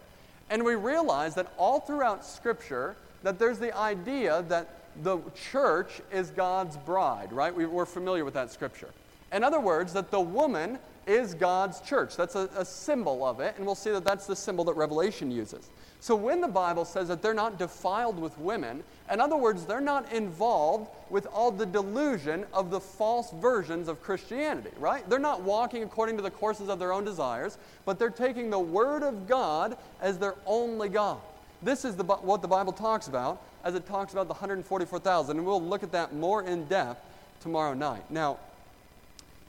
And 0.50 0.62
we 0.62 0.74
realize 0.74 1.34
that 1.36 1.50
all 1.56 1.80
throughout 1.80 2.26
Scripture, 2.26 2.94
that 3.22 3.38
there's 3.38 3.58
the 3.58 3.74
idea 3.74 4.44
that 4.50 4.68
the 5.02 5.20
church 5.50 6.02
is 6.12 6.28
God's 6.28 6.76
bride, 6.76 7.32
right? 7.32 7.56
We, 7.56 7.64
are 7.64 7.86
familiar 7.86 8.22
with 8.22 8.34
that 8.34 8.52
Scripture. 8.52 8.90
In 9.32 9.42
other 9.42 9.60
words, 9.60 9.94
that 9.94 10.10
the 10.10 10.20
woman 10.20 10.78
is 11.06 11.34
God's 11.34 11.80
church. 11.80 12.16
That's 12.16 12.34
a, 12.34 12.48
a 12.56 12.64
symbol 12.64 13.24
of 13.24 13.40
it, 13.40 13.54
and 13.56 13.64
we'll 13.64 13.74
see 13.74 13.90
that 13.90 14.04
that's 14.04 14.26
the 14.26 14.36
symbol 14.36 14.64
that 14.64 14.74
Revelation 14.74 15.30
uses. 15.30 15.70
So 16.00 16.14
when 16.14 16.40
the 16.40 16.48
Bible 16.48 16.84
says 16.84 17.08
that 17.08 17.22
they're 17.22 17.34
not 17.34 17.58
defiled 17.58 18.18
with 18.18 18.36
women, 18.38 18.82
in 19.10 19.20
other 19.20 19.36
words, 19.36 19.64
they're 19.64 19.80
not 19.80 20.12
involved 20.12 20.90
with 21.10 21.26
all 21.26 21.50
the 21.50 21.66
delusion 21.66 22.44
of 22.52 22.70
the 22.70 22.80
false 22.80 23.30
versions 23.32 23.88
of 23.88 24.02
Christianity, 24.02 24.70
right? 24.78 25.08
They're 25.08 25.18
not 25.18 25.42
walking 25.42 25.82
according 25.82 26.16
to 26.16 26.22
the 26.22 26.30
courses 26.30 26.68
of 26.68 26.78
their 26.78 26.92
own 26.92 27.04
desires, 27.04 27.58
but 27.84 27.98
they're 27.98 28.10
taking 28.10 28.50
the 28.50 28.58
Word 28.58 29.02
of 29.02 29.26
God 29.26 29.76
as 30.00 30.18
their 30.18 30.34
only 30.44 30.88
God. 30.88 31.18
This 31.62 31.84
is 31.84 31.96
the, 31.96 32.04
what 32.04 32.42
the 32.42 32.48
Bible 32.48 32.72
talks 32.72 33.08
about 33.08 33.42
as 33.64 33.74
it 33.74 33.86
talks 33.86 34.12
about 34.12 34.28
the 34.28 34.34
144,000, 34.34 35.36
and 35.36 35.46
we'll 35.46 35.62
look 35.62 35.82
at 35.82 35.92
that 35.92 36.14
more 36.14 36.42
in 36.42 36.66
depth 36.66 37.00
tomorrow 37.40 37.74
night. 37.74 38.08
Now, 38.10 38.38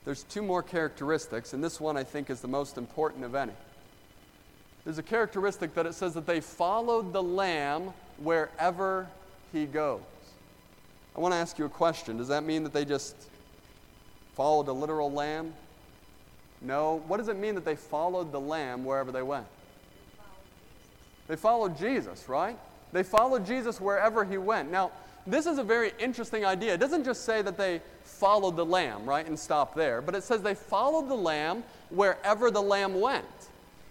there's 0.08 0.24
two 0.24 0.41
more 0.41 0.64
characteristics, 0.64 1.53
and 1.53 1.62
this 1.62 1.80
one 1.80 1.97
I 1.97 2.03
think 2.03 2.30
is 2.30 2.39
the 2.39 2.47
most 2.47 2.78
important 2.78 3.26
of 3.26 3.36
any 3.36 3.53
there's 4.88 4.99
a 4.99 5.03
characteristic 5.03 5.76
that 5.76 5.86
it 5.86 5.95
says 5.95 6.14
that 6.14 6.26
they 6.26 6.39
followed 6.39 7.12
the 7.12 7.22
Lamb 7.22 7.91
wherever 8.24 9.05
he 9.51 9.66
goes. 9.66 9.99
I 11.14 11.20
want 11.20 11.34
to 11.34 11.36
ask 11.38 11.60
you 11.60 11.66
a 11.66 11.70
question. 11.70 12.16
Does 12.16 12.30
that 12.30 12.45
mean 12.45 12.64
that 12.64 12.72
they 12.72 12.86
just 12.86 13.18
followed 14.34 14.70
a 14.70 14.72
literal 14.72 15.12
lamb? 15.12 15.53
No. 16.62 17.03
What 17.08 17.18
does 17.18 17.28
it 17.28 17.36
mean 17.36 17.53
that 17.55 17.66
they 17.66 17.76
followed 17.76 18.32
the 18.32 18.39
lamb 18.39 18.86
wherever 18.86 19.12
they 19.12 19.24
went? 19.24 19.45
They 21.28 21.36
followed 21.36 21.78
Jesus, 21.78 22.30
right? 22.30 22.58
They 22.93 23.03
followed 23.03 23.45
Jesus 23.45 23.82
wherever 23.82 24.24
he 24.24 24.38
went. 24.38 24.72
Now, 24.72 24.91
this 25.26 25.47
is 25.47 25.58
a 25.58 25.64
very 25.64 25.91
interesting 25.99 26.45
idea. 26.45 26.76
It 26.76 26.80
doesn't 26.80 27.03
just 27.03 27.26
say 27.26 27.41
that 27.41 27.58
they 27.58 27.82
followed 28.20 28.55
the 28.55 28.65
lamb, 28.65 29.05
right, 29.05 29.26
and 29.26 29.38
stop 29.38 29.76
there, 29.76 30.01
but 30.01 30.15
it 30.15 30.24
says 30.24 30.41
they 30.41 30.55
followed 30.55 31.07
the 31.07 31.15
lamb 31.15 31.63
wherever 31.89 32.49
the 32.51 32.61
lamb 32.61 32.99
went. 32.99 33.26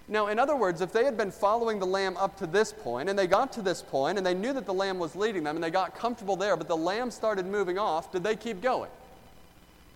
Now, 0.09 0.29
in 0.29 0.39
other 0.39 0.55
words, 0.55 0.81
if 0.81 0.93
they 0.93 1.05
had 1.05 1.17
been 1.17 1.33
following 1.33 1.79
the 1.79 1.87
lamb 1.87 2.17
up 2.17 2.37
to 2.39 2.47
this 2.47 2.73
point, 2.73 3.09
and 3.09 3.19
they 3.19 3.27
got 3.27 3.53
to 3.55 3.63
this 3.63 3.83
point, 3.83 4.19
and 4.19 4.27
they 4.27 4.35
knew 4.35 4.53
that 4.53 4.67
the 4.67 4.75
lamb 4.75 4.99
was 4.99 5.17
leading 5.17 5.43
them, 5.43 5.57
and 5.57 5.65
they 5.65 5.71
got 5.71 5.97
comfortable 5.97 6.37
there, 6.37 6.57
but 6.57 6.69
the 6.69 6.77
lamb 6.77 7.11
started 7.11 7.47
moving 7.47 7.79
off, 7.79 8.13
did 8.13 8.23
they 8.23 8.37
keep 8.37 8.61
going? 8.61 8.91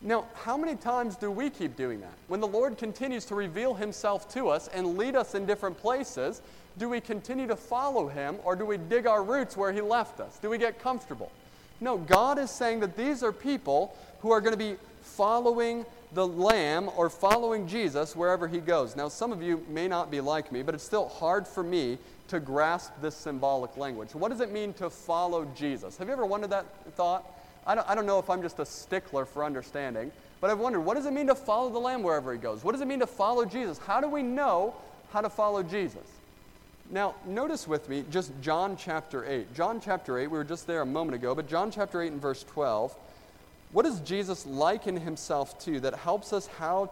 Now, 0.03 0.25
how 0.35 0.57
many 0.57 0.77
times 0.77 1.17
do 1.17 1.31
we 1.31 1.51
keep 1.51 1.77
doing 1.77 2.01
that? 2.01 2.15
When 2.29 2.41
the 2.41 2.47
Lord 2.47 2.79
continues 2.79 3.25
to 3.27 3.35
reveal 3.35 3.75
himself 3.75 4.33
to 4.35 4.49
us 4.49 4.69
and 4.69 4.97
lead 4.97 5.15
us 5.15 5.35
in 5.35 5.47
different 5.47 5.79
places, 5.79 6.41
do 6.79 6.89
we 6.89 7.01
continue 7.01 7.47
to 7.47 7.57
follow 7.57 8.09
him, 8.09 8.37
or 8.45 8.57
do 8.57 8.65
we 8.65 8.79
dig 8.79 9.07
our 9.07 9.23
roots 9.23 9.57
where 9.57 9.73
he 9.73 9.81
left 9.81 10.19
us? 10.19 10.39
Do 10.39 10.49
we 10.49 10.59
get 10.59 10.81
comfortable? 10.81 11.31
No, 11.81 11.99
God 11.99 12.39
is 12.39 12.51
saying 12.51 12.81
that 12.81 12.97
these 12.97 13.23
are 13.23 13.33
people 13.33 13.97
who 14.23 14.31
are 14.31 14.41
going 14.41 14.53
to 14.53 14.59
be 14.59 14.77
following 15.03 15.85
the 16.13 16.27
Lamb 16.27 16.91
or 16.97 17.09
following 17.09 17.67
Jesus 17.69 18.17
wherever 18.17 18.49
he 18.49 18.59
goes. 18.59 18.97
Now, 18.97 19.09
some 19.09 19.33
of 19.33 19.43
you 19.43 19.65
may 19.69 19.87
not 19.89 20.11
be 20.11 20.21
like 20.21 20.51
me, 20.51 20.63
but 20.63 20.75
it's 20.75 20.85
still 20.85 21.09
hard 21.09 21.47
for 21.47 21.63
me 21.63 21.99
to 22.29 22.41
grasp 22.41 22.93
this 23.01 23.15
symbolic 23.15 23.77
language. 23.77 24.15
What 24.15 24.31
does 24.31 24.41
it 24.41 24.53
mean 24.53 24.73
to 24.75 24.91
follow 24.91 25.45
Jesus? 25.57 25.97
Have 25.97 26.09
you 26.09 26.13
ever 26.13 26.27
wondered 26.27 26.51
that 26.51 26.67
thought? 26.95 27.25
I 27.67 27.75
don't, 27.75 27.89
I 27.89 27.95
don't 27.95 28.07
know 28.07 28.19
if 28.19 28.31
I'm 28.31 28.43
just 28.43 28.59
a 28.59 28.67
stickler 28.67 29.25
for 29.25 29.45
understanding, 29.45 30.11
but 30.41 30.51
I've 30.51 30.59
wondered 30.59 30.81
what 30.81 30.95
does 30.95 31.07
it 31.07 31.13
mean 31.13 31.27
to 31.27 31.35
follow 31.35 31.71
the 31.71 31.79
Lamb 31.79 32.03
wherever 32.03 32.33
he 32.33 32.39
goes? 32.39 32.65
What 32.65 32.73
does 32.73 32.81
it 32.81 32.89
mean 32.89 33.01
to 33.01 33.07
follow 33.07 33.45
Jesus? 33.45 33.79
How 33.79 34.01
do 34.01 34.09
we 34.09 34.23
know 34.23 34.75
how 35.13 35.21
to 35.21 35.31
follow 35.31 35.63
Jesus? 35.63 36.03
Now, 36.91 37.15
notice 37.25 37.69
with 37.69 37.89
me 37.89 38.05
just 38.11 38.33
John 38.41 38.77
chapter 38.77 39.25
8. 39.25 39.55
John 39.55 39.81
chapter 39.81 40.19
8, 40.19 40.27
we 40.29 40.39
were 40.39 40.45
just 40.45 40.67
there 40.67 40.81
a 40.83 40.87
moment 40.87 41.15
ago, 41.15 41.35
but 41.35 41.49
John 41.49 41.71
chapter 41.71 42.03
8 42.03 42.13
and 42.13 42.23
verse 42.23 42.43
12. 42.45 42.97
What 43.73 43.85
does 43.85 44.01
Jesus 44.01 44.47
liken 44.47 44.97
himself 44.97 45.59
to 45.65 45.81
that 45.81 45.95
helps 45.95 46.33
us 46.33 46.47
how 46.47 46.91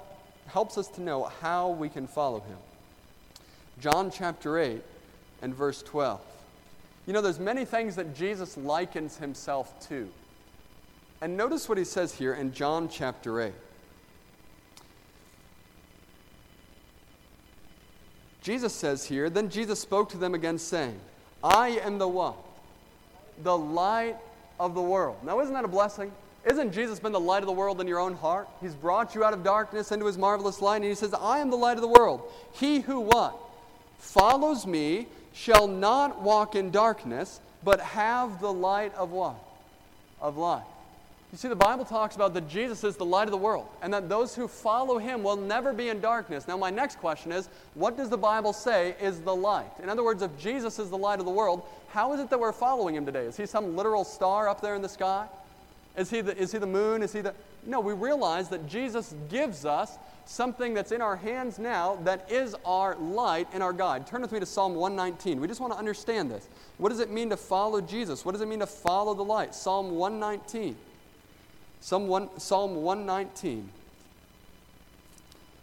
helps 0.48 0.78
us 0.78 0.88
to 0.88 1.02
know 1.02 1.24
how 1.40 1.70
we 1.70 1.88
can 1.88 2.06
follow 2.06 2.40
him. 2.40 2.56
John 3.80 4.10
chapter 4.10 4.58
8 4.58 4.82
and 5.42 5.54
verse 5.54 5.82
12. 5.82 6.20
You 7.06 7.12
know, 7.12 7.20
there's 7.20 7.38
many 7.38 7.64
things 7.64 7.96
that 7.96 8.14
Jesus 8.14 8.56
likens 8.56 9.16
himself 9.16 9.88
to. 9.88 10.08
And 11.20 11.36
notice 11.36 11.68
what 11.68 11.78
he 11.78 11.84
says 11.84 12.14
here 12.14 12.34
in 12.34 12.52
John 12.52 12.88
chapter 12.88 13.40
8. 13.40 13.52
Jesus 18.42 18.72
says 18.72 19.04
here, 19.04 19.28
Then 19.28 19.50
Jesus 19.50 19.78
spoke 19.80 20.08
to 20.10 20.16
them 20.16 20.34
again, 20.34 20.58
saying, 20.58 20.98
I 21.42 21.80
am 21.84 21.98
the 21.98 22.08
one, 22.08 22.34
the 23.42 23.56
light 23.56 24.16
of 24.58 24.74
the 24.74 24.82
world. 24.82 25.18
Now, 25.22 25.40
isn't 25.40 25.52
that 25.52 25.64
a 25.64 25.68
blessing? 25.68 26.10
Isn't 26.46 26.72
Jesus 26.72 27.00
been 27.00 27.12
the 27.12 27.20
light 27.20 27.42
of 27.42 27.46
the 27.46 27.52
world 27.52 27.80
in 27.80 27.86
your 27.86 27.98
own 27.98 28.14
heart? 28.14 28.48
He's 28.60 28.74
brought 28.74 29.14
you 29.14 29.24
out 29.24 29.34
of 29.34 29.42
darkness 29.42 29.92
into 29.92 30.06
his 30.06 30.16
marvelous 30.16 30.62
light, 30.62 30.76
and 30.76 30.84
he 30.84 30.94
says, 30.94 31.12
I 31.14 31.38
am 31.38 31.50
the 31.50 31.56
light 31.56 31.76
of 31.76 31.82
the 31.82 31.88
world. 31.88 32.22
He 32.52 32.80
who 32.80 33.00
what? 33.00 33.36
Follows 33.98 34.66
me 34.66 35.08
shall 35.32 35.66
not 35.66 36.22
walk 36.22 36.54
in 36.54 36.70
darkness, 36.70 37.40
but 37.64 37.80
have 37.80 38.40
the 38.40 38.52
light 38.52 38.94
of 38.94 39.10
what? 39.10 39.36
Of 40.20 40.36
life. 40.36 40.64
You 41.32 41.36
see, 41.36 41.48
the 41.48 41.56
Bible 41.56 41.84
talks 41.84 42.16
about 42.16 42.32
that 42.34 42.48
Jesus 42.48 42.84
is 42.84 42.96
the 42.96 43.04
light 43.04 43.24
of 43.24 43.32
the 43.32 43.36
world, 43.36 43.66
and 43.82 43.92
that 43.92 44.08
those 44.08 44.34
who 44.34 44.48
follow 44.48 44.96
him 44.96 45.22
will 45.22 45.36
never 45.36 45.74
be 45.74 45.90
in 45.90 46.00
darkness. 46.00 46.48
Now, 46.48 46.56
my 46.56 46.70
next 46.70 46.98
question 46.98 47.32
is 47.32 47.50
what 47.74 47.96
does 47.98 48.08
the 48.08 48.16
Bible 48.16 48.54
say 48.54 48.94
is 49.00 49.20
the 49.20 49.34
light? 49.34 49.70
In 49.82 49.90
other 49.90 50.02
words, 50.02 50.22
if 50.22 50.36
Jesus 50.38 50.78
is 50.78 50.88
the 50.88 50.96
light 50.96 51.18
of 51.18 51.26
the 51.26 51.30
world, 51.30 51.62
how 51.88 52.14
is 52.14 52.20
it 52.20 52.30
that 52.30 52.40
we're 52.40 52.52
following 52.52 52.94
him 52.94 53.04
today? 53.04 53.26
Is 53.26 53.36
he 53.36 53.44
some 53.44 53.76
literal 53.76 54.04
star 54.04 54.48
up 54.48 54.62
there 54.62 54.74
in 54.74 54.80
the 54.80 54.88
sky? 54.88 55.26
Is 55.98 56.10
he 56.10 56.20
the, 56.20 56.36
is 56.36 56.52
he 56.52 56.58
the 56.58 56.66
moon? 56.66 57.02
Is 57.02 57.12
he 57.12 57.20
the. 57.20 57.34
No, 57.66 57.80
we 57.80 57.92
realize 57.92 58.48
that 58.50 58.66
Jesus 58.66 59.14
gives 59.28 59.64
us 59.64 59.98
something 60.24 60.74
that's 60.74 60.92
in 60.92 61.00
our 61.00 61.16
hands 61.16 61.58
now 61.58 61.96
that 62.04 62.30
is 62.30 62.54
our 62.64 62.94
light 62.96 63.48
and 63.52 63.62
our 63.62 63.72
guide. 63.72 64.06
Turn 64.06 64.22
with 64.22 64.30
me 64.30 64.40
to 64.40 64.46
Psalm 64.46 64.74
119. 64.74 65.40
We 65.40 65.48
just 65.48 65.60
want 65.60 65.72
to 65.72 65.78
understand 65.78 66.30
this. 66.30 66.48
What 66.76 66.90
does 66.90 67.00
it 67.00 67.10
mean 67.10 67.30
to 67.30 67.36
follow 67.36 67.80
Jesus? 67.80 68.24
What 68.24 68.32
does 68.32 68.40
it 68.40 68.48
mean 68.48 68.60
to 68.60 68.66
follow 68.66 69.14
the 69.14 69.24
light? 69.24 69.54
Psalm 69.54 69.90
119. 69.92 70.76
Psalm, 71.80 72.08
1, 72.08 72.38
Psalm 72.38 72.76
119. 72.76 73.70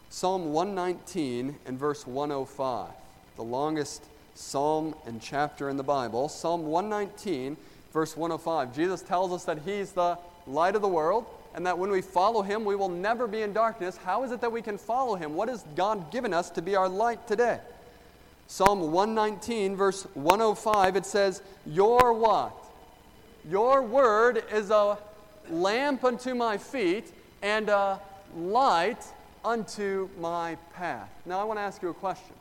Psalm 0.09 0.53
119 0.53 1.57
and 1.65 1.77
verse 1.77 2.07
105, 2.07 2.89
the 3.36 3.43
longest 3.43 4.05
psalm 4.33 4.95
and 5.05 5.21
chapter 5.21 5.69
in 5.69 5.75
the 5.75 5.83
Bible. 5.83 6.29
Psalm 6.29 6.67
119, 6.67 7.57
verse 7.95 8.17
105. 8.17 8.75
Jesus 8.75 9.01
tells 9.01 9.31
us 9.31 9.45
that 9.45 9.59
He's 9.65 9.93
the 9.93 10.19
light 10.45 10.75
of 10.75 10.81
the 10.81 10.87
world 10.87 11.25
and 11.55 11.65
that 11.65 11.79
when 11.79 11.89
we 11.89 12.01
follow 12.01 12.41
Him, 12.41 12.65
we 12.65 12.75
will 12.75 12.89
never 12.89 13.25
be 13.25 13.41
in 13.41 13.53
darkness. 13.53 13.95
How 13.95 14.23
is 14.25 14.33
it 14.33 14.41
that 14.41 14.51
we 14.51 14.61
can 14.61 14.77
follow 14.77 15.15
Him? 15.15 15.33
What 15.33 15.47
has 15.47 15.63
God 15.77 16.11
given 16.11 16.33
us 16.33 16.49
to 16.51 16.61
be 16.61 16.75
our 16.75 16.89
light 16.89 17.25
today? 17.25 17.61
Psalm 18.47 18.91
119, 18.91 19.77
verse 19.77 20.03
105, 20.13 20.97
it 20.97 21.05
says, 21.05 21.41
Your 21.65 22.11
what? 22.11 22.53
Your 23.49 23.81
word 23.81 24.43
is 24.51 24.71
a 24.71 24.97
lamp 25.49 26.03
unto 26.03 26.35
my 26.35 26.57
feet 26.57 27.13
and 27.41 27.69
a 27.69 28.01
light 28.35 29.05
unto 29.45 30.09
my 30.19 30.57
path. 30.73 31.09
Now, 31.25 31.39
I 31.39 31.45
want 31.45 31.59
to 31.59 31.63
ask 31.63 31.81
you 31.81 31.89
a 31.89 31.93
question. 31.93 32.34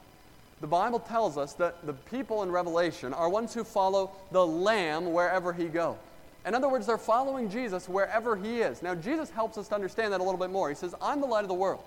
The 0.61 0.66
Bible 0.66 1.00
tells 1.00 1.36
us 1.36 1.52
that 1.55 1.84
the 1.84 1.92
people 1.92 2.42
in 2.42 2.50
Revelation 2.50 3.12
are 3.12 3.28
ones 3.28 3.52
who 3.52 3.64
follow 3.64 4.12
the 4.30 4.46
Lamb 4.46 5.12
wherever 5.12 5.52
he 5.52 5.66
goes. 5.66 5.96
In 6.46 6.55
other 6.55 6.68
words, 6.68 6.86
they're 6.86 6.98
following 6.98 7.48
Jesus 7.48 7.88
wherever 7.88 8.36
he 8.36 8.61
is. 8.61 8.82
Now, 8.82 8.94
Jesus 8.94 9.30
helps 9.30 9.57
us 9.57 9.68
to 9.68 9.74
understand 9.74 10.12
that 10.12 10.20
a 10.20 10.22
little 10.22 10.38
bit 10.38 10.50
more. 10.50 10.68
He 10.68 10.74
says, 10.74 10.94
I'm 11.00 11.20
the 11.20 11.26
light 11.26 11.42
of 11.42 11.48
the 11.48 11.55
world. 11.55 11.82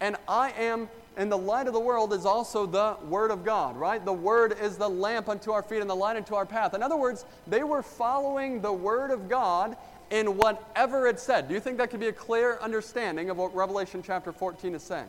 And 0.00 0.16
I 0.28 0.50
am, 0.52 0.88
and 1.16 1.32
the 1.32 1.38
light 1.38 1.66
of 1.66 1.72
the 1.72 1.80
world 1.80 2.12
is 2.12 2.24
also 2.24 2.66
the 2.66 2.96
Word 3.08 3.30
of 3.30 3.44
God, 3.44 3.76
right? 3.76 4.04
The 4.04 4.12
Word 4.12 4.56
is 4.60 4.76
the 4.76 4.88
lamp 4.88 5.28
unto 5.28 5.52
our 5.52 5.62
feet 5.62 5.80
and 5.80 5.90
the 5.90 5.96
light 5.96 6.16
unto 6.16 6.34
our 6.34 6.46
path. 6.46 6.74
In 6.74 6.82
other 6.82 6.96
words, 6.96 7.24
they 7.46 7.64
were 7.64 7.82
following 7.82 8.60
the 8.60 8.72
Word 8.72 9.10
of 9.10 9.28
God 9.28 9.76
in 10.10 10.36
whatever 10.36 11.06
it 11.06 11.18
said. 11.18 11.48
Do 11.48 11.54
you 11.54 11.60
think 11.60 11.78
that 11.78 11.90
could 11.90 12.00
be 12.00 12.08
a 12.08 12.12
clear 12.12 12.58
understanding 12.60 13.30
of 13.30 13.38
what 13.38 13.54
Revelation 13.54 14.02
chapter 14.04 14.32
14 14.32 14.74
is 14.74 14.82
saying? 14.82 15.08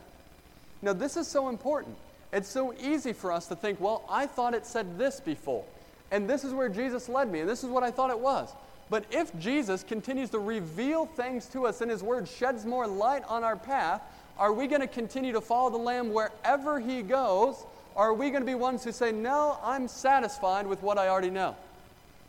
Now, 0.82 0.94
this 0.94 1.18
is 1.18 1.28
so 1.28 1.50
important. 1.50 1.96
It's 2.32 2.50
so 2.50 2.74
easy 2.80 3.14
for 3.14 3.32
us 3.32 3.48
to 3.48 3.56
think, 3.56 3.80
well, 3.80 4.04
I 4.10 4.28
thought 4.28 4.54
it 4.54 4.66
said 4.66 4.98
this 4.98 5.20
before, 5.20 5.64
and 6.12 6.30
this 6.30 6.44
is 6.44 6.54
where 6.54 6.70
Jesus 6.70 7.10
led 7.10 7.32
me, 7.32 7.40
and 7.42 7.50
this 7.50 7.64
is 7.64 7.70
what 7.70 7.84
I 7.84 7.92
thought 7.92 8.12
it 8.12 8.20
was. 8.20 8.54
But 8.90 9.06
if 9.12 9.38
Jesus 9.40 9.84
continues 9.84 10.30
to 10.32 10.40
reveal 10.40 11.06
things 11.06 11.46
to 11.48 11.66
us 11.68 11.82
in 11.82 11.90
His 11.90 12.02
Word, 12.02 12.28
sheds 12.28 12.66
more 12.66 12.88
light 12.88 13.24
on 13.28 13.44
our 13.44 13.56
path, 13.56 14.02
are 14.38 14.54
we 14.54 14.68
going 14.68 14.82
to 14.82 14.88
continue 14.88 15.34
to 15.34 15.42
follow 15.42 15.70
the 15.70 15.78
Lamb 15.78 16.14
wherever 16.14 16.80
He 16.80 17.02
goes? 17.02 17.66
Or 17.96 18.10
are 18.10 18.14
we 18.14 18.30
going 18.30 18.42
to 18.42 18.46
be 18.46 18.56
ones 18.56 18.84
who 18.84 18.92
say, 18.92 19.12
no, 19.12 19.58
I'm 19.62 19.88
satisfied 19.88 20.66
with 20.66 20.82
what 20.82 20.98
I 20.98 21.10
already 21.10 21.30
know? 21.30 21.56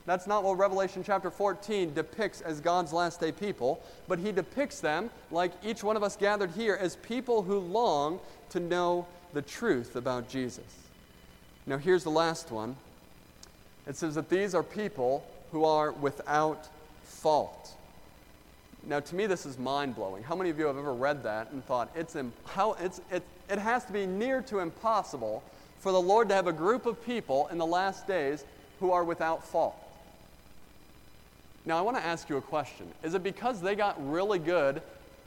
That's 0.06 0.26
not 0.26 0.42
what 0.42 0.58
Revelation 0.58 1.04
chapter 1.04 1.30
14 1.30 1.94
depicts 1.94 2.40
as 2.40 2.60
God's 2.60 2.92
last 2.92 3.20
day 3.20 3.30
people, 3.30 3.80
but 4.08 4.18
he 4.18 4.32
depicts 4.32 4.80
them, 4.80 5.10
like 5.30 5.52
each 5.62 5.84
one 5.84 5.96
of 5.96 6.02
us 6.02 6.16
gathered 6.16 6.50
here, 6.50 6.76
as 6.80 6.96
people 6.96 7.42
who 7.42 7.58
long 7.58 8.18
to 8.48 8.60
know 8.60 9.06
the 9.32 9.42
truth 9.42 9.96
about 9.96 10.28
Jesus. 10.28 10.64
Now, 11.66 11.78
here's 11.78 12.04
the 12.04 12.10
last 12.10 12.50
one 12.50 12.76
it 13.86 13.96
says 13.96 14.14
that 14.14 14.28
these 14.28 14.54
are 14.54 14.62
people 14.62 15.26
who 15.52 15.64
are 15.64 15.92
without 15.92 16.68
fault. 17.04 17.72
Now, 18.86 19.00
to 19.00 19.14
me, 19.14 19.26
this 19.26 19.46
is 19.46 19.58
mind 19.58 19.94
blowing. 19.94 20.22
How 20.22 20.36
many 20.36 20.50
of 20.50 20.58
you 20.58 20.66
have 20.66 20.78
ever 20.78 20.94
read 20.94 21.22
that 21.24 21.50
and 21.50 21.64
thought 21.64 21.90
it's, 21.94 22.16
Im- 22.16 22.32
how, 22.44 22.74
it's 22.74 23.00
it, 23.10 23.22
it 23.48 23.58
has 23.58 23.84
to 23.86 23.92
be 23.92 24.06
near 24.06 24.42
to 24.42 24.60
impossible 24.60 25.42
for 25.80 25.92
the 25.92 26.00
Lord 26.00 26.28
to 26.28 26.34
have 26.34 26.46
a 26.46 26.52
group 26.52 26.86
of 26.86 27.04
people 27.04 27.48
in 27.48 27.58
the 27.58 27.66
last 27.66 28.06
days 28.06 28.44
who 28.78 28.92
are 28.92 29.04
without 29.04 29.44
fault? 29.44 29.76
Now, 31.66 31.76
I 31.76 31.82
want 31.82 31.96
to 31.98 32.04
ask 32.04 32.28
you 32.28 32.36
a 32.36 32.42
question. 32.42 32.86
Is 33.02 33.14
it 33.14 33.22
because 33.22 33.60
they 33.60 33.74
got 33.74 33.96
really 34.10 34.38
good 34.38 34.80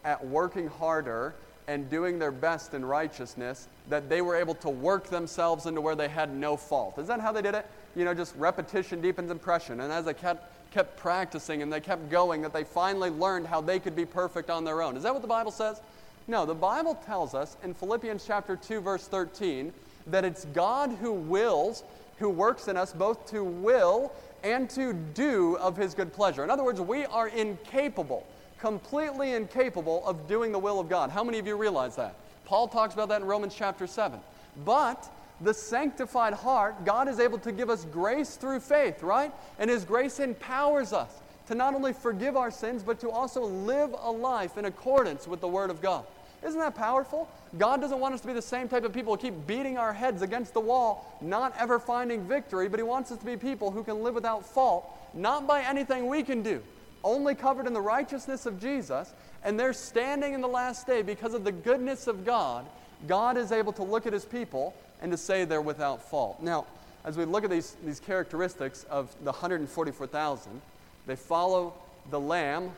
at 0.04 0.26
working 0.26 0.68
harder 0.68 1.36
and 1.68 1.89
doing 1.89 2.20
their 2.20 2.32
best 2.32 2.74
in 2.74 2.84
righteousness 2.84 3.68
that 3.89 4.09
they 4.09 4.21
were 4.21 4.36
able 4.36 4.55
to 4.55 4.69
work 4.69 5.07
themselves 5.07 5.65
into 5.65 5.81
where 5.81 5.95
they 5.95 6.07
had 6.07 6.34
no 6.34 6.55
fault? 6.57 6.97
Is 6.97 7.07
that 7.07 7.19
how 7.19 7.31
they 7.31 7.41
did 7.41 7.55
it? 7.55 7.65
You 7.95 8.05
know, 8.05 8.13
just 8.13 8.36
repetition 8.36 9.01
deepens 9.01 9.29
impression. 9.29 9.81
And 9.81 9.91
as 9.91 10.05
they 10.05 10.13
kept, 10.13 10.71
kept 10.71 10.97
practicing 10.97 11.61
and 11.61 11.71
they 11.71 11.79
kept 11.79 12.09
going, 12.09 12.41
that 12.41 12.53
they 12.53 12.63
finally 12.63 13.09
learned 13.09 13.47
how 13.47 13.61
they 13.61 13.79
could 13.79 13.95
be 13.95 14.05
perfect 14.05 14.49
on 14.49 14.63
their 14.63 14.81
own. 14.81 14.97
Is 14.97 15.03
that 15.03 15.13
what 15.13 15.21
the 15.21 15.27
Bible 15.27 15.51
says? 15.51 15.81
No, 16.27 16.45
the 16.45 16.55
Bible 16.55 16.95
tells 17.05 17.36
us 17.36 17.57
in 17.63 17.73
Philippians 17.73 18.25
chapter 18.25 18.55
2, 18.55 18.79
verse 18.79 19.07
13, 19.07 19.73
that 20.07 20.23
it's 20.23 20.45
God 20.45 20.91
who 21.01 21.11
wills, 21.11 21.84
who 22.17 22.29
works 22.29 22.67
in 22.67 22.77
us 22.77 22.93
both 22.93 23.29
to 23.31 23.43
will 23.43 24.11
and 24.43 24.69
to 24.71 24.93
do 24.93 25.57
of 25.57 25.75
his 25.75 25.93
good 25.93 26.13
pleasure. 26.13 26.43
In 26.43 26.49
other 26.49 26.63
words, 26.63 26.79
we 26.79 27.05
are 27.05 27.27
incapable, 27.27 28.25
completely 28.59 29.34
incapable 29.34 30.05
of 30.05 30.27
doing 30.27 30.51
the 30.51 30.59
will 30.59 30.79
of 30.79 30.89
God. 30.89 31.09
How 31.09 31.23
many 31.23 31.39
of 31.39 31.47
you 31.47 31.55
realize 31.57 31.95
that? 31.97 32.15
Paul 32.46 32.68
talks 32.68 32.94
about 32.94 33.10
that 33.10 33.22
in 33.22 33.28
Romans 33.28 33.56
chapter 33.56 33.88
7. 33.88 34.20
But 34.66 35.10
the 35.41 35.54
sanctified 35.54 36.34
heart, 36.34 36.86
God 36.86 37.08
is 37.08 37.20
able 37.20 37.39
to 37.39 37.52
give 37.52 37.70
us 37.70 37.86
grace 37.86 38.36
through 38.36 38.60
faith, 38.60 39.04
right? 39.04 39.32
And 39.60 39.70
his 39.70 39.84
grace 39.86 40.20
empowers 40.20 40.94
us 40.94 41.12
to 41.48 41.56
not 41.56 41.74
only 41.74 41.94
forgive 41.94 42.38
our 42.38 42.52
sins, 42.52 42.84
but 42.84 43.00
to 43.02 43.10
also 43.10 43.44
live 43.44 43.94
a 44.02 44.12
life 44.12 44.58
in 44.58 44.66
accordance 44.66 45.28
with 45.28 45.41
the 45.41 45.48
Word 45.48 45.70
of 45.70 45.82
God. 45.82 46.06
Isn't 46.46 46.60
that 46.60 46.76
powerful? 46.76 47.30
God 47.58 47.80
doesn't 47.82 48.00
want 48.00 48.14
us 48.14 48.22
to 48.22 48.28
be 48.28 48.34
the 48.34 48.41
same 48.41 48.68
type 48.68 48.84
of 48.84 48.94
people 48.94 49.16
who 49.16 49.22
keep 49.22 49.48
beating 49.48 49.78
our 49.78 49.94
heads 49.94 50.22
against 50.22 50.54
the 50.54 50.60
wall, 50.60 51.18
not 51.22 51.54
ever 51.58 51.80
finding 51.80 52.28
victory, 52.28 52.68
but 52.68 52.80
He 52.80 52.84
wants 52.84 53.12
us 53.12 53.18
to 53.18 53.26
be 53.26 53.38
people 53.38 53.72
who 53.72 53.84
can 53.84 54.04
live 54.04 54.16
without 54.16 54.46
fault, 54.46 54.86
not 55.14 55.48
by 55.48 55.62
anything 55.62 56.08
we 56.08 56.24
can 56.24 56.41
do, 56.41 56.62
only 57.04 57.36
covered 57.36 57.68
in 57.68 57.74
the 57.74 57.82
righteousness 57.82 58.46
of 58.46 58.60
Jesus. 58.60 59.14
And 59.44 59.60
they're 59.60 59.74
standing 59.74 60.34
in 60.34 60.41
the 60.41 60.48
last 60.48 60.88
day 60.88 61.02
because 61.02 61.34
of 61.34 61.44
the 61.44 61.52
goodness 61.52 62.08
of 62.08 62.26
God. 62.26 62.66
God 63.08 63.38
is 63.38 63.52
able 63.52 63.74
to 63.74 63.84
look 63.84 64.06
at 64.06 64.14
His 64.14 64.26
people 64.26 64.74
and 65.02 65.12
to 65.12 65.18
say 65.18 65.46
they're 65.46 65.62
without 65.62 66.10
fault. 66.10 66.41
Now, 66.41 66.66
as 67.04 67.18
we 67.18 67.26
look 67.26 67.44
at 67.44 67.50
these, 67.50 67.76
these 67.86 68.00
characteristics 68.00 68.86
of 68.86 69.14
the 69.20 69.32
144,000, 69.32 70.62
they 71.06 71.18
follow 71.18 71.74
the 72.10 72.20
Lamb 72.20 72.72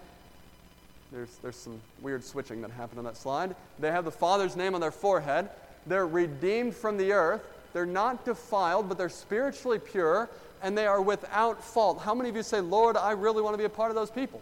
there's, 1.11 1.37
there's 1.41 1.55
some 1.55 1.79
weird 2.01 2.23
switching 2.23 2.61
that 2.61 2.71
happened 2.71 2.99
on 2.99 3.05
that 3.05 3.17
slide. 3.17 3.55
They 3.79 3.91
have 3.91 4.05
the 4.05 4.11
Father's 4.11 4.55
name 4.55 4.75
on 4.75 4.81
their 4.81 4.91
forehead. 4.91 5.49
They're 5.87 6.07
redeemed 6.07 6.75
from 6.75 6.97
the 6.97 7.13
earth. 7.13 7.41
They're 7.73 7.85
not 7.85 8.25
defiled, 8.25 8.89
but 8.89 8.97
they're 8.97 9.09
spiritually 9.09 9.79
pure, 9.79 10.29
and 10.61 10.77
they 10.77 10.87
are 10.87 11.01
without 11.01 11.63
fault. 11.63 12.01
How 12.01 12.13
many 12.13 12.29
of 12.29 12.35
you 12.35 12.43
say, 12.43 12.59
Lord, 12.59 12.97
I 12.97 13.11
really 13.11 13.41
want 13.41 13.53
to 13.53 13.57
be 13.57 13.65
a 13.65 13.69
part 13.69 13.91
of 13.91 13.95
those 13.95 14.09
people? 14.09 14.41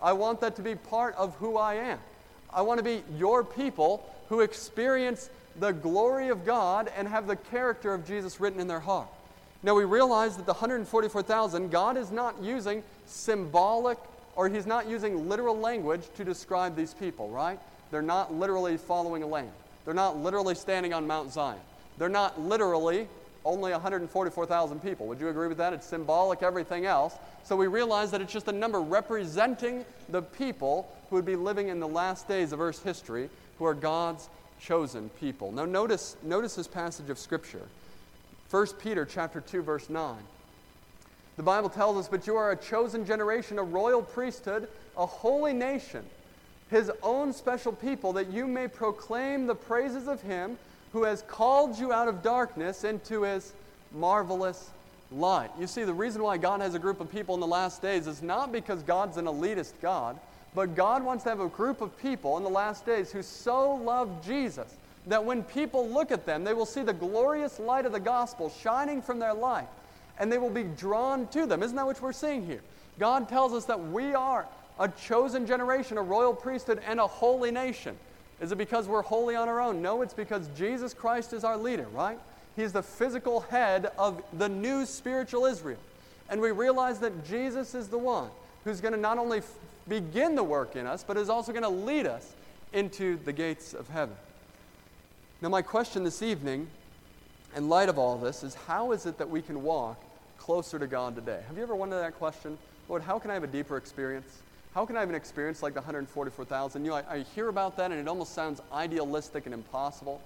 I 0.00 0.12
want 0.12 0.40
that 0.40 0.56
to 0.56 0.62
be 0.62 0.74
part 0.74 1.14
of 1.16 1.34
who 1.36 1.56
I 1.56 1.74
am. 1.74 1.98
I 2.52 2.62
want 2.62 2.78
to 2.78 2.84
be 2.84 3.02
your 3.16 3.44
people 3.44 4.08
who 4.28 4.40
experience 4.40 5.30
the 5.58 5.72
glory 5.72 6.28
of 6.28 6.44
God 6.44 6.90
and 6.96 7.08
have 7.08 7.26
the 7.26 7.36
character 7.36 7.94
of 7.94 8.06
Jesus 8.06 8.40
written 8.40 8.60
in 8.60 8.68
their 8.68 8.80
heart. 8.80 9.08
Now 9.62 9.74
we 9.74 9.84
realize 9.84 10.36
that 10.36 10.46
the 10.46 10.52
144,000, 10.52 11.70
God 11.70 11.96
is 11.96 12.10
not 12.10 12.42
using 12.42 12.82
symbolic 13.06 13.98
or 14.36 14.48
he's 14.48 14.66
not 14.66 14.88
using 14.88 15.28
literal 15.28 15.58
language 15.58 16.02
to 16.16 16.24
describe 16.24 16.76
these 16.76 16.92
people, 16.92 17.28
right? 17.30 17.58
They're 17.90 18.02
not 18.02 18.34
literally 18.34 18.76
following 18.76 19.22
a 19.22 19.26
lamb. 19.26 19.50
They're 19.84 19.94
not 19.94 20.18
literally 20.18 20.54
standing 20.54 20.92
on 20.92 21.06
Mount 21.06 21.32
Zion. 21.32 21.58
They're 21.98 22.08
not 22.08 22.40
literally 22.40 23.08
only 23.46 23.70
144,000 23.70 24.82
people. 24.82 25.06
Would 25.06 25.20
you 25.20 25.28
agree 25.28 25.48
with 25.48 25.58
that? 25.58 25.72
It's 25.72 25.86
symbolic, 25.86 26.42
everything 26.42 26.84
else. 26.84 27.14
So 27.44 27.56
we 27.56 27.68
realize 27.68 28.10
that 28.10 28.20
it's 28.20 28.32
just 28.32 28.48
a 28.48 28.52
number 28.52 28.80
representing 28.80 29.84
the 30.08 30.20
people 30.20 30.92
who 31.08 31.16
would 31.16 31.24
be 31.24 31.36
living 31.36 31.68
in 31.68 31.78
the 31.78 31.88
last 31.88 32.26
days 32.26 32.52
of 32.52 32.60
Earth's 32.60 32.82
history, 32.82 33.30
who 33.58 33.64
are 33.64 33.74
God's 33.74 34.28
chosen 34.60 35.08
people. 35.20 35.52
Now 35.52 35.64
notice, 35.64 36.16
notice 36.22 36.56
this 36.56 36.66
passage 36.66 37.08
of 37.08 37.18
Scripture. 37.18 37.62
1 38.50 38.66
Peter 38.80 39.04
chapter 39.04 39.40
2, 39.40 39.62
verse 39.62 39.88
9. 39.88 40.16
The 41.36 41.42
Bible 41.42 41.68
tells 41.68 41.96
us, 41.98 42.08
But 42.08 42.26
you 42.26 42.36
are 42.36 42.50
a 42.50 42.56
chosen 42.56 43.06
generation, 43.06 43.58
a 43.58 43.62
royal 43.62 44.02
priesthood, 44.02 44.68
a 44.96 45.06
holy 45.06 45.52
nation, 45.52 46.04
his 46.70 46.90
own 47.02 47.32
special 47.32 47.72
people, 47.72 48.12
that 48.14 48.32
you 48.32 48.46
may 48.46 48.66
proclaim 48.66 49.46
the 49.46 49.54
praises 49.54 50.08
of 50.08 50.20
him 50.22 50.58
who 50.92 51.04
has 51.04 51.22
called 51.22 51.78
you 51.78 51.92
out 51.92 52.08
of 52.08 52.22
darkness 52.22 52.84
into 52.84 53.22
his 53.22 53.52
marvelous 53.92 54.70
light. 55.12 55.50
You 55.58 55.66
see, 55.66 55.84
the 55.84 55.94
reason 55.94 56.22
why 56.22 56.36
God 56.36 56.60
has 56.60 56.74
a 56.74 56.78
group 56.78 57.00
of 57.00 57.10
people 57.10 57.34
in 57.34 57.40
the 57.40 57.46
last 57.46 57.82
days 57.82 58.06
is 58.06 58.22
not 58.22 58.52
because 58.52 58.82
God's 58.82 59.16
an 59.16 59.26
elitist 59.26 59.74
God, 59.80 60.18
but 60.54 60.74
God 60.74 61.04
wants 61.04 61.24
to 61.24 61.30
have 61.30 61.40
a 61.40 61.48
group 61.48 61.80
of 61.80 61.96
people 61.98 62.36
in 62.36 62.42
the 62.42 62.50
last 62.50 62.86
days 62.86 63.12
who 63.12 63.22
so 63.22 63.74
love 63.74 64.24
Jesus 64.24 64.74
that 65.06 65.24
when 65.24 65.42
people 65.44 65.88
look 65.88 66.10
at 66.10 66.26
them, 66.26 66.42
they 66.42 66.52
will 66.52 66.66
see 66.66 66.82
the 66.82 66.92
glorious 66.92 67.60
light 67.60 67.86
of 67.86 67.92
the 67.92 68.00
gospel 68.00 68.52
shining 68.62 69.00
from 69.00 69.18
their 69.18 69.34
life 69.34 69.68
and 70.18 70.32
they 70.32 70.38
will 70.38 70.50
be 70.50 70.64
drawn 70.64 71.26
to 71.28 71.46
them. 71.46 71.62
Isn't 71.62 71.76
that 71.76 71.86
what 71.86 72.00
we're 72.00 72.12
seeing 72.12 72.44
here? 72.44 72.62
God 72.98 73.28
tells 73.28 73.52
us 73.52 73.66
that 73.66 73.80
we 73.88 74.14
are 74.14 74.46
a 74.78 74.88
chosen 74.88 75.46
generation, 75.46 75.98
a 75.98 76.02
royal 76.02 76.34
priesthood, 76.34 76.80
and 76.86 77.00
a 77.00 77.06
holy 77.06 77.50
nation. 77.50 77.96
Is 78.40 78.52
it 78.52 78.58
because 78.58 78.86
we're 78.86 79.02
holy 79.02 79.34
on 79.34 79.48
our 79.48 79.60
own? 79.60 79.80
No, 79.80 80.02
it's 80.02 80.14
because 80.14 80.48
Jesus 80.56 80.92
Christ 80.92 81.32
is 81.32 81.42
our 81.44 81.56
leader, 81.56 81.86
right? 81.92 82.18
He's 82.54 82.72
the 82.72 82.82
physical 82.82 83.40
head 83.40 83.90
of 83.98 84.22
the 84.32 84.48
new 84.48 84.84
spiritual 84.84 85.46
Israel. 85.46 85.78
And 86.28 86.40
we 86.40 86.50
realize 86.50 86.98
that 87.00 87.24
Jesus 87.24 87.74
is 87.74 87.88
the 87.88 87.98
one 87.98 88.30
who's 88.64 88.80
going 88.80 88.94
to 88.94 89.00
not 89.00 89.18
only 89.18 89.38
f- 89.38 89.54
begin 89.88 90.34
the 90.34 90.42
work 90.42 90.76
in 90.76 90.86
us, 90.86 91.04
but 91.06 91.16
is 91.16 91.28
also 91.28 91.52
going 91.52 91.62
to 91.62 91.68
lead 91.68 92.06
us 92.06 92.34
into 92.72 93.18
the 93.24 93.32
gates 93.32 93.74
of 93.74 93.88
heaven. 93.88 94.16
Now, 95.40 95.48
my 95.48 95.62
question 95.62 96.02
this 96.02 96.22
evening, 96.22 96.68
in 97.54 97.68
light 97.68 97.88
of 97.88 97.98
all 97.98 98.18
this, 98.18 98.42
is 98.42 98.54
how 98.54 98.92
is 98.92 99.06
it 99.06 99.18
that 99.18 99.30
we 99.30 99.40
can 99.40 99.62
walk 99.62 100.02
closer 100.38 100.78
to 100.78 100.86
God 100.86 101.14
today? 101.14 101.40
Have 101.48 101.56
you 101.56 101.62
ever 101.62 101.76
wondered 101.76 102.00
that 102.00 102.18
question? 102.18 102.58
Lord, 102.88 103.02
how 103.02 103.18
can 103.18 103.30
I 103.30 103.34
have 103.34 103.44
a 103.44 103.48
deeper 103.48 103.76
experience? 103.76 104.42
How 104.76 104.84
can 104.84 104.94
I 104.94 105.00
have 105.00 105.08
an 105.08 105.14
experience 105.14 105.62
like 105.62 105.72
the 105.72 105.80
144,000? 105.80 106.84
You 106.84 106.90
know, 106.90 106.96
I, 106.98 107.14
I 107.14 107.22
hear 107.34 107.48
about 107.48 107.78
that 107.78 107.92
and 107.92 107.98
it 107.98 108.06
almost 108.06 108.34
sounds 108.34 108.60
idealistic 108.70 109.46
and 109.46 109.54
impossible. 109.54 110.20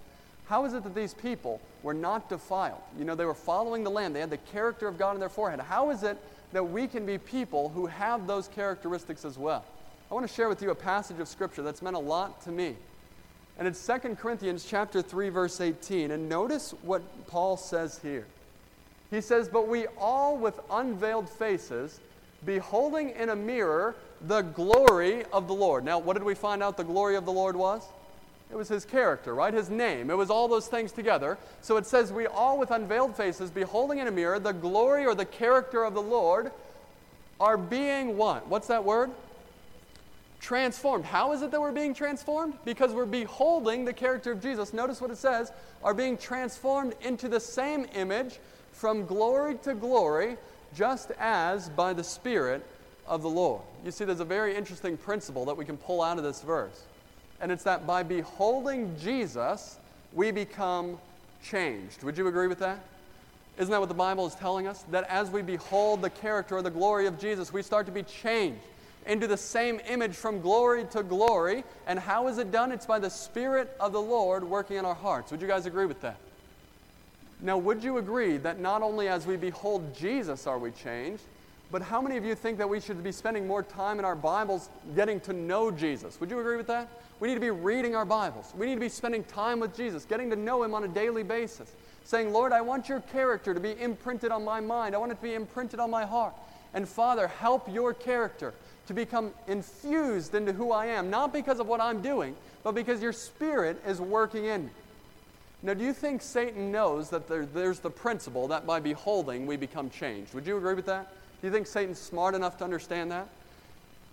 How 0.47 0.65
is 0.65 0.75
it 0.75 0.83
that 0.83 0.93
these 0.93 1.15
people 1.15 1.61
were 1.85 1.95
not 1.95 2.29
defiled? 2.29 2.81
You 2.99 3.05
know, 3.05 3.15
they 3.15 3.27
were 3.27 3.33
following 3.33 3.85
the 3.85 3.93
Lamb. 3.93 4.13
They 4.13 4.19
had 4.19 4.29
the 4.29 4.39
character 4.39 4.89
of 4.89 4.99
God 4.99 5.15
in 5.15 5.21
their 5.21 5.29
forehead. 5.29 5.61
How 5.61 5.91
is 5.91 6.03
it 6.03 6.19
that 6.53 6.69
we 6.69 6.89
can 6.89 7.07
be 7.07 7.17
people 7.17 7.69
who 7.69 7.87
have 7.87 8.27
those 8.27 8.49
characteristics 8.49 9.25
as 9.25 9.39
well? 9.39 9.65
I 10.11 10.15
want 10.15 10.27
to 10.27 10.35
share 10.35 10.49
with 10.49 10.63
you 10.63 10.73
a 10.73 10.75
passage 10.75 11.21
of 11.21 11.29
Scripture 11.29 11.63
that's 11.63 11.81
meant 11.81 11.95
a 11.95 12.01
lot 12.01 12.43
to 12.43 12.51
me. 12.51 12.75
And 13.57 13.69
it's 13.69 13.87
2 13.87 14.17
Corinthians 14.17 14.67
chapter 14.69 15.01
3, 15.01 15.29
verse 15.29 15.61
18. 15.61 16.11
And 16.11 16.29
notice 16.29 16.75
what 16.83 17.03
Paul 17.29 17.57
says 17.57 18.01
here. 18.03 18.27
He 19.13 19.21
says, 19.21 19.49
But 19.49 19.69
we 19.69 19.87
all 19.97 20.37
with 20.37 20.59
unveiled 20.73 21.29
faces, 21.29 22.01
beholding 22.45 23.11
in 23.11 23.29
a 23.31 23.37
mirror 23.37 23.95
the 24.27 24.43
glory 24.43 25.25
of 25.33 25.47
the 25.49 25.55
Lord. 25.55 25.85
Now, 25.85 25.99
what 25.99 26.15
did 26.15 26.23
we 26.23 26.35
find 26.35 26.63
out 26.63 26.77
the 26.77 26.85
glory 26.85 27.17
of 27.17 27.25
the 27.25 27.33
Lord 27.33 27.57
was? 27.57 27.83
It 28.51 28.57
was 28.57 28.69
his 28.69 28.85
character, 28.85 29.35
right? 29.35 29.55
His 29.55 29.71
name. 29.71 30.11
It 30.11 30.17
was 30.17 30.29
all 30.29 30.49
those 30.49 30.67
things 30.67 30.91
together. 30.91 31.39
So 31.63 31.77
it 31.77 31.87
says, 31.87 32.13
We 32.13 32.27
all 32.27 32.59
with 32.59 32.73
unveiled 32.73 33.17
faces, 33.17 33.51
beholding 33.51 33.99
in 33.99 34.09
a 34.09 34.11
mirror 34.11 34.39
the 34.39 34.53
glory 34.53 35.07
or 35.07 35.15
the 35.15 35.25
character 35.25 35.85
of 35.85 35.95
the 35.95 36.03
Lord, 36.03 36.51
are 37.39 37.57
being 37.57 38.17
what? 38.17 38.47
What's 38.49 38.67
that 38.67 38.85
word? 38.85 39.11
Transformed. 40.41 41.05
How 41.05 41.33
is 41.33 41.43
it 41.43 41.53
that 41.53 41.61
we're 41.61 41.71
being 41.71 41.95
transformed? 41.95 42.55
Because 42.65 42.93
we're 42.93 43.07
beholding 43.07 43.85
the 43.85 43.93
character 43.93 44.33
of 44.33 44.43
Jesus. 44.43 44.73
Notice 44.73 45.01
what 45.01 45.11
it 45.11 45.19
says 45.19 45.53
are 45.85 45.95
being 45.95 46.19
transformed 46.19 46.95
into 47.03 47.29
the 47.29 47.41
same 47.41 47.87
image 47.95 48.41
from 48.73 49.07
glory 49.07 49.57
to 49.63 49.75
glory, 49.75 50.37
just 50.75 51.11
as 51.19 51.69
by 51.69 51.93
the 51.93 52.05
Spirit 52.05 52.65
of 53.07 53.23
the 53.23 53.29
Lord. 53.29 53.63
You 53.85 53.91
see, 53.91 54.05
there's 54.05 54.21
a 54.21 54.25
very 54.25 54.57
interesting 54.57 54.97
principle 54.97 55.45
that 55.47 55.57
we 55.57 55.65
can 55.65 55.77
pull 55.77 56.03
out 56.03 56.19
of 56.19 56.25
this 56.25 56.43
verse. 56.43 56.85
And 57.41 57.51
it's 57.51 57.65
that 57.65 57.87
by 57.87 58.03
beholding 58.03 58.97
Jesus, 58.99 59.79
we 60.13 60.31
become 60.31 60.99
changed. 61.43 62.03
Would 62.03 62.19
you 62.19 62.27
agree 62.29 62.47
with 62.47 62.59
that? 62.59 62.79
Isn't 63.59 63.71
that 63.71 63.81
what 63.81 63.89
the 63.89 63.95
Bible 63.95 64.27
is 64.27 64.35
telling 64.35 64.67
us? 64.67 64.85
That 64.91 65.05
as 65.09 65.31
we 65.31 65.43
behold 65.43 66.03
the 66.03 66.11
character 66.11 66.57
or 66.57 66.63
the 66.63 66.71
glory 66.71 67.07
of 67.07 67.19
Jesus, 67.19 67.53
we 67.53 67.63
start 67.63 67.87
to 67.87 67.93
be 67.93 68.03
changed 68.03 68.63
into 69.07 69.27
the 69.27 69.37
same 69.37 69.81
image 69.89 70.15
from 70.15 70.41
glory 70.41 70.85
to 70.93 71.03
glory. 71.03 71.65
And 71.87 71.99
how 71.99 72.29
is 72.29 72.39
it 72.39 72.53
done? 72.53 72.73
It's 72.73 72.87
by 72.87 72.99
the 72.99 73.11
Spirit 73.11 73.75
of 73.81 73.93
the 73.93 74.01
Lord 74.01 74.45
working 74.45 74.77
in 74.77 74.85
our 74.85 74.95
hearts. 74.95 75.31
Would 75.31 75.43
you 75.43 75.49
guys 75.49 75.67
agree 75.67 75.87
with 75.87 76.01
that? 76.03 76.17
Now, 77.43 77.57
would 77.57 77.83
you 77.83 77.97
agree 77.99 78.37
that 78.39 78.61
not 78.61 78.83
only 78.83 79.09
as 79.09 79.27
we 79.27 79.37
behold 79.37 79.95
Jesus 79.95 80.47
are 80.47 80.59
we 80.59 80.71
changed, 80.73 81.23
but 81.71 81.81
how 81.81 82.01
many 82.01 82.17
of 82.17 82.25
you 82.25 82.35
think 82.35 82.59
that 82.59 82.69
we 82.69 82.81
should 82.81 83.03
be 83.03 83.13
spending 83.13 83.47
more 83.47 83.63
time 83.63 83.99
in 83.99 84.05
our 84.05 84.17
Bibles 84.17 84.69
getting 84.95 85.21
to 85.21 85.33
know 85.33 85.71
Jesus? 85.71 86.21
Would 86.21 86.31
you 86.31 86.39
agree 86.41 86.57
with 86.57 86.67
that? 86.67 86.89
We 87.19 87.29
need 87.29 87.35
to 87.35 87.41
be 87.41 87.51
reading 87.51 87.95
our 87.95 88.05
Bibles. 88.05 88.53
We 88.57 88.67
need 88.67 88.75
to 88.75 88.81
be 88.81 88.89
spending 88.89 89.25
time 89.25 89.61
with 89.61 89.75
Jesus, 89.77 90.05
getting 90.05 90.29
to 90.31 90.37
know 90.37 90.63
Him 90.63 90.75
on 90.75 90.85
a 90.85 90.89
daily 90.89 91.23
basis. 91.23 91.73
Saying, 92.05 92.33
Lord, 92.33 92.53
I 92.53 92.61
want 92.61 92.89
your 92.89 93.01
character 93.01 93.55
to 93.55 93.61
be 93.61 93.81
imprinted 93.81 94.33
on 94.33 94.45
my 94.45 94.61
mind. 94.61 94.95
I 94.95 94.99
want 94.99 95.13
it 95.13 95.17
to 95.17 95.23
be 95.23 95.35
imprinted 95.35 95.81
on 95.81 95.91
my 95.91 96.05
heart. 96.05 96.35
And 96.75 96.89
Father, 96.89 97.29
help 97.29 97.73
your 97.73 97.95
character 97.95 98.53
to 98.87 98.95
become 98.95 99.33
infused 99.47 100.35
into 100.35 100.53
who 100.53 100.73
I 100.73 100.87
am, 100.87 101.09
not 101.09 101.33
because 101.33 101.61
of 101.61 101.69
what 101.69 101.81
I'm 101.81 102.03
doing, 102.03 102.35
but 102.65 102.75
because 102.75 103.01
your 103.03 103.13
Spirit 103.13 103.81
is 103.87 104.01
working 104.01 104.47
in 104.47 104.65
me. 104.65 104.71
Now, 105.63 105.75
do 105.75 105.85
you 105.85 105.93
think 105.93 106.23
Satan 106.23 106.73
knows 106.73 107.11
that 107.11 107.29
there, 107.29 107.45
there's 107.45 107.81
the 107.81 107.91
principle 107.91 108.49
that 108.49 108.67
by 108.67 108.81
beholding 108.81 109.47
we 109.47 109.57
become 109.57 109.91
changed? 109.91 110.33
Would 110.33 110.47
you 110.47 110.57
agree 110.57 110.75
with 110.75 110.87
that? 110.87 111.13
Do 111.41 111.47
you 111.47 111.53
think 111.53 111.67
Satan's 111.67 111.99
smart 111.99 112.35
enough 112.35 112.57
to 112.59 112.65
understand 112.65 113.11
that? 113.11 113.29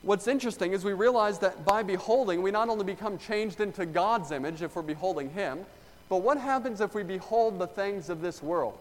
What's 0.02 0.28
interesting 0.28 0.74
is 0.74 0.84
we 0.84 0.94
realize 0.94 1.40
that 1.40 1.66
by 1.66 1.84
beholding, 1.84 2.42
we 2.42 2.52
not 2.52 2.70
only 2.70 2.84
become 2.86 3.18
changed 3.18 3.62
into 3.62 3.86
God's 3.86 4.32
image 4.32 4.62
if 4.62 4.76
we're 4.76 4.82
beholding 4.82 5.30
Him, 5.30 5.66
but 6.10 6.18
what 6.18 6.38
happens 6.38 6.82
if 6.82 6.94
we 6.94 7.04
behold 7.04 7.60
the 7.60 7.68
things 7.68 8.10
of 8.10 8.22
this 8.22 8.44
world? 8.44 8.78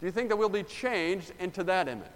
Do 0.00 0.06
you 0.06 0.12
think 0.12 0.28
that 0.28 0.36
we'll 0.36 0.48
be 0.48 0.62
changed 0.64 1.32
into 1.38 1.64
that 1.64 1.88
image? 1.88 2.06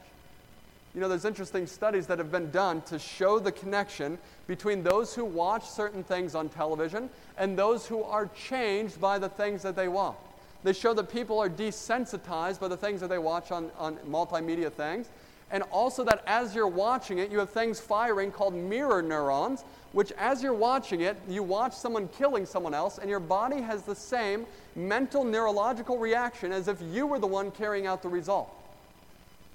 You 0.96 1.02
know, 1.02 1.10
there's 1.10 1.26
interesting 1.26 1.66
studies 1.66 2.06
that 2.06 2.16
have 2.16 2.32
been 2.32 2.50
done 2.50 2.80
to 2.86 2.98
show 2.98 3.38
the 3.38 3.52
connection 3.52 4.16
between 4.46 4.82
those 4.82 5.14
who 5.14 5.26
watch 5.26 5.68
certain 5.68 6.02
things 6.02 6.34
on 6.34 6.48
television 6.48 7.10
and 7.36 7.58
those 7.58 7.86
who 7.86 8.02
are 8.02 8.28
changed 8.28 8.98
by 8.98 9.18
the 9.18 9.28
things 9.28 9.60
that 9.60 9.76
they 9.76 9.88
watch. 9.88 10.16
They 10.64 10.72
show 10.72 10.94
that 10.94 11.12
people 11.12 11.38
are 11.38 11.50
desensitized 11.50 12.60
by 12.60 12.68
the 12.68 12.78
things 12.78 13.02
that 13.02 13.10
they 13.10 13.18
watch 13.18 13.52
on, 13.52 13.70
on 13.76 13.96
multimedia 14.08 14.72
things, 14.72 15.10
and 15.50 15.64
also 15.64 16.02
that 16.04 16.22
as 16.26 16.54
you're 16.54 16.66
watching 16.66 17.18
it, 17.18 17.30
you 17.30 17.40
have 17.40 17.50
things 17.50 17.78
firing 17.78 18.30
called 18.30 18.54
mirror 18.54 19.02
neurons, 19.02 19.64
which 19.92 20.12
as 20.12 20.42
you're 20.42 20.54
watching 20.54 21.02
it, 21.02 21.18
you 21.28 21.42
watch 21.42 21.74
someone 21.74 22.08
killing 22.08 22.46
someone 22.46 22.72
else, 22.72 22.96
and 22.96 23.10
your 23.10 23.20
body 23.20 23.60
has 23.60 23.82
the 23.82 23.94
same 23.94 24.46
mental 24.74 25.24
neurological 25.24 25.98
reaction 25.98 26.52
as 26.52 26.68
if 26.68 26.80
you 26.90 27.06
were 27.06 27.18
the 27.18 27.26
one 27.26 27.50
carrying 27.50 27.86
out 27.86 28.00
the 28.00 28.08
result. 28.08 28.50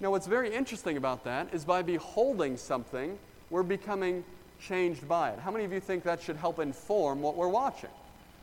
Now, 0.02 0.10
what's 0.10 0.26
very 0.26 0.52
interesting 0.52 0.96
about 0.96 1.22
that 1.24 1.54
is 1.54 1.64
by 1.64 1.82
beholding 1.82 2.56
something, 2.56 3.16
we're 3.50 3.62
becoming 3.62 4.24
changed 4.60 5.06
by 5.06 5.30
it. 5.30 5.38
How 5.38 5.52
many 5.52 5.64
of 5.64 5.72
you 5.72 5.78
think 5.78 6.02
that 6.02 6.20
should 6.20 6.34
help 6.34 6.58
inform 6.58 7.22
what 7.22 7.36
we're 7.36 7.46
watching? 7.46 7.88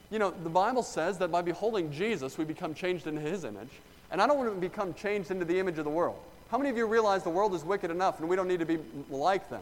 You 0.10 0.20
know, 0.20 0.32
the 0.32 0.50
Bible 0.50 0.84
says 0.84 1.18
that 1.18 1.34
by 1.34 1.42
beholding 1.42 1.92
Jesus, 1.92 2.38
we 2.38 2.46
become 2.46 2.74
changed 2.74 3.08
into 3.08 3.20
his 3.20 3.44
image. 3.44 3.72
And 4.10 4.22
I 4.22 4.26
don't 4.26 4.38
want 4.38 4.56
to 4.56 4.60
become 4.60 4.94
changed 4.94 5.32
into 5.32 5.44
the 5.44 5.60
image 5.60 5.78
of 5.78 5.84
the 5.84 5.92
world. 5.92 6.18
How 6.50 6.58
many 6.58 6.70
of 6.70 6.78
you 6.78 6.88
realize 6.88 7.24
the 7.24 7.30
world 7.30 7.54
is 7.54 7.66
wicked 7.66 7.92
enough 7.92 8.22
and 8.22 8.30
we 8.30 8.38
don't 8.38 8.48
need 8.48 8.62
to 8.62 8.66
be 8.66 8.80
like 9.10 9.50
them? 9.50 9.62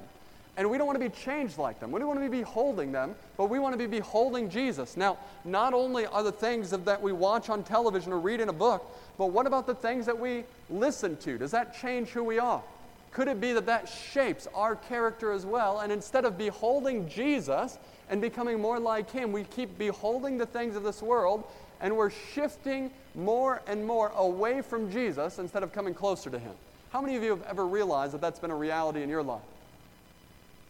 And 0.58 0.70
we 0.70 0.78
don't 0.80 0.88
want 0.88 1.00
to 1.00 1.10
be 1.10 1.16
changed 1.16 1.60
like 1.60 1.80
them. 1.80 1.92
We 1.92 2.00
don't 2.00 2.08
want 2.08 2.20
to 2.20 2.30
be 2.30 2.40
beholding 2.40 2.92
them, 2.92 3.16
but 3.38 3.46
we 3.46 3.60
want 3.60 3.74
to 3.74 3.78
be 3.78 3.86
beholding 3.86 4.50
Jesus. 4.50 4.98
Now, 4.98 5.18
not 5.46 5.76
only 5.76 6.08
are 6.08 6.24
the 6.24 6.32
things 6.32 6.72
that 6.72 7.02
we 7.02 7.12
watch 7.12 7.50
on 7.50 7.64
television 7.64 8.12
or 8.12 8.20
read 8.20 8.42
in 8.42 8.50
a 8.50 8.54
book, 8.54 8.84
but 9.20 9.28
what 9.28 9.46
about 9.46 9.68
the 9.68 9.76
things 9.76 10.08
that 10.08 10.18
we 10.18 10.44
listen 10.70 11.16
to? 11.18 11.38
Does 11.38 11.52
that 11.52 11.80
change 11.80 12.10
who 12.10 12.24
we 12.24 12.40
are? 12.40 12.64
Could 13.12 13.28
it 13.28 13.40
be 13.40 13.54
that 13.54 13.68
that 13.68 13.88
shapes 13.88 14.48
our 14.54 14.76
character 14.76 15.32
as 15.32 15.46
well? 15.46 15.80
And 15.80 15.92
instead 15.92 16.26
of 16.26 16.38
beholding 16.38 17.08
Jesus 17.08 17.78
and 18.10 18.20
becoming 18.20 18.60
more 18.60 18.80
like 18.80 19.12
Him, 19.12 19.32
we 19.32 19.44
keep 19.44 19.78
beholding 19.78 20.38
the 20.38 20.46
things 20.46 20.76
of 20.76 20.84
this 20.84 21.02
world 21.02 21.44
and 21.82 21.96
we're 21.96 22.10
shifting 22.10 22.92
more 23.16 23.62
and 23.68 23.86
more 23.86 24.10
away 24.16 24.62
from 24.62 24.92
Jesus 24.92 25.40
instead 25.40 25.64
of 25.64 25.72
coming 25.72 25.94
closer 25.94 26.30
to 26.30 26.40
Him. 26.40 26.54
How 26.92 27.02
many 27.02 27.16
of 27.16 27.24
you 27.24 27.30
have 27.32 27.44
ever 27.44 27.66
realized 27.68 28.14
that 28.14 28.22
that's 28.22 28.40
been 28.40 28.52
a 28.52 28.56
reality 28.56 29.04
in 29.04 29.10
your 29.10 29.24
life? 29.24 29.42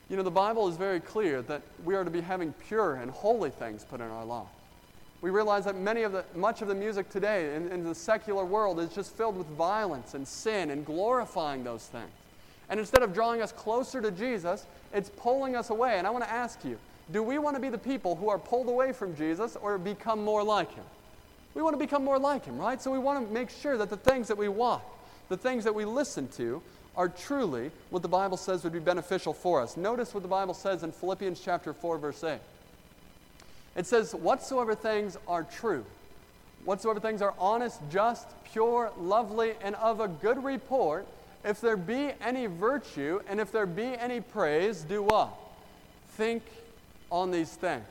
You 0.10 0.16
know, 0.16 0.24
the 0.24 0.32
Bible 0.32 0.68
is 0.70 0.78
very 0.78 1.02
clear 1.02 1.42
that 1.44 1.62
we 1.84 1.94
are 1.96 2.04
to 2.04 2.10
be 2.10 2.22
having 2.22 2.54
pure 2.68 2.96
and 2.96 3.12
holy 3.12 3.50
things 3.50 3.84
put 3.84 4.00
in 4.00 4.08
our 4.08 4.24
life. 4.24 4.48
We 5.20 5.32
realize 5.32 5.66
that 5.66 5.76
many 5.76 6.04
of 6.04 6.12
the, 6.12 6.24
much 6.36 6.62
of 6.62 6.68
the 6.68 6.76
music 6.76 7.10
today 7.10 7.56
in, 7.56 7.70
in 7.70 7.84
the 7.84 7.96
secular 7.96 8.46
world 8.46 8.80
is 8.80 8.94
just 8.94 9.16
filled 9.16 9.36
with 9.36 9.48
violence 9.48 10.14
and 10.14 10.26
sin 10.28 10.70
and 10.70 10.86
glorifying 10.86 11.64
those 11.64 11.88
things. 11.88 12.12
And 12.70 12.80
instead 12.80 13.04
of 13.04 13.14
drawing 13.14 13.42
us 13.42 13.52
closer 13.52 14.02
to 14.02 14.12
Jesus, 14.12 14.66
it's 14.94 15.10
pulling 15.10 15.56
us 15.56 15.72
away. 15.72 15.98
And 15.98 16.08
I 16.08 16.10
want 16.10 16.24
to 16.24 16.32
ask 16.32 16.64
you 16.64 16.78
do 17.12 17.24
we 17.24 17.38
want 17.38 17.56
to 17.56 17.62
be 17.62 17.70
the 17.70 17.78
people 17.78 18.18
who 18.18 18.30
are 18.30 18.38
pulled 18.38 18.68
away 18.68 18.92
from 18.92 19.16
Jesus 19.16 19.56
or 19.62 19.78
become 19.78 20.24
more 20.24 20.44
like 20.44 20.74
him? 20.74 20.84
We 21.54 21.62
want 21.62 21.74
to 21.74 21.80
become 21.80 22.04
more 22.04 22.20
like 22.20 22.46
him, 22.46 22.58
right? 22.58 22.82
So 22.82 22.92
we 22.92 23.00
want 23.00 23.26
to 23.26 23.34
make 23.34 23.50
sure 23.50 23.78
that 23.78 23.90
the 23.90 23.98
things 23.98 24.28
that 24.28 24.38
we 24.38 24.50
watch, 24.50 24.82
the 25.30 25.38
things 25.38 25.64
that 25.64 25.74
we 25.74 25.86
listen 25.86 26.28
to, 26.36 26.62
are 26.98 27.08
truly 27.08 27.70
what 27.92 28.02
the 28.02 28.08
Bible 28.08 28.36
says 28.36 28.64
would 28.64 28.74
be 28.74 28.80
beneficial 28.80 29.32
for 29.32 29.62
us. 29.62 29.78
Notice 29.78 30.14
what 30.14 30.24
the 30.24 30.30
Bible 30.30 30.56
says 30.56 30.84
in 30.84 30.92
Philippians 30.92 31.40
chapter 31.40 31.72
4 31.72 32.00
verse 32.00 32.24
8. 32.24 32.40
It 33.76 33.86
says, 33.86 34.16
Whatsoever 34.16 34.74
things 34.74 35.16
are 35.28 35.44
true, 35.44 35.86
whatsoever 36.66 37.00
things 37.00 37.22
are 37.22 37.36
honest, 37.38 37.80
just, 37.92 38.28
pure, 38.52 38.92
lovely, 39.00 39.54
and 39.62 39.76
of 39.76 40.00
a 40.00 40.08
good 40.08 40.44
report, 40.44 41.06
if 41.46 41.62
there 41.62 41.78
be 41.78 42.12
any 42.20 42.48
virtue 42.48 43.22
and 43.28 43.40
if 43.40 43.52
there 43.52 43.68
be 43.68 43.84
any 43.84 44.20
praise, 44.20 44.82
do 44.82 45.04
what? 45.04 45.30
Think 46.10 46.42
on 47.12 47.30
these 47.30 47.52
things. 47.52 47.86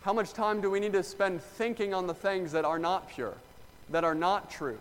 How 0.00 0.14
much 0.14 0.32
time 0.32 0.62
do 0.62 0.70
we 0.70 0.80
need 0.80 0.94
to 0.94 1.02
spend 1.02 1.42
thinking 1.42 1.92
on 1.92 2.06
the 2.06 2.14
things 2.14 2.52
that 2.52 2.64
are 2.64 2.78
not 2.78 3.10
pure, 3.10 3.34
that 3.90 4.04
are 4.04 4.14
not 4.14 4.50
true, 4.50 4.78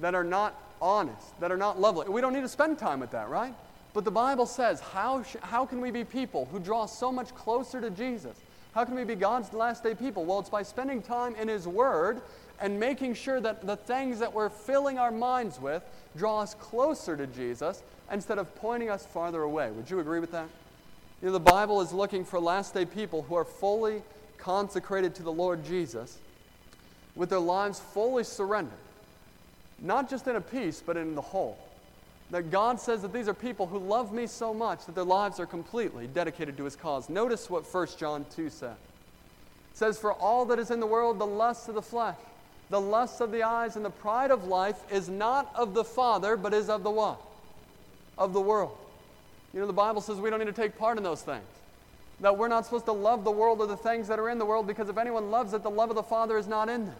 that 0.00 0.14
are 0.14 0.24
not 0.24 0.54
honest, 0.80 1.38
that 1.40 1.52
are 1.52 1.56
not 1.56 1.80
lovely? 1.80 2.08
We 2.08 2.20
don't 2.20 2.32
need 2.32 2.42
to 2.42 2.48
spend 2.48 2.78
time 2.78 3.00
with 3.00 3.10
that, 3.12 3.28
right? 3.28 3.54
But 3.94 4.04
the 4.04 4.10
Bible 4.10 4.46
says, 4.46 4.80
how, 4.80 5.22
sh- 5.22 5.36
how 5.40 5.66
can 5.66 5.80
we 5.80 5.90
be 5.90 6.04
people 6.04 6.46
who 6.52 6.58
draw 6.58 6.86
so 6.86 7.10
much 7.10 7.34
closer 7.34 7.80
to 7.80 7.90
Jesus? 7.90 8.36
How 8.74 8.84
can 8.84 8.94
we 8.94 9.04
be 9.04 9.14
God's 9.14 9.52
last 9.52 9.82
day 9.82 9.94
people? 9.94 10.24
Well, 10.24 10.38
it's 10.40 10.50
by 10.50 10.62
spending 10.62 11.02
time 11.02 11.34
in 11.36 11.48
His 11.48 11.66
Word 11.66 12.20
and 12.60 12.78
making 12.78 13.14
sure 13.14 13.40
that 13.40 13.66
the 13.66 13.76
things 13.76 14.18
that 14.18 14.32
we're 14.32 14.50
filling 14.50 14.98
our 14.98 15.10
minds 15.10 15.60
with 15.60 15.82
draw 16.16 16.40
us 16.40 16.54
closer 16.54 17.16
to 17.16 17.26
Jesus 17.26 17.82
instead 18.12 18.38
of 18.38 18.54
pointing 18.56 18.90
us 18.90 19.06
farther 19.06 19.42
away. 19.42 19.70
Would 19.70 19.90
you 19.90 20.00
agree 20.00 20.20
with 20.20 20.32
that? 20.32 20.48
You 21.20 21.26
know, 21.26 21.32
the 21.32 21.40
Bible 21.40 21.80
is 21.80 21.92
looking 21.92 22.24
for 22.24 22.38
last 22.38 22.74
day 22.74 22.84
people 22.84 23.22
who 23.22 23.34
are 23.34 23.44
fully 23.44 24.02
consecrated 24.38 25.14
to 25.16 25.22
the 25.22 25.32
Lord 25.32 25.64
Jesus 25.64 26.18
with 27.16 27.30
their 27.30 27.40
lives 27.40 27.80
fully 27.80 28.22
surrendered, 28.22 28.78
not 29.80 30.10
just 30.10 30.26
in 30.26 30.36
a 30.36 30.40
piece, 30.40 30.82
but 30.84 30.96
in 30.96 31.14
the 31.14 31.20
whole. 31.20 31.58
That 32.30 32.50
God 32.50 32.78
says 32.78 33.02
that 33.02 33.12
these 33.12 33.28
are 33.28 33.34
people 33.34 33.66
who 33.66 33.78
love 33.78 34.12
me 34.12 34.26
so 34.26 34.52
much 34.52 34.84
that 34.86 34.94
their 34.94 35.04
lives 35.04 35.40
are 35.40 35.46
completely 35.46 36.06
dedicated 36.06 36.56
to 36.58 36.64
his 36.64 36.76
cause. 36.76 37.08
Notice 37.08 37.48
what 37.48 37.72
1 37.72 37.86
John 37.98 38.26
2 38.36 38.50
says. 38.50 38.72
It 38.72 39.78
says, 39.78 39.98
For 39.98 40.12
all 40.12 40.44
that 40.46 40.58
is 40.58 40.70
in 40.70 40.80
the 40.80 40.86
world, 40.86 41.18
the 41.18 41.26
lust 41.26 41.68
of 41.68 41.74
the 41.74 41.82
flesh, 41.82 42.16
the 42.68 42.80
lust 42.80 43.20
of 43.22 43.32
the 43.32 43.44
eyes, 43.44 43.76
and 43.76 43.84
the 43.84 43.90
pride 43.90 44.30
of 44.30 44.44
life 44.44 44.76
is 44.92 45.08
not 45.08 45.50
of 45.54 45.72
the 45.72 45.84
Father, 45.84 46.36
but 46.36 46.52
is 46.52 46.68
of 46.68 46.82
the 46.82 46.90
what? 46.90 47.20
Of 48.18 48.34
the 48.34 48.40
world. 48.40 48.76
You 49.54 49.60
know, 49.60 49.66
the 49.66 49.72
Bible 49.72 50.02
says 50.02 50.18
we 50.18 50.28
don't 50.28 50.40
need 50.40 50.46
to 50.46 50.52
take 50.52 50.76
part 50.76 50.98
in 50.98 51.04
those 51.04 51.22
things. 51.22 51.44
That 52.20 52.36
we're 52.36 52.48
not 52.48 52.64
supposed 52.64 52.84
to 52.86 52.92
love 52.92 53.24
the 53.24 53.30
world 53.30 53.60
or 53.60 53.66
the 53.66 53.76
things 53.76 54.08
that 54.08 54.18
are 54.18 54.28
in 54.28 54.38
the 54.38 54.44
world 54.44 54.66
because 54.66 54.88
if 54.88 54.98
anyone 54.98 55.30
loves 55.30 55.54
it, 55.54 55.62
the 55.62 55.70
love 55.70 55.88
of 55.88 55.96
the 55.96 56.02
Father 56.02 56.36
is 56.36 56.46
not 56.46 56.68
in 56.68 56.86
them. 56.86 56.96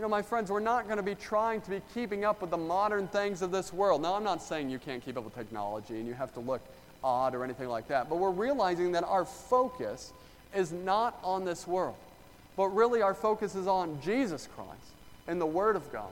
You 0.00 0.04
know, 0.04 0.08
my 0.08 0.22
friends, 0.22 0.50
we're 0.50 0.60
not 0.60 0.86
going 0.86 0.96
to 0.96 1.02
be 1.02 1.14
trying 1.14 1.60
to 1.60 1.68
be 1.68 1.82
keeping 1.92 2.24
up 2.24 2.40
with 2.40 2.48
the 2.48 2.56
modern 2.56 3.06
things 3.06 3.42
of 3.42 3.50
this 3.50 3.70
world. 3.70 4.00
Now, 4.00 4.14
I'm 4.14 4.24
not 4.24 4.42
saying 4.42 4.70
you 4.70 4.78
can't 4.78 5.04
keep 5.04 5.18
up 5.18 5.24
with 5.24 5.34
technology 5.34 5.98
and 5.98 6.06
you 6.06 6.14
have 6.14 6.32
to 6.32 6.40
look 6.40 6.62
odd 7.04 7.34
or 7.34 7.44
anything 7.44 7.68
like 7.68 7.88
that, 7.88 8.08
but 8.08 8.16
we're 8.16 8.30
realizing 8.30 8.92
that 8.92 9.04
our 9.04 9.26
focus 9.26 10.14
is 10.56 10.72
not 10.72 11.18
on 11.22 11.44
this 11.44 11.66
world, 11.66 11.96
but 12.56 12.68
really 12.68 13.02
our 13.02 13.12
focus 13.12 13.54
is 13.54 13.66
on 13.66 14.00
Jesus 14.00 14.48
Christ 14.56 14.80
and 15.28 15.38
the 15.38 15.44
Word 15.44 15.76
of 15.76 15.92
God. 15.92 16.08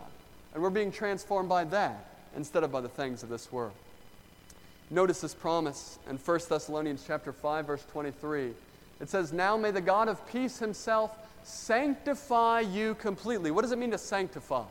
And 0.53 0.63
we're 0.63 0.69
being 0.69 0.93
transformed 0.93 1.49
by 1.49 1.65
that 1.65 2.13
instead 2.37 2.65
of 2.65 2.71
by 2.71 2.83
the 2.83 2.91
things 2.91 3.23
of 3.23 3.31
this 3.31 3.51
world. 3.51 3.73
Notice 4.91 5.23
this 5.23 5.35
promise 5.35 5.99
in 6.11 6.19
1 6.19 6.41
Thessalonians 6.47 7.05
chapter 7.07 7.33
5 7.33 7.67
verse 7.67 7.87
23. 7.91 8.53
It 9.01 9.09
says, 9.09 9.33
"Now 9.33 9.57
may 9.57 9.71
the 9.71 9.81
God 9.81 10.09
of 10.09 10.29
peace 10.29 10.59
himself 10.59 11.17
sanctify 11.49 12.61
you 12.61 12.95
completely." 12.95 13.51
What 13.51 13.63
does 13.63 13.73
it 13.73 13.79
mean 13.79 13.91
to 13.93 13.99
sanctify? 13.99 14.65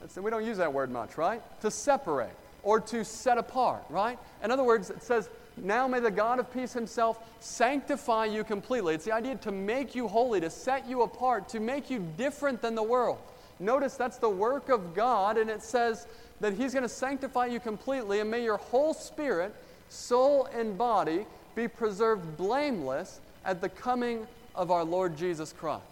That's, 0.00 0.16
we 0.16 0.30
don't 0.30 0.44
use 0.44 0.58
that 0.58 0.72
word 0.72 0.90
much, 0.90 1.16
right? 1.16 1.40
To 1.62 1.70
separate 1.70 2.34
or 2.62 2.80
to 2.80 3.04
set 3.04 3.38
apart, 3.38 3.84
right? 3.90 4.18
In 4.42 4.50
other 4.50 4.64
words, 4.64 4.90
it 4.90 5.02
says, 5.02 5.28
"Now 5.56 5.86
may 5.86 6.00
the 6.00 6.10
God 6.10 6.38
of 6.38 6.52
peace 6.52 6.72
himself 6.72 7.18
sanctify 7.40 8.26
you 8.26 8.44
completely." 8.44 8.94
It's 8.94 9.04
the 9.04 9.12
idea 9.12 9.36
to 9.36 9.52
make 9.52 9.94
you 9.94 10.08
holy, 10.08 10.40
to 10.40 10.50
set 10.50 10.86
you 10.86 11.02
apart, 11.02 11.48
to 11.50 11.60
make 11.60 11.90
you 11.90 12.00
different 12.16 12.60
than 12.60 12.74
the 12.74 12.82
world. 12.82 13.18
Notice 13.60 13.96
that's 13.96 14.18
the 14.18 14.28
work 14.28 14.68
of 14.68 14.94
God, 14.94 15.38
and 15.38 15.48
it 15.48 15.62
says 15.62 16.06
that 16.40 16.54
He's 16.54 16.72
going 16.72 16.82
to 16.82 16.88
sanctify 16.88 17.46
you 17.46 17.60
completely, 17.60 18.20
and 18.20 18.30
may 18.30 18.42
your 18.42 18.56
whole 18.56 18.94
spirit, 18.94 19.54
soul, 19.88 20.46
and 20.46 20.76
body 20.76 21.26
be 21.54 21.68
preserved 21.68 22.36
blameless 22.36 23.20
at 23.44 23.60
the 23.60 23.68
coming 23.68 24.26
of 24.54 24.70
our 24.70 24.84
Lord 24.84 25.16
Jesus 25.16 25.52
Christ. 25.52 25.82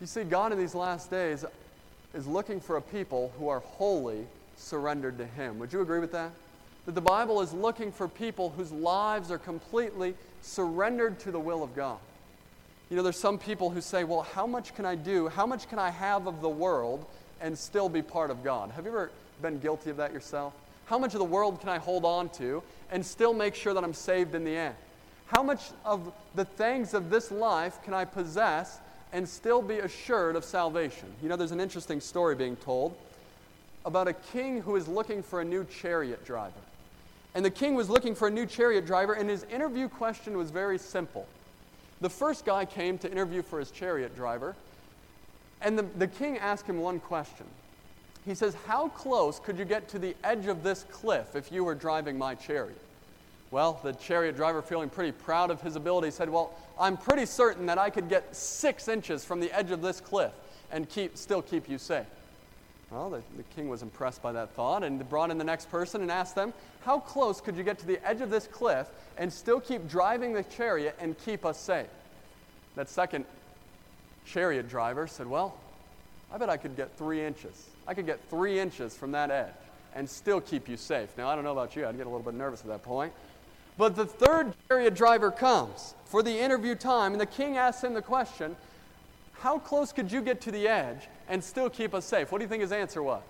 You 0.00 0.06
see, 0.06 0.24
God 0.24 0.52
in 0.52 0.58
these 0.58 0.74
last 0.74 1.10
days 1.10 1.44
is 2.14 2.26
looking 2.26 2.60
for 2.60 2.76
a 2.76 2.82
people 2.82 3.32
who 3.38 3.48
are 3.48 3.60
wholly 3.60 4.26
surrendered 4.56 5.18
to 5.18 5.26
Him. 5.26 5.58
Would 5.58 5.72
you 5.72 5.80
agree 5.80 6.00
with 6.00 6.12
that? 6.12 6.30
That 6.86 6.94
the 6.94 7.00
Bible 7.00 7.40
is 7.40 7.52
looking 7.52 7.92
for 7.92 8.08
people 8.08 8.50
whose 8.50 8.72
lives 8.72 9.30
are 9.30 9.38
completely 9.38 10.14
surrendered 10.42 11.18
to 11.20 11.30
the 11.30 11.38
will 11.38 11.62
of 11.62 11.74
God. 11.76 11.98
You 12.90 12.96
know, 12.96 13.02
there's 13.02 13.18
some 13.18 13.38
people 13.38 13.70
who 13.70 13.80
say, 13.80 14.04
well, 14.04 14.22
how 14.22 14.46
much 14.46 14.74
can 14.74 14.84
I 14.84 14.96
do? 14.96 15.28
How 15.28 15.46
much 15.46 15.68
can 15.68 15.78
I 15.78 15.90
have 15.90 16.26
of 16.26 16.42
the 16.42 16.48
world 16.48 17.06
and 17.40 17.56
still 17.56 17.88
be 17.88 18.02
part 18.02 18.30
of 18.30 18.44
God? 18.44 18.70
Have 18.72 18.84
you 18.84 18.90
ever 18.90 19.10
been 19.40 19.58
guilty 19.58 19.90
of 19.90 19.96
that 19.96 20.12
yourself? 20.12 20.52
How 20.86 20.98
much 20.98 21.14
of 21.14 21.18
the 21.18 21.24
world 21.24 21.60
can 21.60 21.68
I 21.68 21.78
hold 21.78 22.04
on 22.04 22.28
to 22.30 22.62
and 22.90 23.06
still 23.06 23.32
make 23.32 23.54
sure 23.54 23.72
that 23.72 23.82
I'm 23.82 23.94
saved 23.94 24.34
in 24.34 24.44
the 24.44 24.54
end? 24.54 24.74
How 25.32 25.42
much 25.42 25.70
of 25.86 26.12
the 26.34 26.44
things 26.44 26.92
of 26.92 27.08
this 27.08 27.30
life 27.30 27.82
can 27.82 27.94
I 27.94 28.04
possess 28.04 28.80
and 29.14 29.26
still 29.26 29.62
be 29.62 29.78
assured 29.78 30.36
of 30.36 30.44
salvation? 30.44 31.08
You 31.22 31.30
know, 31.30 31.36
there's 31.36 31.52
an 31.52 31.60
interesting 31.60 32.02
story 32.02 32.34
being 32.34 32.54
told 32.56 32.94
about 33.86 34.08
a 34.08 34.12
king 34.12 34.60
who 34.60 34.76
is 34.76 34.86
looking 34.86 35.22
for 35.22 35.40
a 35.40 35.44
new 35.44 35.64
chariot 35.64 36.26
driver. 36.26 36.52
And 37.34 37.42
the 37.42 37.50
king 37.50 37.74
was 37.74 37.88
looking 37.88 38.14
for 38.14 38.28
a 38.28 38.30
new 38.30 38.44
chariot 38.44 38.84
driver, 38.84 39.14
and 39.14 39.28
his 39.30 39.44
interview 39.44 39.88
question 39.88 40.36
was 40.36 40.50
very 40.50 40.76
simple. 40.76 41.26
The 42.02 42.10
first 42.10 42.44
guy 42.44 42.66
came 42.66 42.98
to 42.98 43.10
interview 43.10 43.40
for 43.40 43.58
his 43.58 43.70
chariot 43.70 44.14
driver, 44.14 44.54
and 45.62 45.78
the, 45.78 45.84
the 45.96 46.08
king 46.08 46.36
asked 46.36 46.66
him 46.66 46.78
one 46.78 47.00
question. 47.00 47.46
He 48.26 48.34
says, 48.34 48.54
How 48.66 48.88
close 48.88 49.40
could 49.40 49.58
you 49.58 49.64
get 49.64 49.88
to 49.88 49.98
the 49.98 50.14
edge 50.22 50.46
of 50.46 50.62
this 50.62 50.84
cliff 50.90 51.34
if 51.34 51.50
you 51.50 51.64
were 51.64 51.74
driving 51.74 52.18
my 52.18 52.34
chariot? 52.34 52.78
Well, 53.52 53.78
the 53.84 53.92
chariot 53.92 54.34
driver, 54.34 54.62
feeling 54.62 54.88
pretty 54.88 55.12
proud 55.12 55.50
of 55.50 55.60
his 55.60 55.76
ability, 55.76 56.10
said, 56.10 56.30
Well, 56.30 56.54
I'm 56.80 56.96
pretty 56.96 57.26
certain 57.26 57.66
that 57.66 57.76
I 57.76 57.90
could 57.90 58.08
get 58.08 58.34
six 58.34 58.88
inches 58.88 59.26
from 59.26 59.40
the 59.40 59.52
edge 59.52 59.70
of 59.70 59.82
this 59.82 60.00
cliff 60.00 60.32
and 60.72 60.88
keep, 60.88 61.18
still 61.18 61.42
keep 61.42 61.68
you 61.68 61.76
safe. 61.76 62.06
Well, 62.90 63.10
the, 63.10 63.22
the 63.36 63.42
king 63.54 63.68
was 63.68 63.82
impressed 63.82 64.22
by 64.22 64.32
that 64.32 64.54
thought 64.54 64.82
and 64.82 65.06
brought 65.06 65.30
in 65.30 65.36
the 65.36 65.44
next 65.44 65.70
person 65.70 66.00
and 66.00 66.10
asked 66.10 66.34
them, 66.34 66.54
How 66.80 66.98
close 66.98 67.42
could 67.42 67.54
you 67.54 67.62
get 67.62 67.78
to 67.80 67.86
the 67.86 68.00
edge 68.08 68.22
of 68.22 68.30
this 68.30 68.46
cliff 68.46 68.88
and 69.18 69.30
still 69.30 69.60
keep 69.60 69.86
driving 69.86 70.32
the 70.32 70.44
chariot 70.44 70.96
and 70.98 71.14
keep 71.18 71.44
us 71.44 71.60
safe? 71.60 71.88
That 72.74 72.88
second 72.88 73.26
chariot 74.24 74.66
driver 74.70 75.06
said, 75.06 75.26
Well, 75.26 75.54
I 76.32 76.38
bet 76.38 76.48
I 76.48 76.56
could 76.56 76.74
get 76.74 76.96
three 76.96 77.22
inches. 77.22 77.66
I 77.86 77.92
could 77.92 78.06
get 78.06 78.18
three 78.30 78.58
inches 78.58 78.96
from 78.96 79.12
that 79.12 79.30
edge 79.30 79.52
and 79.94 80.08
still 80.08 80.40
keep 80.40 80.70
you 80.70 80.78
safe. 80.78 81.10
Now, 81.18 81.28
I 81.28 81.34
don't 81.34 81.44
know 81.44 81.52
about 81.52 81.76
you, 81.76 81.86
I'd 81.86 81.98
get 81.98 82.06
a 82.06 82.08
little 82.08 82.24
bit 82.24 82.32
nervous 82.32 82.62
at 82.62 82.68
that 82.68 82.82
point. 82.82 83.12
But 83.78 83.96
the 83.96 84.06
third 84.06 84.54
chariot 84.68 84.94
driver 84.94 85.30
comes 85.30 85.94
for 86.04 86.22
the 86.22 86.38
interview 86.38 86.74
time, 86.74 87.12
and 87.12 87.20
the 87.20 87.26
king 87.26 87.56
asks 87.56 87.84
him 87.84 87.94
the 87.94 88.02
question 88.02 88.56
How 89.40 89.58
close 89.58 89.92
could 89.92 90.12
you 90.12 90.20
get 90.20 90.40
to 90.42 90.50
the 90.50 90.68
edge 90.68 91.08
and 91.28 91.42
still 91.42 91.70
keep 91.70 91.94
us 91.94 92.04
safe? 92.04 92.30
What 92.30 92.38
do 92.38 92.44
you 92.44 92.48
think 92.48 92.60
his 92.60 92.72
answer 92.72 93.02
was? 93.02 93.22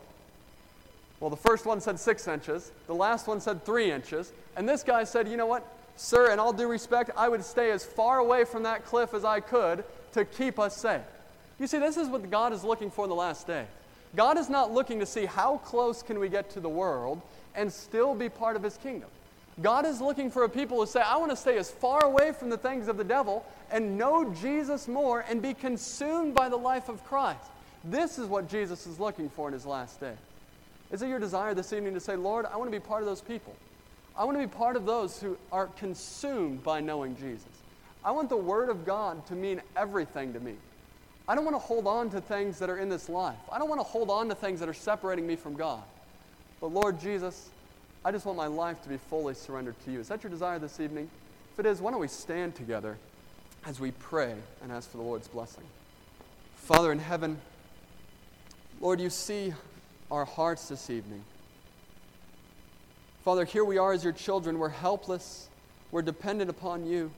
Well, 1.20 1.30
the 1.30 1.36
first 1.36 1.66
one 1.66 1.80
said 1.80 2.01
six 2.01 2.26
inches, 2.26 2.72
the 2.88 2.95
last 2.95 3.28
one 3.28 3.40
said 3.40 3.64
three 3.64 3.93
inches, 3.93 4.32
and 4.57 4.68
this 4.68 4.82
guy 4.82 5.05
said, 5.05 5.28
You 5.28 5.36
know 5.36 5.47
what, 5.47 5.64
sir, 5.95 6.32
in 6.32 6.40
all 6.40 6.53
due 6.53 6.66
respect, 6.66 7.11
I 7.16 7.28
would 7.28 7.45
stay 7.45 7.70
as 7.70 7.84
far 7.84 8.18
away 8.18 8.45
from 8.45 8.64
that 8.64 8.84
cliff 8.84 9.14
as 9.14 9.24
I 9.24 9.38
could 9.38 9.84
to 10.14 10.24
keep 10.24 10.59
us 10.59 10.76
safe. 10.76 11.03
You 11.61 11.68
see, 11.68 11.78
this 11.78 11.97
is 11.97 12.09
what 12.09 12.28
God 12.28 12.53
is 12.53 12.64
looking 12.64 12.90
for 12.90 13.05
in 13.05 13.09
the 13.09 13.14
last 13.14 13.47
day. 13.47 13.66
God 14.16 14.36
is 14.36 14.51
not 14.51 14.72
looking 14.72 14.99
to 14.99 15.07
see 15.07 15.24
how 15.24 15.59
close 15.59 16.03
can 16.03 16.18
we 16.18 16.28
get 16.28 16.51
to 16.51 16.61
the 16.61 16.68
world 16.68 17.22
and 17.55 17.72
still 17.72 18.14
be 18.16 18.28
part 18.28 18.57
of 18.57 18.62
his 18.64 18.76
kingdom. 18.76 19.09
God 19.61 19.84
is 19.84 20.00
looking 20.00 20.30
for 20.30 20.44
a 20.44 20.48
people 20.48 20.78
who 20.78 20.86
say, 20.86 21.00
I 21.00 21.18
want 21.18 21.30
to 21.30 21.36
stay 21.36 21.59
as 21.59 21.70
far 21.70 22.05
away 22.05 22.32
from 22.32 22.48
the 22.48 22.57
things 22.57 22.88
of 22.88 22.96
the 22.96 23.05
devil 23.05 23.44
and 23.70 23.98
know 23.98 24.32
Jesus 24.40 24.88
more 24.88 25.20
and 25.28 25.42
be 25.42 25.53
consumed 25.53 26.34
by 26.34 26.48
the 26.48 26.57
life 26.57 26.88
of 26.88 27.05
Christ. 27.05 27.50
This 27.84 28.18
is 28.18 28.26
what 28.26 28.48
Jesus 28.48 28.86
is 28.86 28.98
looking 28.98 29.28
for 29.28 29.48
in 29.48 29.53
his 29.53 29.66
last 29.66 30.00
day. 30.00 30.14
Is 30.90 31.03
it 31.03 31.09
your 31.09 31.18
desire 31.18 31.53
this 31.53 31.72
evening 31.72 31.94
to 31.94 32.00
say, 32.00 32.16
Lord, 32.16 32.46
I 32.46 32.57
want 32.57 32.70
to 32.72 32.78
be 32.78 32.84
part 32.84 33.03
of 33.03 33.07
those 33.07 33.20
people? 33.20 33.55
I 34.16 34.24
want 34.24 34.38
to 34.38 34.46
be 34.46 34.53
part 34.53 34.76
of 34.76 34.86
those 34.86 35.20
who 35.20 35.36
are 35.50 35.66
consumed 35.66 36.62
by 36.62 36.80
knowing 36.80 37.16
Jesus. 37.16 37.46
I 38.05 38.11
want 38.11 38.28
the 38.28 38.36
Word 38.36 38.68
of 38.68 38.84
God 38.84 39.26
to 39.26 39.34
mean 39.34 39.62
everything 39.76 40.32
to 40.32 40.40
me. 40.40 40.55
I 41.28 41.34
don't 41.34 41.44
want 41.44 41.55
to 41.55 41.61
hold 41.61 41.86
on 41.86 42.11
to 42.11 42.20
things 42.20 42.59
that 42.59 42.68
are 42.68 42.78
in 42.78 42.88
this 42.88 43.09
life. 43.09 43.38
I 43.50 43.59
don't 43.59 43.68
want 43.68 43.80
to 43.80 43.86
hold 43.86 44.11
on 44.11 44.28
to 44.28 44.34
things 44.34 44.61
that 44.61 44.68
are 44.68 44.74
separating 44.74 45.26
me 45.26 45.36
from 45.36 45.55
God. 45.55 45.82
But 46.61 46.72
Lord 46.72 47.00
Jesus, 47.00 47.48
I 48.05 48.11
just 48.11 48.26
want 48.26 48.36
my 48.36 48.48
life 48.48 48.82
to 48.82 48.88
be 48.88 48.96
fully 48.96 49.34
surrendered 49.34 49.76
to 49.84 49.92
you. 49.92 50.00
Is 50.00 50.09
that 50.09 50.22
your 50.22 50.30
desire 50.30 50.59
this 50.59 50.80
evening? 50.80 51.09
If 51.53 51.61
it 51.61 51.66
is, 51.66 51.80
why 51.80 51.92
don't 51.92 52.00
we 52.00 52.09
stand 52.09 52.55
together 52.55 52.96
as 53.64 53.78
we 53.78 53.92
pray 53.92 54.34
and 54.62 54.72
ask 54.72 54.90
for 54.90 54.96
the 54.96 55.03
Lord's 55.03 55.28
blessing? 55.28 55.64
Father 56.57 56.90
in 56.90 56.98
heaven, 56.98 57.40
Lord, 58.80 59.00
you 59.00 59.11
see 59.11 59.55
our 60.11 60.24
hearts 60.24 60.68
this 60.68 60.90
evening. 60.90 61.22
Father, 63.24 63.44
here 63.44 63.64
we 63.64 63.78
are 63.78 63.92
as 63.92 64.03
your 64.03 64.12
children. 64.12 64.59
We're 64.59 64.68
helpless, 64.68 65.48
we're 65.92 66.03
dependent 66.03 66.50
upon 66.50 66.86
you. 66.86 67.12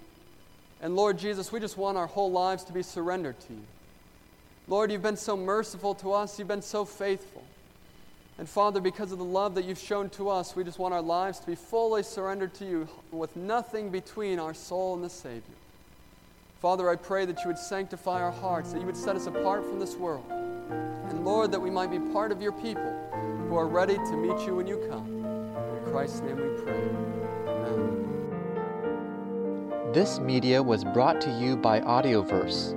And 0.82 0.96
Lord 0.96 1.18
Jesus, 1.18 1.50
we 1.50 1.60
just 1.60 1.78
want 1.78 1.96
our 1.96 2.06
whole 2.06 2.30
lives 2.30 2.64
to 2.64 2.74
be 2.74 2.82
surrendered 2.82 3.40
to 3.40 3.54
you. 3.54 3.62
Lord, 4.68 4.92
you've 4.92 5.02
been 5.02 5.16
so 5.16 5.34
merciful 5.36 5.94
to 5.96 6.12
us, 6.12 6.38
you've 6.38 6.48
been 6.48 6.60
so 6.60 6.84
faithful. 6.84 7.43
And 8.36 8.48
Father, 8.48 8.80
because 8.80 9.12
of 9.12 9.18
the 9.18 9.24
love 9.24 9.54
that 9.54 9.64
you've 9.64 9.78
shown 9.78 10.10
to 10.10 10.28
us, 10.28 10.56
we 10.56 10.64
just 10.64 10.80
want 10.80 10.92
our 10.92 11.02
lives 11.02 11.38
to 11.38 11.46
be 11.46 11.54
fully 11.54 12.02
surrendered 12.02 12.52
to 12.54 12.64
you 12.64 12.88
with 13.12 13.36
nothing 13.36 13.90
between 13.90 14.40
our 14.40 14.52
soul 14.52 14.94
and 14.94 15.04
the 15.04 15.10
Savior. 15.10 15.42
Father, 16.60 16.90
I 16.90 16.96
pray 16.96 17.26
that 17.26 17.38
you 17.42 17.46
would 17.48 17.58
sanctify 17.58 18.20
our 18.20 18.32
hearts, 18.32 18.72
that 18.72 18.80
you 18.80 18.86
would 18.86 18.96
set 18.96 19.14
us 19.14 19.26
apart 19.26 19.64
from 19.64 19.78
this 19.78 19.94
world. 19.94 20.24
And 20.30 21.24
Lord, 21.24 21.52
that 21.52 21.60
we 21.60 21.70
might 21.70 21.92
be 21.92 22.00
part 22.12 22.32
of 22.32 22.42
your 22.42 22.52
people 22.52 22.92
who 23.48 23.56
are 23.56 23.68
ready 23.68 23.94
to 23.94 24.16
meet 24.16 24.44
you 24.44 24.56
when 24.56 24.66
you 24.66 24.78
come. 24.88 25.06
In 25.76 25.84
Christ's 25.92 26.22
name 26.22 26.36
we 26.36 26.48
pray. 26.62 26.80
Amen. 27.46 28.00
This 29.92 30.18
media 30.18 30.60
was 30.60 30.82
brought 30.82 31.20
to 31.20 31.30
you 31.38 31.56
by 31.56 31.80
Audioverse, 31.80 32.72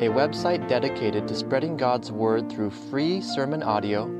a 0.00 0.08
website 0.08 0.68
dedicated 0.68 1.26
to 1.26 1.34
spreading 1.34 1.76
God's 1.76 2.12
Word 2.12 2.48
through 2.48 2.70
free 2.70 3.20
sermon 3.20 3.64
audio 3.64 4.19